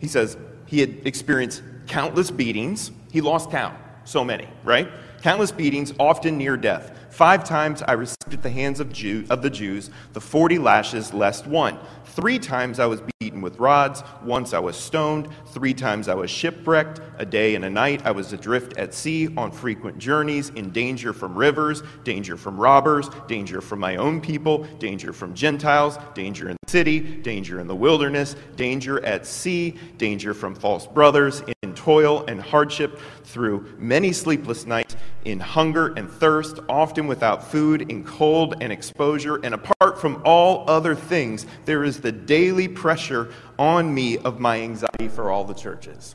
He 0.00 0.08
says 0.08 0.36
he 0.66 0.80
had 0.80 1.06
experienced 1.06 1.62
countless 1.86 2.32
beatings. 2.32 2.90
He 3.12 3.20
lost 3.20 3.52
count, 3.52 3.78
so 4.02 4.24
many, 4.24 4.48
right? 4.64 4.88
Countless 5.22 5.52
beatings, 5.52 5.94
often 6.00 6.38
near 6.38 6.56
death. 6.56 6.90
Five 7.22 7.44
times 7.44 7.84
I 7.86 7.92
received 7.92 8.34
at 8.34 8.42
the 8.42 8.50
hands 8.50 8.80
of, 8.80 8.92
Jew, 8.92 9.24
of 9.30 9.42
the 9.42 9.48
Jews 9.48 9.90
the 10.12 10.20
forty 10.20 10.58
lashes 10.58 11.14
less 11.14 11.46
one. 11.46 11.78
Three 12.04 12.40
times 12.40 12.80
I 12.80 12.86
was 12.86 13.00
beaten 13.20 13.40
with 13.40 13.60
rods. 13.60 14.02
Once 14.24 14.52
I 14.52 14.58
was 14.58 14.74
stoned. 14.74 15.28
Three 15.50 15.72
times 15.72 16.08
I 16.08 16.14
was 16.14 16.32
shipwrecked. 16.32 17.00
A 17.18 17.24
day 17.24 17.54
and 17.54 17.64
a 17.64 17.70
night 17.70 18.04
I 18.04 18.10
was 18.10 18.32
adrift 18.32 18.76
at 18.76 18.92
sea 18.92 19.28
on 19.36 19.52
frequent 19.52 19.98
journeys, 19.98 20.48
in 20.50 20.70
danger 20.70 21.12
from 21.12 21.38
rivers, 21.38 21.84
danger 22.02 22.36
from 22.36 22.58
robbers, 22.58 23.08
danger 23.28 23.60
from 23.60 23.78
my 23.78 23.94
own 23.94 24.20
people, 24.20 24.64
danger 24.80 25.12
from 25.12 25.32
Gentiles, 25.32 25.98
danger 26.14 26.50
in 26.50 26.56
the 26.60 26.70
city, 26.72 26.98
danger 26.98 27.60
in 27.60 27.68
the 27.68 27.76
wilderness, 27.76 28.34
danger 28.56 29.02
at 29.04 29.28
sea, 29.28 29.76
danger 29.96 30.34
from 30.34 30.56
false 30.56 30.88
brothers, 30.88 31.44
in 31.61 31.61
toil 31.82 32.24
and 32.28 32.40
hardship, 32.40 33.00
through 33.24 33.66
many 33.78 34.12
sleepless 34.12 34.66
nights, 34.66 34.94
in 35.24 35.40
hunger 35.40 35.92
and 35.94 36.08
thirst, 36.08 36.60
often 36.68 37.06
without 37.06 37.42
food, 37.50 37.90
in 37.90 38.04
cold 38.04 38.54
and 38.60 38.72
exposure. 38.72 39.36
And 39.42 39.54
apart 39.54 40.00
from 40.00 40.22
all 40.24 40.68
other 40.70 40.94
things, 40.94 41.46
there 41.64 41.82
is 41.82 42.00
the 42.00 42.12
daily 42.12 42.68
pressure 42.68 43.32
on 43.58 43.92
me 43.92 44.18
of 44.18 44.38
my 44.38 44.60
anxiety 44.60 45.08
for 45.08 45.30
all 45.30 45.44
the 45.44 45.54
churches. 45.54 46.14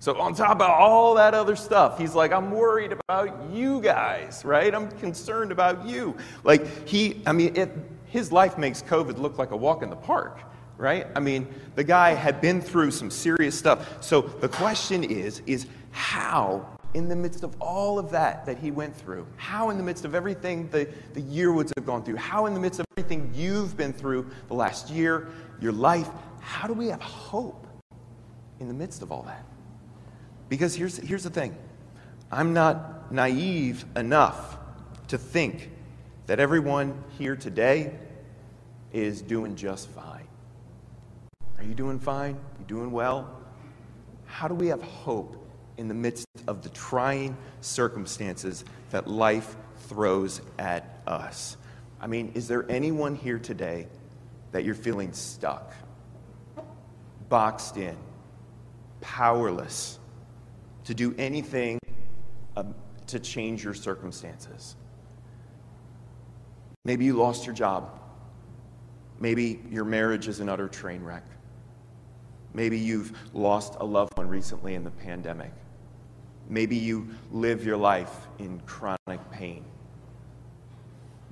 So, 0.00 0.16
on 0.20 0.34
top 0.34 0.60
of 0.60 0.70
all 0.70 1.14
that 1.14 1.34
other 1.34 1.56
stuff, 1.56 1.98
he's 1.98 2.14
like, 2.14 2.30
I'm 2.30 2.52
worried 2.52 2.92
about 2.92 3.50
you 3.50 3.80
guys, 3.80 4.44
right? 4.44 4.72
I'm 4.72 4.90
concerned 4.98 5.50
about 5.50 5.86
you. 5.86 6.16
Like, 6.44 6.86
he, 6.86 7.20
I 7.26 7.32
mean, 7.32 7.56
it, 7.56 7.70
his 8.06 8.30
life 8.30 8.58
makes 8.58 8.82
COVID 8.82 9.18
look 9.18 9.38
like 9.38 9.50
a 9.50 9.56
walk 9.56 9.82
in 9.82 9.90
the 9.90 9.96
park, 9.96 10.38
right? 10.78 11.06
I 11.14 11.20
mean, 11.20 11.46
the 11.74 11.84
guy 11.84 12.10
had 12.14 12.40
been 12.40 12.60
through 12.62 12.92
some 12.92 13.10
serious 13.10 13.58
stuff. 13.58 14.02
So, 14.02 14.22
the 14.22 14.48
question 14.48 15.04
is, 15.04 15.42
is 15.46 15.66
how 15.90 16.78
in 16.94 17.08
the 17.08 17.16
midst 17.16 17.42
of 17.42 17.54
all 17.60 17.98
of 17.98 18.10
that 18.12 18.46
that 18.46 18.58
he 18.58 18.70
went 18.70 18.96
through, 18.96 19.26
how 19.36 19.70
in 19.70 19.76
the 19.76 19.82
midst 19.82 20.04
of 20.04 20.14
everything 20.14 20.68
the, 20.70 20.88
the 21.12 21.20
Yearwoods 21.20 21.72
have 21.76 21.84
gone 21.84 22.02
through, 22.02 22.16
how 22.16 22.46
in 22.46 22.54
the 22.54 22.60
midst 22.60 22.80
of 22.80 22.86
everything 22.96 23.30
you've 23.34 23.76
been 23.76 23.92
through 23.92 24.30
the 24.46 24.54
last 24.54 24.88
year, 24.88 25.28
your 25.60 25.72
life, 25.72 26.08
how 26.40 26.66
do 26.66 26.72
we 26.72 26.86
have 26.86 27.02
hope 27.02 27.66
in 28.60 28.68
the 28.68 28.74
midst 28.74 29.02
of 29.02 29.12
all 29.12 29.22
that? 29.24 29.44
Because 30.48 30.74
here's, 30.74 30.96
here's 30.96 31.24
the 31.24 31.30
thing 31.30 31.56
I'm 32.30 32.54
not 32.54 33.12
naive 33.12 33.84
enough 33.96 34.58
to 35.08 35.18
think 35.18 35.70
that 36.26 36.38
everyone 36.38 37.02
here 37.18 37.36
today 37.36 37.92
is 38.92 39.20
doing 39.22 39.56
just 39.56 39.88
fine. 39.90 40.27
Are 41.58 41.64
you 41.64 41.74
doing 41.74 41.98
fine? 41.98 42.38
You 42.58 42.64
doing 42.66 42.90
well? 42.90 43.40
How 44.26 44.48
do 44.48 44.54
we 44.54 44.68
have 44.68 44.82
hope 44.82 45.48
in 45.78 45.88
the 45.88 45.94
midst 45.94 46.26
of 46.46 46.62
the 46.62 46.68
trying 46.70 47.36
circumstances 47.60 48.64
that 48.90 49.06
life 49.08 49.56
throws 49.88 50.42
at 50.58 51.00
us. 51.06 51.56
I 52.00 52.06
mean, 52.06 52.32
is 52.34 52.48
there 52.48 52.70
anyone 52.70 53.14
here 53.14 53.38
today 53.38 53.86
that 54.52 54.64
you're 54.64 54.74
feeling 54.74 55.12
stuck, 55.12 55.72
boxed 57.28 57.76
in, 57.76 57.96
powerless 59.00 59.98
to 60.84 60.94
do 60.94 61.14
anything 61.16 61.78
um, 62.56 62.74
to 63.06 63.18
change 63.18 63.64
your 63.64 63.74
circumstances? 63.74 64.76
Maybe 66.84 67.04
you 67.04 67.14
lost 67.14 67.46
your 67.46 67.54
job. 67.54 67.98
Maybe 69.20 69.60
your 69.70 69.84
marriage 69.84 70.28
is 70.28 70.40
an 70.40 70.48
utter 70.48 70.68
train 70.68 71.02
wreck. 71.02 71.24
Maybe 72.54 72.78
you've 72.78 73.12
lost 73.34 73.76
a 73.80 73.84
loved 73.84 74.16
one 74.16 74.28
recently 74.28 74.74
in 74.74 74.84
the 74.84 74.90
pandemic. 74.90 75.52
Maybe 76.48 76.76
you 76.76 77.08
live 77.30 77.64
your 77.64 77.76
life 77.76 78.26
in 78.38 78.60
chronic 78.60 79.30
pain. 79.30 79.64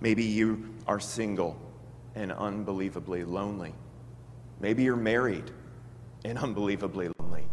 Maybe 0.01 0.25
you 0.25 0.75
are 0.87 1.01
single 1.01 1.59
and 2.15 2.33
unbelievably 2.33 3.25
lonely. 3.25 3.75
Maybe 4.61 4.83
you're 4.83 4.97
married 4.97 5.51
and 6.25 6.39
unbelievably 6.39 7.11
lonely. 7.19 7.47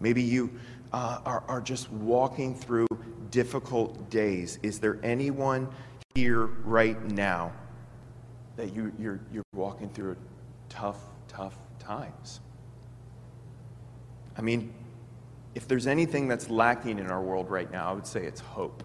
Maybe 0.00 0.22
you 0.22 0.58
uh, 0.92 1.20
are, 1.24 1.44
are 1.46 1.60
just 1.60 1.90
walking 1.92 2.54
through 2.54 2.88
difficult 3.30 4.10
days. 4.10 4.58
Is 4.62 4.80
there 4.80 4.98
anyone 5.02 5.68
here 6.14 6.46
right 6.64 7.02
now 7.04 7.52
that 8.56 8.74
you, 8.74 8.92
you're, 8.98 9.20
you're 9.32 9.44
walking 9.54 9.88
through 9.90 10.12
a 10.12 10.16
tough, 10.68 10.98
tough 11.28 11.56
times? 11.84 12.40
I 14.36 14.42
mean, 14.42 14.72
if 15.54 15.68
there's 15.68 15.86
anything 15.86 16.26
that's 16.26 16.50
lacking 16.50 16.98
in 16.98 17.06
our 17.10 17.22
world 17.22 17.50
right 17.50 17.70
now, 17.70 17.88
I 17.88 17.92
would 17.92 18.06
say 18.06 18.24
it's 18.24 18.40
hope. 18.40 18.82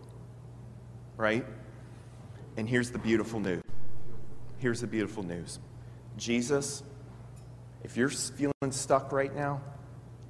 Right? 1.18 1.46
And 2.58 2.68
here's 2.70 2.92
the 2.92 3.00
beautiful 3.00 3.40
news. 3.40 3.64
Here's 4.58 4.82
the 4.82 4.88
beautiful 4.88 5.24
news. 5.24 5.60
Jesus, 6.18 6.84
if 7.84 7.96
you're 7.96 8.10
feeling 8.10 8.54
stuck 8.72 9.12
right 9.12 9.34
now, 9.34 9.62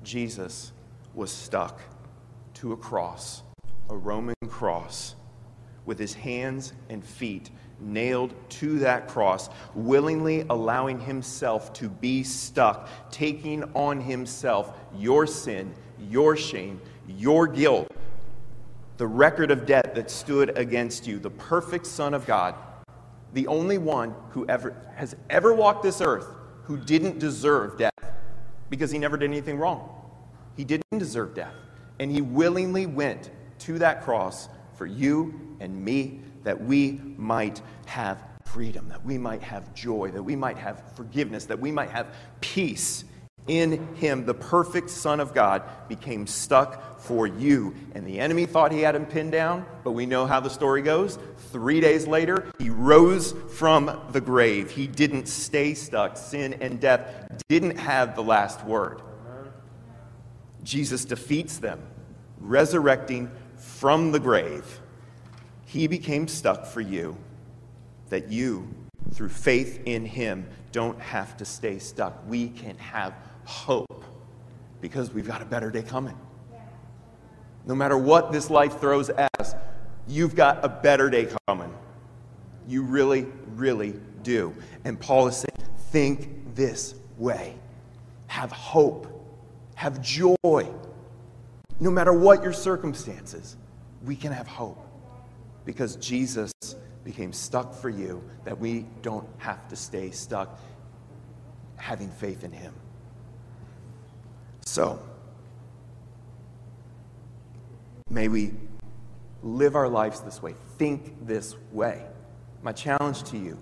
Jesus 0.03 0.71
was 1.13 1.31
stuck 1.31 1.81
to 2.55 2.73
a 2.73 2.77
cross, 2.77 3.43
a 3.89 3.95
Roman 3.95 4.35
cross, 4.47 5.15
with 5.85 5.97
his 5.97 6.13
hands 6.13 6.73
and 6.89 7.03
feet 7.03 7.49
nailed 7.81 8.33
to 8.49 8.79
that 8.79 9.07
cross, 9.07 9.49
willingly 9.73 10.45
allowing 10.49 10.99
himself 10.99 11.73
to 11.73 11.89
be 11.89 12.23
stuck, 12.23 12.89
taking 13.11 13.63
on 13.73 14.01
himself 14.01 14.77
your 14.95 15.25
sin, 15.25 15.73
your 16.09 16.35
shame, 16.35 16.81
your 17.07 17.47
guilt, 17.47 17.91
the 18.97 19.07
record 19.07 19.51
of 19.51 19.65
debt 19.65 19.95
that 19.95 20.11
stood 20.11 20.57
against 20.57 21.07
you, 21.07 21.19
the 21.19 21.29
perfect 21.29 21.85
Son 21.85 22.13
of 22.13 22.25
God, 22.25 22.55
the 23.33 23.47
only 23.47 23.77
one 23.77 24.13
who 24.31 24.45
ever 24.47 24.75
has 24.95 25.15
ever 25.29 25.53
walked 25.53 25.83
this 25.83 26.01
earth 26.01 26.27
who 26.63 26.77
didn't 26.77 27.19
deserve 27.19 27.77
death 27.77 27.91
because 28.69 28.91
he 28.91 28.97
never 28.97 29.17
did 29.17 29.29
anything 29.29 29.57
wrong. 29.57 29.89
He 30.55 30.63
didn't 30.63 30.97
deserve 30.97 31.33
death. 31.33 31.53
And 31.99 32.11
he 32.11 32.21
willingly 32.21 32.85
went 32.85 33.31
to 33.59 33.79
that 33.79 34.03
cross 34.03 34.49
for 34.75 34.85
you 34.85 35.57
and 35.59 35.83
me 35.83 36.21
that 36.43 36.61
we 36.61 36.99
might 37.17 37.61
have 37.85 38.23
freedom, 38.45 38.89
that 38.89 39.05
we 39.05 39.17
might 39.17 39.43
have 39.43 39.73
joy, 39.73 40.09
that 40.11 40.23
we 40.23 40.35
might 40.35 40.57
have 40.57 40.81
forgiveness, 40.95 41.45
that 41.45 41.59
we 41.59 41.71
might 41.71 41.89
have 41.89 42.07
peace. 42.41 43.03
In 43.47 43.95
him, 43.95 44.25
the 44.25 44.33
perfect 44.33 44.89
Son 44.89 45.19
of 45.19 45.33
God 45.33 45.63
became 45.87 46.27
stuck 46.27 46.99
for 46.99 47.25
you. 47.25 47.73
And 47.95 48.05
the 48.05 48.19
enemy 48.19 48.45
thought 48.45 48.71
he 48.71 48.81
had 48.81 48.95
him 48.95 49.05
pinned 49.05 49.31
down, 49.31 49.65
but 49.83 49.91
we 49.91 50.05
know 50.05 50.27
how 50.27 50.39
the 50.39 50.49
story 50.49 50.83
goes. 50.83 51.17
Three 51.51 51.81
days 51.81 52.05
later, 52.05 52.51
he 52.59 52.69
rose 52.69 53.33
from 53.55 53.99
the 54.11 54.21
grave. 54.21 54.69
He 54.69 54.85
didn't 54.85 55.27
stay 55.27 55.73
stuck. 55.73 56.15
Sin 56.17 56.53
and 56.61 56.79
death 56.79 57.41
didn't 57.47 57.77
have 57.77 58.15
the 58.15 58.23
last 58.23 58.63
word. 58.65 59.01
Jesus 60.61 61.05
defeats 61.05 61.57
them, 61.57 61.81
resurrecting 62.39 63.31
from 63.57 64.11
the 64.11 64.19
grave. 64.19 64.78
He 65.69 65.85
became 65.85 66.27
stuck 66.27 66.65
for 66.65 66.81
you, 66.81 67.15
that 68.09 68.31
you, 68.31 68.67
through 69.13 69.29
faith 69.29 69.79
in 69.85 70.03
Him, 70.03 70.49
don't 70.71 70.99
have 70.99 71.37
to 71.37 71.45
stay 71.45 71.77
stuck. 71.77 72.27
We 72.27 72.49
can 72.49 72.75
have 72.79 73.13
hope 73.45 74.03
because 74.81 75.13
we've 75.13 75.27
got 75.27 75.43
a 75.43 75.45
better 75.45 75.69
day 75.69 75.83
coming. 75.83 76.17
No 77.67 77.75
matter 77.75 77.99
what 77.99 78.31
this 78.31 78.49
life 78.49 78.79
throws 78.79 79.11
at 79.11 79.29
us, 79.39 79.53
you've 80.07 80.35
got 80.35 80.65
a 80.65 80.69
better 80.69 81.07
day 81.07 81.27
coming. 81.47 81.71
You 82.67 82.81
really, 82.81 83.27
really 83.53 83.93
do. 84.23 84.55
And 84.85 84.99
Paul 84.99 85.27
is 85.27 85.35
saying, 85.35 85.69
think 85.91 86.55
this 86.55 86.95
way. 87.19 87.53
Have 88.25 88.51
hope. 88.51 89.05
Have 89.75 90.01
joy. 90.01 90.67
No 91.79 91.91
matter 91.91 92.11
what 92.11 92.41
your 92.41 92.53
circumstances, 92.53 93.55
we 94.03 94.15
can 94.15 94.31
have 94.31 94.47
hope 94.47 94.88
because 95.69 95.97
Jesus 95.97 96.51
became 97.03 97.31
stuck 97.31 97.75
for 97.75 97.91
you, 97.91 98.23
that 98.43 98.57
we 98.57 98.87
don't 99.03 99.27
have 99.37 99.67
to 99.67 99.75
stay 99.75 100.09
stuck 100.09 100.59
having 101.75 102.09
faith 102.09 102.43
in 102.43 102.51
Him. 102.51 102.73
So, 104.65 104.99
may 108.09 108.29
we 108.29 108.51
live 109.43 109.75
our 109.75 109.87
lives 109.87 110.21
this 110.21 110.41
way, 110.41 110.55
think 110.79 111.27
this 111.27 111.55
way. 111.71 112.03
My 112.63 112.71
challenge 112.71 113.21
to 113.25 113.37
you 113.37 113.59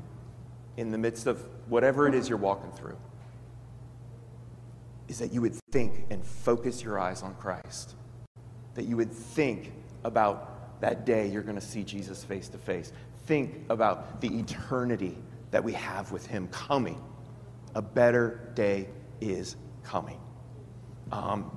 in 0.78 0.92
the 0.92 0.98
midst 0.98 1.28
of 1.28 1.46
whatever 1.68 2.08
it 2.08 2.16
is 2.16 2.30
you're 2.30 2.38
walking 2.38 2.72
through 2.72 2.98
is 5.10 5.20
that 5.20 5.34
you 5.34 5.42
would 5.42 5.56
think 5.74 6.06
and 6.10 6.26
focus 6.26 6.82
your 6.82 7.00
eyes 7.00 7.22
on 7.22 7.36
Christ. 7.36 7.96
That 8.76 8.86
you 8.86 8.96
would 8.96 9.12
think 9.12 9.74
about 10.06 10.57
that 10.80 11.06
day 11.06 11.28
you're 11.28 11.44
going 11.44 11.56
to 11.56 11.66
see 11.66 11.84
Jesus 11.84 12.24
face 12.24 12.50
to 12.50 12.58
face. 12.58 12.92
Think 13.26 13.66
about 13.70 14.22
the 14.22 14.40
eternity 14.40 15.18
that 15.52 15.64
we 15.64 15.74
have 15.74 16.12
with 16.12 16.26
Him 16.26 16.48
coming. 16.50 17.02
A 17.76 17.82
better 17.82 18.52
day 18.54 18.90
is 19.22 19.56
coming. 19.84 20.20
Um, 21.12 21.52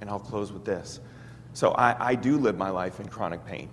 and 0.00 0.08
I'll 0.08 0.18
close 0.18 0.52
with 0.52 0.64
this. 0.64 1.00
So 1.52 1.72
I, 1.72 2.10
I 2.10 2.14
do 2.14 2.38
live 2.38 2.56
my 2.56 2.70
life 2.70 3.00
in 3.00 3.08
chronic 3.08 3.44
pain. 3.44 3.68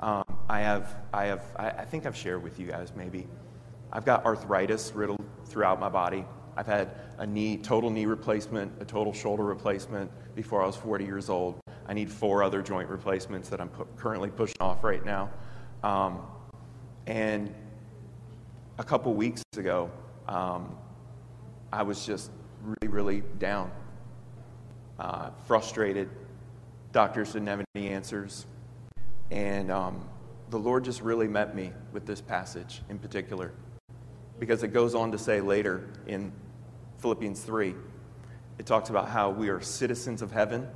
Um, 0.00 0.24
I 0.48 0.60
have, 0.60 0.96
I 1.12 1.26
have, 1.26 1.44
I, 1.56 1.70
I 1.70 1.84
think 1.84 2.04
I've 2.04 2.16
shared 2.16 2.42
with 2.42 2.58
you 2.58 2.66
guys 2.66 2.92
maybe. 2.94 3.26
I've 3.92 4.04
got 4.04 4.24
arthritis 4.24 4.92
riddled 4.92 5.24
throughout 5.46 5.78
my 5.80 5.88
body. 5.88 6.24
I've 6.56 6.66
had 6.66 6.90
a 7.18 7.26
knee, 7.26 7.56
total 7.56 7.90
knee 7.90 8.06
replacement, 8.06 8.72
a 8.80 8.84
total 8.84 9.12
shoulder 9.12 9.44
replacement 9.44 10.10
before 10.34 10.62
I 10.62 10.66
was 10.66 10.76
40 10.76 11.04
years 11.04 11.30
old. 11.30 11.63
I 11.86 11.94
need 11.94 12.10
four 12.10 12.42
other 12.42 12.62
joint 12.62 12.88
replacements 12.88 13.48
that 13.50 13.60
I'm 13.60 13.68
pu- 13.68 13.86
currently 13.96 14.30
pushing 14.30 14.56
off 14.60 14.82
right 14.82 15.04
now. 15.04 15.30
Um, 15.82 16.20
and 17.06 17.54
a 18.78 18.84
couple 18.84 19.12
weeks 19.12 19.42
ago, 19.56 19.90
um, 20.26 20.76
I 21.72 21.82
was 21.82 22.06
just 22.06 22.30
really, 22.62 22.92
really 22.92 23.22
down, 23.38 23.70
uh, 24.98 25.30
frustrated. 25.46 26.08
Doctors 26.92 27.32
didn't 27.32 27.48
have 27.48 27.62
any 27.74 27.88
answers. 27.88 28.46
And 29.30 29.70
um, 29.70 30.08
the 30.50 30.58
Lord 30.58 30.84
just 30.84 31.02
really 31.02 31.28
met 31.28 31.54
me 31.54 31.72
with 31.92 32.06
this 32.06 32.20
passage 32.20 32.82
in 32.88 32.98
particular, 32.98 33.52
because 34.38 34.62
it 34.62 34.68
goes 34.68 34.94
on 34.94 35.12
to 35.12 35.18
say 35.18 35.40
later 35.40 35.88
in 36.06 36.32
Philippians 36.98 37.42
3, 37.42 37.74
it 38.58 38.64
talks 38.64 38.88
about 38.88 39.08
how 39.08 39.28
we 39.30 39.50
are 39.50 39.60
citizens 39.60 40.22
of 40.22 40.32
heaven 40.32 40.66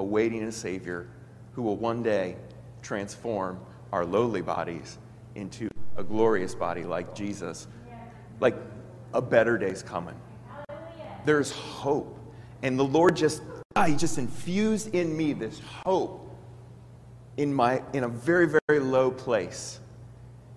awaiting 0.00 0.42
a 0.44 0.52
Savior 0.52 1.06
who 1.52 1.62
will 1.62 1.76
one 1.76 2.02
day 2.02 2.36
transform 2.82 3.60
our 3.92 4.04
lowly 4.04 4.40
bodies 4.40 4.98
into 5.34 5.68
a 5.96 6.02
glorious 6.02 6.54
body 6.54 6.84
like 6.84 7.14
Jesus. 7.14 7.68
Like 8.40 8.56
a 9.12 9.20
better 9.20 9.58
day's 9.58 9.82
coming. 9.82 10.14
There's 11.26 11.52
hope. 11.52 12.18
And 12.62 12.78
the 12.78 12.84
Lord 12.84 13.14
just, 13.14 13.42
ah, 13.76 13.84
He 13.84 13.94
just 13.94 14.16
infused 14.16 14.94
in 14.94 15.14
me 15.14 15.34
this 15.34 15.60
hope 15.60 16.26
in, 17.36 17.52
my, 17.52 17.82
in 17.92 18.04
a 18.04 18.08
very, 18.08 18.48
very 18.68 18.80
low 18.80 19.10
place. 19.10 19.80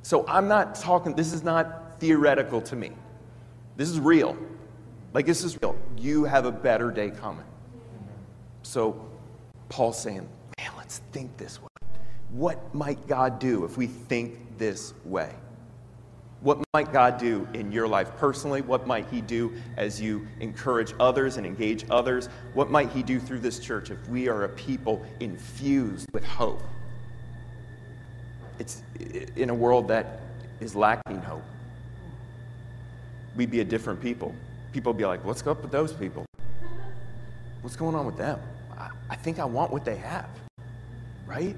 So 0.03 0.25
I'm 0.27 0.47
not 0.47 0.75
talking, 0.75 1.15
this 1.15 1.33
is 1.33 1.43
not 1.43 1.99
theoretical 1.99 2.61
to 2.61 2.75
me. 2.75 2.91
This 3.75 3.89
is 3.89 3.99
real. 3.99 4.37
Like, 5.13 5.25
this 5.25 5.43
is 5.43 5.61
real. 5.61 5.75
You 5.97 6.23
have 6.23 6.45
a 6.45 6.51
better 6.51 6.91
day 6.91 7.09
coming. 7.09 7.45
So 8.63 9.12
Paul's 9.73 9.99
saying, 9.99 10.29
man, 10.59 10.71
let's 10.77 10.99
think 11.13 11.35
this 11.35 11.59
way. 11.59 11.67
What 12.29 12.75
might 12.75 13.07
God 13.07 13.39
do 13.39 13.65
if 13.65 13.75
we 13.75 13.87
think 13.87 14.59
this 14.59 14.93
way? 15.03 15.31
What 16.41 16.63
might 16.75 16.93
God 16.93 17.17
do 17.17 17.47
in 17.55 17.71
your 17.71 17.87
life 17.87 18.15
personally? 18.17 18.61
What 18.61 18.85
might 18.85 19.07
He 19.09 19.19
do 19.19 19.51
as 19.75 19.99
you 19.99 20.27
encourage 20.41 20.93
others 20.99 21.37
and 21.37 21.45
engage 21.47 21.85
others? 21.89 22.29
What 22.53 22.69
might 22.69 22.91
He 22.91 23.01
do 23.01 23.19
through 23.19 23.39
this 23.39 23.57
church 23.57 23.89
if 23.89 24.07
we 24.09 24.29
are 24.29 24.43
a 24.43 24.49
people 24.49 25.03
infused 25.19 26.07
with 26.13 26.23
hope? 26.23 26.61
It's 28.59 28.83
in 29.35 29.49
a 29.49 29.55
world 29.55 29.87
that 29.87 30.19
is 30.59 30.75
lacking 30.75 31.19
hope. 31.23 31.41
We'd 33.35 33.49
be 33.49 33.61
a 33.61 33.65
different 33.65 33.99
people. 33.99 34.35
People 34.71 34.93
would 34.93 34.99
be 34.99 35.05
like, 35.05 35.25
what's 35.25 35.41
up 35.47 35.63
with 35.63 35.71
those 35.71 35.93
people? 35.93 36.27
What's 37.63 37.75
going 37.75 37.95
on 37.95 38.05
with 38.05 38.17
them? 38.17 38.39
I 39.09 39.15
think 39.15 39.39
I 39.39 39.45
want 39.45 39.71
what 39.71 39.85
they 39.85 39.97
have, 39.97 40.29
right? 41.25 41.55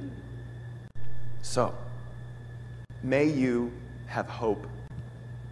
So, 1.41 1.73
may 3.03 3.25
you 3.25 3.71
have 4.07 4.27
hope 4.27 4.67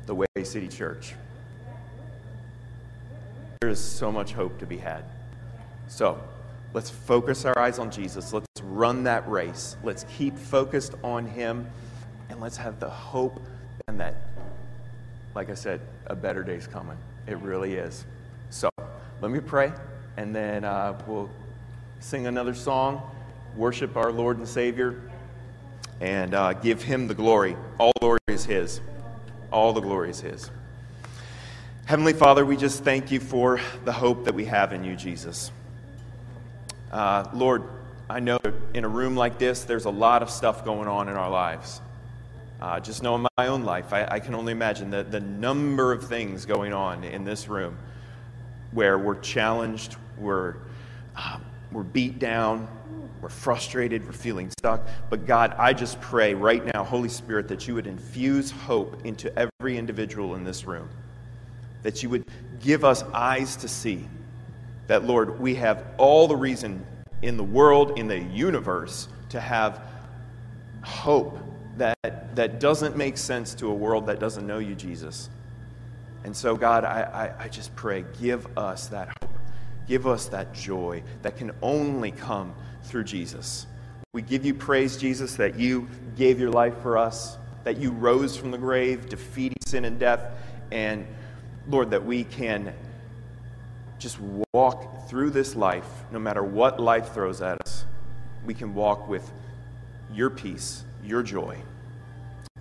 the 0.05 0.15
way 0.15 0.25
City 0.43 0.67
Church. 0.67 1.15
There 3.61 3.69
is 3.69 3.79
so 3.79 4.11
much 4.11 4.33
hope 4.33 4.57
to 4.59 4.65
be 4.65 4.77
had. 4.77 5.05
So, 5.87 6.21
let's 6.73 6.89
focus 6.89 7.45
our 7.45 7.57
eyes 7.57 7.79
on 7.79 7.91
Jesus. 7.91 8.33
Let's 8.33 8.47
run 8.63 9.03
that 9.03 9.29
race. 9.29 9.77
Let's 9.83 10.05
keep 10.17 10.37
focused 10.37 10.95
on 11.03 11.25
Him. 11.25 11.69
And 12.29 12.41
let's 12.41 12.57
have 12.57 12.79
the 12.79 12.89
hope 12.89 13.39
and 13.87 13.99
that, 13.99 14.15
like 15.35 15.49
I 15.49 15.53
said, 15.53 15.81
a 16.07 16.15
better 16.15 16.43
day's 16.43 16.67
coming. 16.67 16.97
It 17.27 17.37
really 17.37 17.75
is. 17.75 18.05
So, 18.49 18.69
let 19.21 19.31
me 19.31 19.39
pray, 19.39 19.71
and 20.17 20.35
then 20.35 20.63
uh, 20.63 20.99
we'll 21.07 21.29
sing 22.03 22.27
another 22.27 22.53
song, 22.53 23.01
worship 23.55 23.95
our 23.95 24.11
Lord 24.11 24.37
and 24.37 24.45
Savior, 24.45 24.99
and 26.01 26.33
uh, 26.33 26.51
give 26.51 26.83
Him 26.83 27.07
the 27.07 27.13
glory. 27.13 27.55
All 27.77 27.93
glory 28.01 28.19
is 28.27 28.43
His. 28.43 28.81
All 29.53 29.71
the 29.71 29.79
glory 29.79 30.09
is 30.09 30.19
His. 30.19 30.51
Heavenly 31.85 32.11
Father, 32.11 32.45
we 32.45 32.57
just 32.57 32.83
thank 32.83 33.09
you 33.09 33.21
for 33.21 33.61
the 33.85 33.93
hope 33.93 34.25
that 34.25 34.35
we 34.35 34.43
have 34.45 34.73
in 34.73 34.83
you, 34.83 34.97
Jesus. 34.97 35.49
Uh, 36.91 37.25
Lord, 37.33 37.63
I 38.09 38.19
know 38.19 38.37
in 38.73 38.83
a 38.83 38.89
room 38.89 39.15
like 39.15 39.39
this, 39.39 39.63
there's 39.63 39.85
a 39.85 39.89
lot 39.89 40.21
of 40.21 40.29
stuff 40.29 40.65
going 40.65 40.89
on 40.89 41.07
in 41.07 41.15
our 41.15 41.29
lives. 41.29 41.79
Uh, 42.61 42.81
just 42.81 43.01
know 43.01 43.15
in 43.15 43.25
my 43.37 43.47
own 43.47 43.63
life, 43.63 43.93
I, 43.93 44.05
I 44.11 44.19
can 44.19 44.35
only 44.35 44.51
imagine 44.51 44.89
the, 44.89 45.03
the 45.03 45.21
number 45.21 45.93
of 45.93 46.05
things 46.05 46.45
going 46.45 46.73
on 46.73 47.05
in 47.05 47.23
this 47.23 47.47
room 47.47 47.77
where 48.71 48.97
we're 48.97 49.19
challenged, 49.21 49.95
we're, 50.17 50.55
uh, 51.15 51.37
we're 51.73 51.83
beat 51.83 52.19
down, 52.19 52.67
we're 53.21 53.29
frustrated, 53.29 54.05
we're 54.05 54.11
feeling 54.11 54.49
stuck. 54.49 54.85
But 55.09 55.25
God, 55.25 55.55
I 55.57 55.73
just 55.73 55.99
pray 56.01 56.33
right 56.33 56.63
now, 56.73 56.83
Holy 56.83 57.09
Spirit, 57.09 57.47
that 57.47 57.67
you 57.67 57.73
would 57.75 57.87
infuse 57.87 58.51
hope 58.51 59.05
into 59.05 59.33
every 59.37 59.77
individual 59.77 60.35
in 60.35 60.43
this 60.43 60.65
room. 60.65 60.89
That 61.83 62.03
you 62.03 62.09
would 62.09 62.25
give 62.61 62.83
us 62.83 63.03
eyes 63.13 63.55
to 63.57 63.67
see 63.67 64.07
that, 64.87 65.05
Lord, 65.05 65.39
we 65.39 65.55
have 65.55 65.85
all 65.97 66.27
the 66.27 66.35
reason 66.35 66.85
in 67.21 67.37
the 67.37 67.43
world, 67.43 67.97
in 67.97 68.07
the 68.07 68.19
universe, 68.19 69.07
to 69.29 69.39
have 69.39 69.81
hope 70.83 71.39
that, 71.77 72.35
that 72.35 72.59
doesn't 72.59 72.97
make 72.97 73.17
sense 73.17 73.53
to 73.55 73.69
a 73.69 73.73
world 73.73 74.05
that 74.07 74.19
doesn't 74.19 74.45
know 74.45 74.59
you, 74.59 74.75
Jesus. 74.75 75.29
And 76.25 76.35
so, 76.35 76.55
God, 76.55 76.83
I, 76.83 77.33
I, 77.39 77.45
I 77.45 77.47
just 77.47 77.75
pray, 77.75 78.05
give 78.19 78.45
us 78.57 78.87
that 78.87 79.07
hope. 79.07 79.32
Give 79.87 80.07
us 80.07 80.27
that 80.27 80.53
joy 80.53 81.03
that 81.21 81.37
can 81.37 81.51
only 81.61 82.11
come 82.11 82.53
through 82.83 83.03
Jesus. 83.03 83.67
We 84.13 84.21
give 84.21 84.45
you 84.45 84.53
praise, 84.53 84.97
Jesus, 84.97 85.35
that 85.37 85.59
you 85.59 85.87
gave 86.15 86.39
your 86.39 86.51
life 86.51 86.77
for 86.81 86.97
us, 86.97 87.37
that 87.63 87.77
you 87.77 87.91
rose 87.91 88.37
from 88.37 88.51
the 88.51 88.57
grave, 88.57 89.09
defeating 89.09 89.57
sin 89.65 89.85
and 89.85 89.99
death, 89.99 90.21
and 90.71 91.07
Lord, 91.67 91.91
that 91.91 92.05
we 92.05 92.23
can 92.23 92.73
just 93.97 94.17
walk 94.53 95.07
through 95.07 95.29
this 95.29 95.55
life, 95.55 95.87
no 96.11 96.19
matter 96.19 96.43
what 96.43 96.79
life 96.79 97.13
throws 97.13 97.41
at 97.41 97.59
us. 97.61 97.85
We 98.45 98.53
can 98.53 98.75
walk 98.75 99.07
with 99.07 99.31
your 100.13 100.29
peace, 100.29 100.83
your 101.03 101.23
joy. 101.23 101.57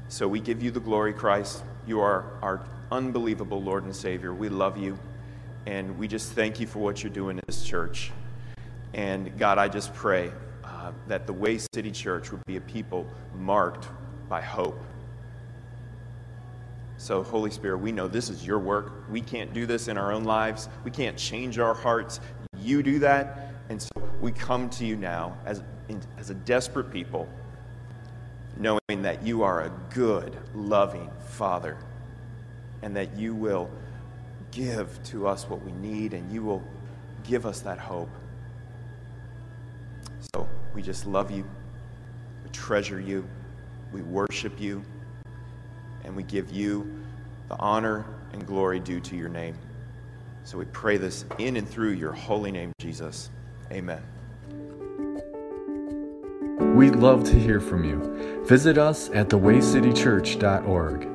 So 0.08 0.28
we 0.28 0.40
give 0.40 0.62
you 0.62 0.70
the 0.70 0.80
glory, 0.80 1.12
Christ. 1.12 1.62
You 1.86 2.00
are 2.00 2.24
our 2.42 2.64
unbelievable 2.90 3.62
Lord 3.62 3.84
and 3.84 3.94
Savior. 3.94 4.32
We 4.32 4.48
love 4.48 4.76
you, 4.76 4.98
and 5.66 5.98
we 5.98 6.08
just 6.08 6.32
thank 6.32 6.60
you 6.60 6.66
for 6.66 6.80
what 6.80 7.02
you're 7.02 7.12
doing 7.12 7.38
in 7.38 7.44
this 7.46 7.64
church. 7.64 8.10
And 8.94 9.36
God, 9.38 9.58
I 9.58 9.68
just 9.68 9.94
pray 9.94 10.32
uh, 10.64 10.92
that 11.08 11.26
the 11.26 11.32
Way 11.32 11.58
City 11.74 11.90
Church 11.90 12.30
would 12.32 12.44
be 12.46 12.56
a 12.56 12.60
people 12.60 13.06
marked 13.34 13.88
by 14.28 14.40
hope. 14.40 14.82
So, 16.98 17.22
Holy 17.22 17.50
Spirit, 17.50 17.78
we 17.78 17.90
know 17.90 18.06
this 18.06 18.28
is 18.28 18.46
your 18.46 18.58
work. 18.58 19.04
We 19.10 19.20
can't 19.20 19.52
do 19.52 19.66
this 19.66 19.88
in 19.88 19.96
our 19.98 20.12
own 20.12 20.24
lives, 20.24 20.68
we 20.84 20.90
can't 20.90 21.16
change 21.16 21.58
our 21.58 21.74
hearts. 21.74 22.20
You 22.58 22.82
do 22.82 22.98
that. 23.00 23.48
And 23.68 23.80
so 23.80 23.90
we 24.20 24.32
come 24.32 24.68
to 24.70 24.84
you 24.84 24.96
now 24.96 25.36
as, 25.46 25.62
as 26.18 26.30
a 26.30 26.34
desperate 26.34 26.90
people, 26.90 27.28
knowing 28.56 29.02
that 29.02 29.22
you 29.22 29.42
are 29.42 29.62
a 29.62 29.72
good, 29.90 30.36
loving 30.54 31.10
Father, 31.26 31.78
and 32.82 32.94
that 32.96 33.16
you 33.16 33.34
will 33.34 33.70
give 34.52 35.02
to 35.04 35.26
us 35.26 35.48
what 35.48 35.62
we 35.62 35.72
need, 35.72 36.14
and 36.14 36.30
you 36.30 36.44
will 36.44 36.62
give 37.24 37.44
us 37.44 37.60
that 37.60 37.78
hope. 37.78 38.10
So 40.34 40.48
we 40.74 40.82
just 40.82 41.06
love 41.06 41.30
you, 41.30 41.44
we 42.44 42.50
treasure 42.50 43.00
you, 43.00 43.28
we 43.92 44.02
worship 44.02 44.60
you, 44.60 44.84
and 46.04 46.14
we 46.14 46.22
give 46.22 46.52
you 46.52 47.02
the 47.48 47.58
honor 47.58 48.06
and 48.32 48.46
glory 48.46 48.78
due 48.78 49.00
to 49.00 49.16
your 49.16 49.28
name. 49.28 49.56
So 50.44 50.58
we 50.58 50.64
pray 50.66 50.96
this 50.96 51.24
in 51.38 51.56
and 51.56 51.68
through 51.68 51.90
your 51.90 52.12
holy 52.12 52.52
name, 52.52 52.72
Jesus. 52.78 53.30
Amen. 53.70 54.02
We'd 56.74 56.96
love 56.96 57.24
to 57.24 57.38
hear 57.38 57.60
from 57.60 57.84
you. 57.84 58.42
Visit 58.44 58.78
us 58.78 59.10
at 59.10 59.28
thewaycitychurch.org. 59.28 61.11